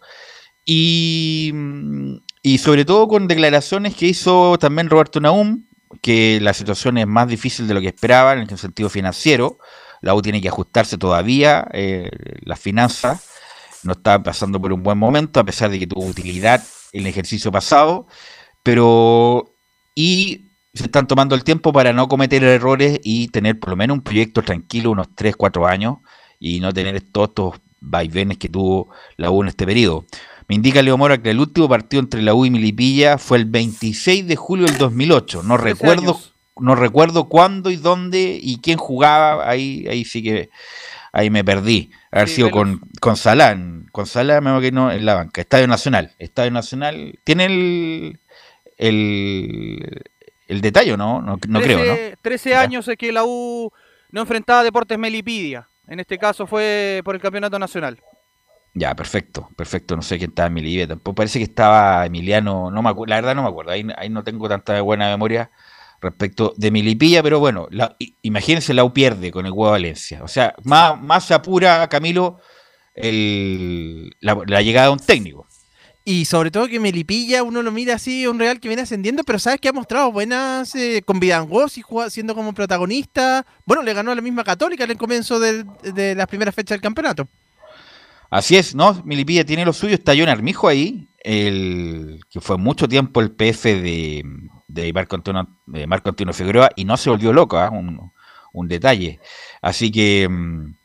[0.65, 5.65] Y, mm, y sobre todo con declaraciones que hizo también Roberto Naum,
[6.01, 9.57] que la situación es más difícil de lo que esperaban en el sentido financiero.
[10.01, 12.09] La U tiene que ajustarse todavía, eh,
[12.43, 13.27] las finanzas
[13.83, 17.51] no está pasando por un buen momento, a pesar de que tuvo utilidad el ejercicio
[17.51, 18.07] pasado,
[18.63, 19.55] pero
[19.95, 23.97] y se están tomando el tiempo para no cometer errores y tener por lo menos
[23.97, 25.97] un proyecto tranquilo unos 3, 4 años
[26.39, 30.05] y no tener todos estos vaivenes que tuvo la U en este periodo.
[30.47, 33.45] Me indica Leo Mora que el último partido entre la U y Milipilla fue el
[33.45, 35.43] 26 de julio del 2008.
[35.43, 36.19] No recuerdo,
[36.57, 39.49] no recuerdo cuándo y dónde y quién jugaba.
[39.49, 40.49] Ahí, ahí sí que
[41.13, 41.91] ahí me perdí.
[42.11, 42.59] Haber Sí, sido Velos.
[42.59, 45.41] con, con Salá, en- con Salá me imagino en la banca.
[45.41, 46.11] Estadio Nacional.
[46.19, 47.19] Estadio Nacional.
[47.23, 48.19] Tiene el
[48.77, 50.01] el,
[50.47, 51.21] el detalle, ¿no?
[51.21, 51.95] No, no creo, ¿no?
[52.21, 53.71] 13 años es que la U
[54.11, 55.67] no enfrentaba a Deportes Melipidia.
[55.87, 57.99] En este caso fue por el campeonato nacional.
[58.73, 59.95] Ya, perfecto, perfecto.
[59.95, 61.15] No sé quién estaba en Milivia tampoco.
[61.15, 63.71] Parece que estaba Emiliano, no me acuerdo, la verdad no me acuerdo.
[63.71, 65.51] Ahí, ahí no tengo tanta buena memoria
[66.01, 70.23] respecto de Milipilla, pero bueno, la- imagínense la U pierde con el Huevo Valencia.
[70.23, 72.39] O sea, más, más se apura, Camilo,
[72.95, 75.47] el, la, la llegada de un técnico.
[76.03, 79.37] Y sobre todo que Melipilla, uno lo mira así, un Real que viene ascendiendo, pero
[79.37, 83.45] sabes que ha mostrado buenas eh, con Vidangos y jugando- siendo como protagonista.
[83.65, 86.75] Bueno, le ganó a la misma Católica en el comienzo del- de las primeras fechas
[86.75, 87.27] del campeonato.
[88.31, 88.99] Así es, ¿no?
[89.05, 93.75] Milipilla tiene lo suyo, está John Armijo ahí, el que fue mucho tiempo el PF
[93.81, 94.23] de,
[94.73, 97.69] de Marco Antonio, de Marco Antonio Figueroa y no se volvió loco, ¿ah?
[97.69, 98.11] un,
[98.53, 99.19] un detalle.
[99.61, 100.75] Así que, mm,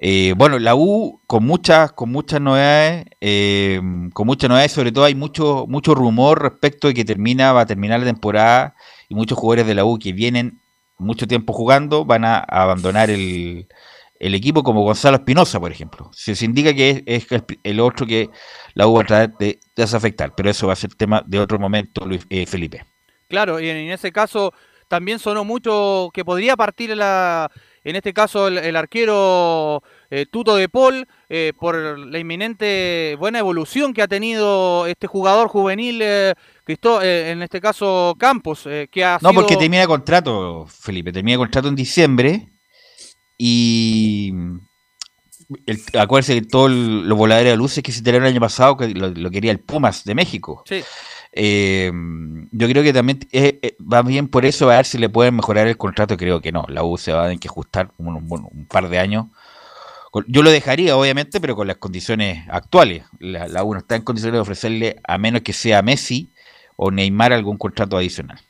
[0.00, 3.80] eh, bueno, la U con muchas, con muchas novedades, eh,
[4.12, 7.66] con muchas novedades, sobre todo hay mucho, mucho rumor respecto de que termina, va a
[7.66, 8.74] terminar la temporada
[9.08, 10.60] y muchos jugadores de la U que vienen
[10.98, 13.68] mucho tiempo jugando van a abandonar el,
[14.18, 16.10] el equipo como Gonzalo Espinosa, por ejemplo.
[16.12, 17.26] Se, se indica que es,
[17.62, 18.30] el, otro que
[18.74, 21.58] la U va a tratar de desafectar, pero eso va a ser tema de otro
[21.58, 22.84] momento, Luis, eh, Felipe.
[23.28, 24.52] Claro, y en, ese caso
[24.88, 27.50] también sonó mucho que podría partir la,
[27.82, 33.40] en este caso el, el arquero eh, Tuto de Paul eh, por la inminente buena
[33.40, 39.04] evolución que ha tenido este jugador juvenil, eh, Cristo- eh, en este caso Campos, que
[39.04, 39.40] ha No, sido...
[39.42, 42.46] porque termina contrato, Felipe, termina contrato en diciembre
[43.36, 44.32] y
[45.66, 48.88] el, acuérdense que todos los voladores de luces que se tiraron el año pasado que
[48.88, 50.62] lo, lo quería el Pumas de México.
[50.66, 50.82] Sí.
[51.38, 51.92] Eh,
[52.50, 55.36] yo creo que también eh, eh, va bien por eso, a ver si le pueden
[55.36, 56.16] mejorar el contrato.
[56.16, 56.64] Creo que no.
[56.68, 59.26] La U se va a tener que ajustar un, par de años.
[60.28, 63.04] Yo lo dejaría, obviamente, pero con las condiciones actuales.
[63.20, 66.30] La, U no está en condiciones de ofrecerle, a menos que sea Messi
[66.76, 68.40] o Neymar, algún contrato adicional.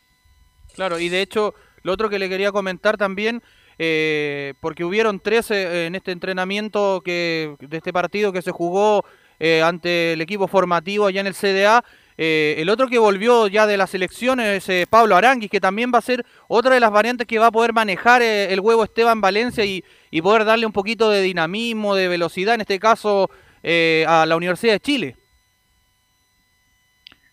[0.75, 3.43] Claro, y de hecho, lo otro que le quería comentar también,
[3.79, 9.05] eh, porque hubieron 13 en este entrenamiento que de este partido que se jugó
[9.41, 11.85] eh, ante el equipo formativo allá en el CDA.
[12.19, 15.91] Eh, el otro que volvió ya de las elecciones es eh, Pablo Aranguis, que también
[15.95, 18.85] va a ser otra de las variantes que va a poder manejar eh, el huevo
[18.85, 23.31] Esteban Valencia y, y poder darle un poquito de dinamismo, de velocidad, en este caso,
[23.63, 25.17] eh, a la Universidad de Chile.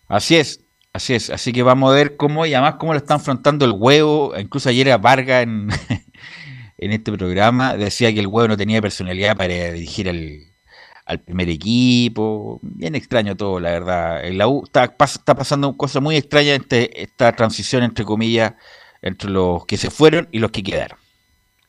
[0.06, 0.60] Así es,
[0.92, 1.30] así es.
[1.30, 4.34] Así que vamos a ver cómo, y además cómo lo están afrontando el huevo.
[4.38, 5.70] Incluso ayer a Vargas en,
[6.76, 10.53] en este programa decía que el huevo no tenía personalidad para dirigir al,
[11.06, 12.58] al primer equipo.
[12.62, 14.22] Bien extraño todo, la verdad.
[14.32, 18.54] La U está, está pasando cosas muy extrañas entre esta transición, entre comillas,
[19.02, 20.98] entre los que se fueron y los que quedaron.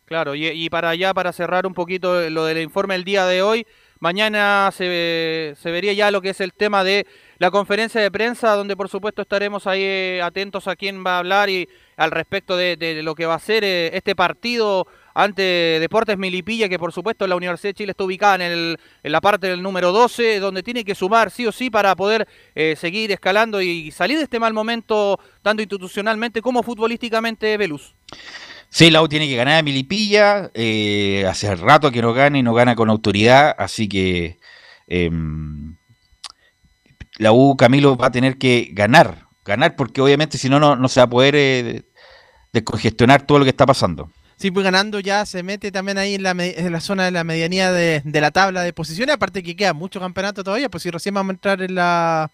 [0.06, 3.66] Claro, y, para allá, para cerrar un poquito lo del informe del día de hoy,
[4.00, 7.08] mañana se, se vería ya lo que es el tema de
[7.38, 11.20] la conferencia de prensa, donde por supuesto estaremos ahí eh, atentos a quién va a
[11.20, 11.68] hablar y
[11.98, 16.78] al respecto de, lo que va a ser eh, este partido ante Deportes Milipilla, que
[16.78, 20.62] por supuesto la Universidad de Chile está ubicada en, la parte del número 12, donde
[20.62, 24.40] tiene que sumar sí o sí para poder eh, seguir escalando y salir de este
[24.40, 27.96] mal momento, tanto institucionalmente como futbolísticamente, Velus.
[28.68, 30.52] Sí, la U tiene que ganar a Milipilla.
[31.30, 33.56] hace rato que no gana y no gana con autoridad.
[33.58, 34.38] Así que
[34.88, 35.75] em,
[37.18, 39.28] la U, Camilo, va a tener que ganar.
[39.46, 41.84] Ganar porque obviamente si no, no, no se va a poder eh,
[42.52, 44.10] descongestionar todo lo que está pasando.
[44.38, 47.24] Sí, pues ganando ya se mete también ahí en la, en la zona de la
[47.24, 50.90] medianía de, de la tabla de posiciones, aparte que queda mucho campeonato todavía, pues si
[50.90, 52.32] recién vamos a entrar en la,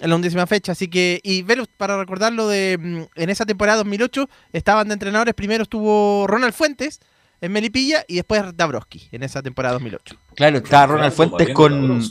[0.00, 3.46] en la undécima fecha, así que, y Velus, para recordar lo de, mm, en esa
[3.46, 7.00] temporada 2008, estaban de entrenadores, primero estuvo Ronald Fuentes
[7.40, 10.16] en Melipilla y después Dabrowski en esa temporada 2008.
[10.34, 12.02] Claro, estaba Ronald Fuentes con.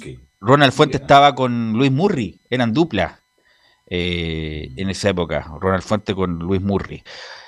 [0.41, 3.20] Ronald Fuentes estaba con Luis Murri, eran dupla
[3.88, 5.52] eh, en esa época.
[5.60, 7.03] Ronald Fuentes con Luis Murri.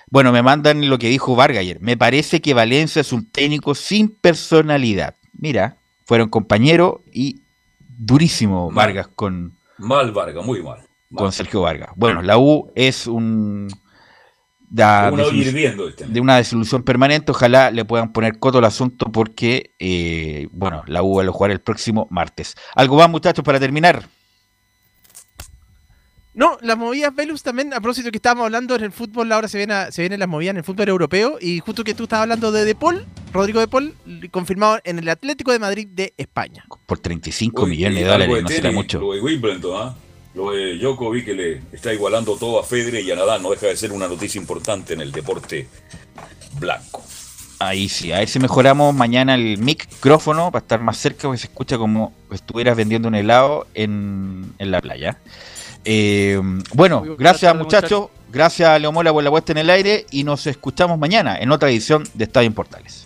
[0.10, 1.80] Bueno, me mandan lo que dijo Vargas ayer.
[1.80, 5.16] Me parece que Valencia es un técnico sin personalidad.
[5.34, 7.42] Mira, fueron compañeros y
[7.80, 8.88] durísimo Mal.
[8.88, 10.80] Vargas con, Mal, Vargas, muy mal.
[11.16, 11.92] con Sergio Vargas.
[11.96, 13.70] Bueno, la U es un.
[13.70, 14.60] da Una olla desolu- hirviendo este.
[14.72, 17.32] De una desolución permanente.
[17.32, 21.52] Ojalá le puedan poner coto al asunto porque, eh, bueno, la U va a jugar
[21.52, 22.56] el próximo martes.
[22.76, 24.04] ¿Algo más, muchachos, para terminar?
[26.34, 29.58] No, las movidas Velus también, a propósito que estábamos hablando en el fútbol, ahora se
[29.58, 32.24] vienen, a- se vienen las movidas en el fútbol europeo y justo que tú estabas
[32.24, 33.94] hablando de De Paul, Rodrigo De Paul,
[34.32, 36.64] confirmado en el Atlético de Madrid de España.
[36.86, 39.02] Por 35 Uy, millones de dólares, no será mucho.
[39.02, 39.96] Lo de Wimbledon, ¿ah?
[40.34, 43.42] Lo de Djokovic que le está igualando todo a Federer y a Nadal.
[43.42, 45.68] No deja de ser una noticia importante en el deporte
[46.60, 47.04] blanco.
[47.60, 51.46] Ahí sí, a ver si mejoramos mañana el micrófono para estar más cerca, porque se
[51.48, 55.20] escucha como estuvieras vendiendo un helado en, en la playa.
[55.86, 56.42] Eh,
[56.74, 60.98] bueno, gracias muchachos, gracias a Leomola por la puesta en el aire y nos escuchamos
[60.98, 63.06] mañana en otra edición de Estadio en Portales.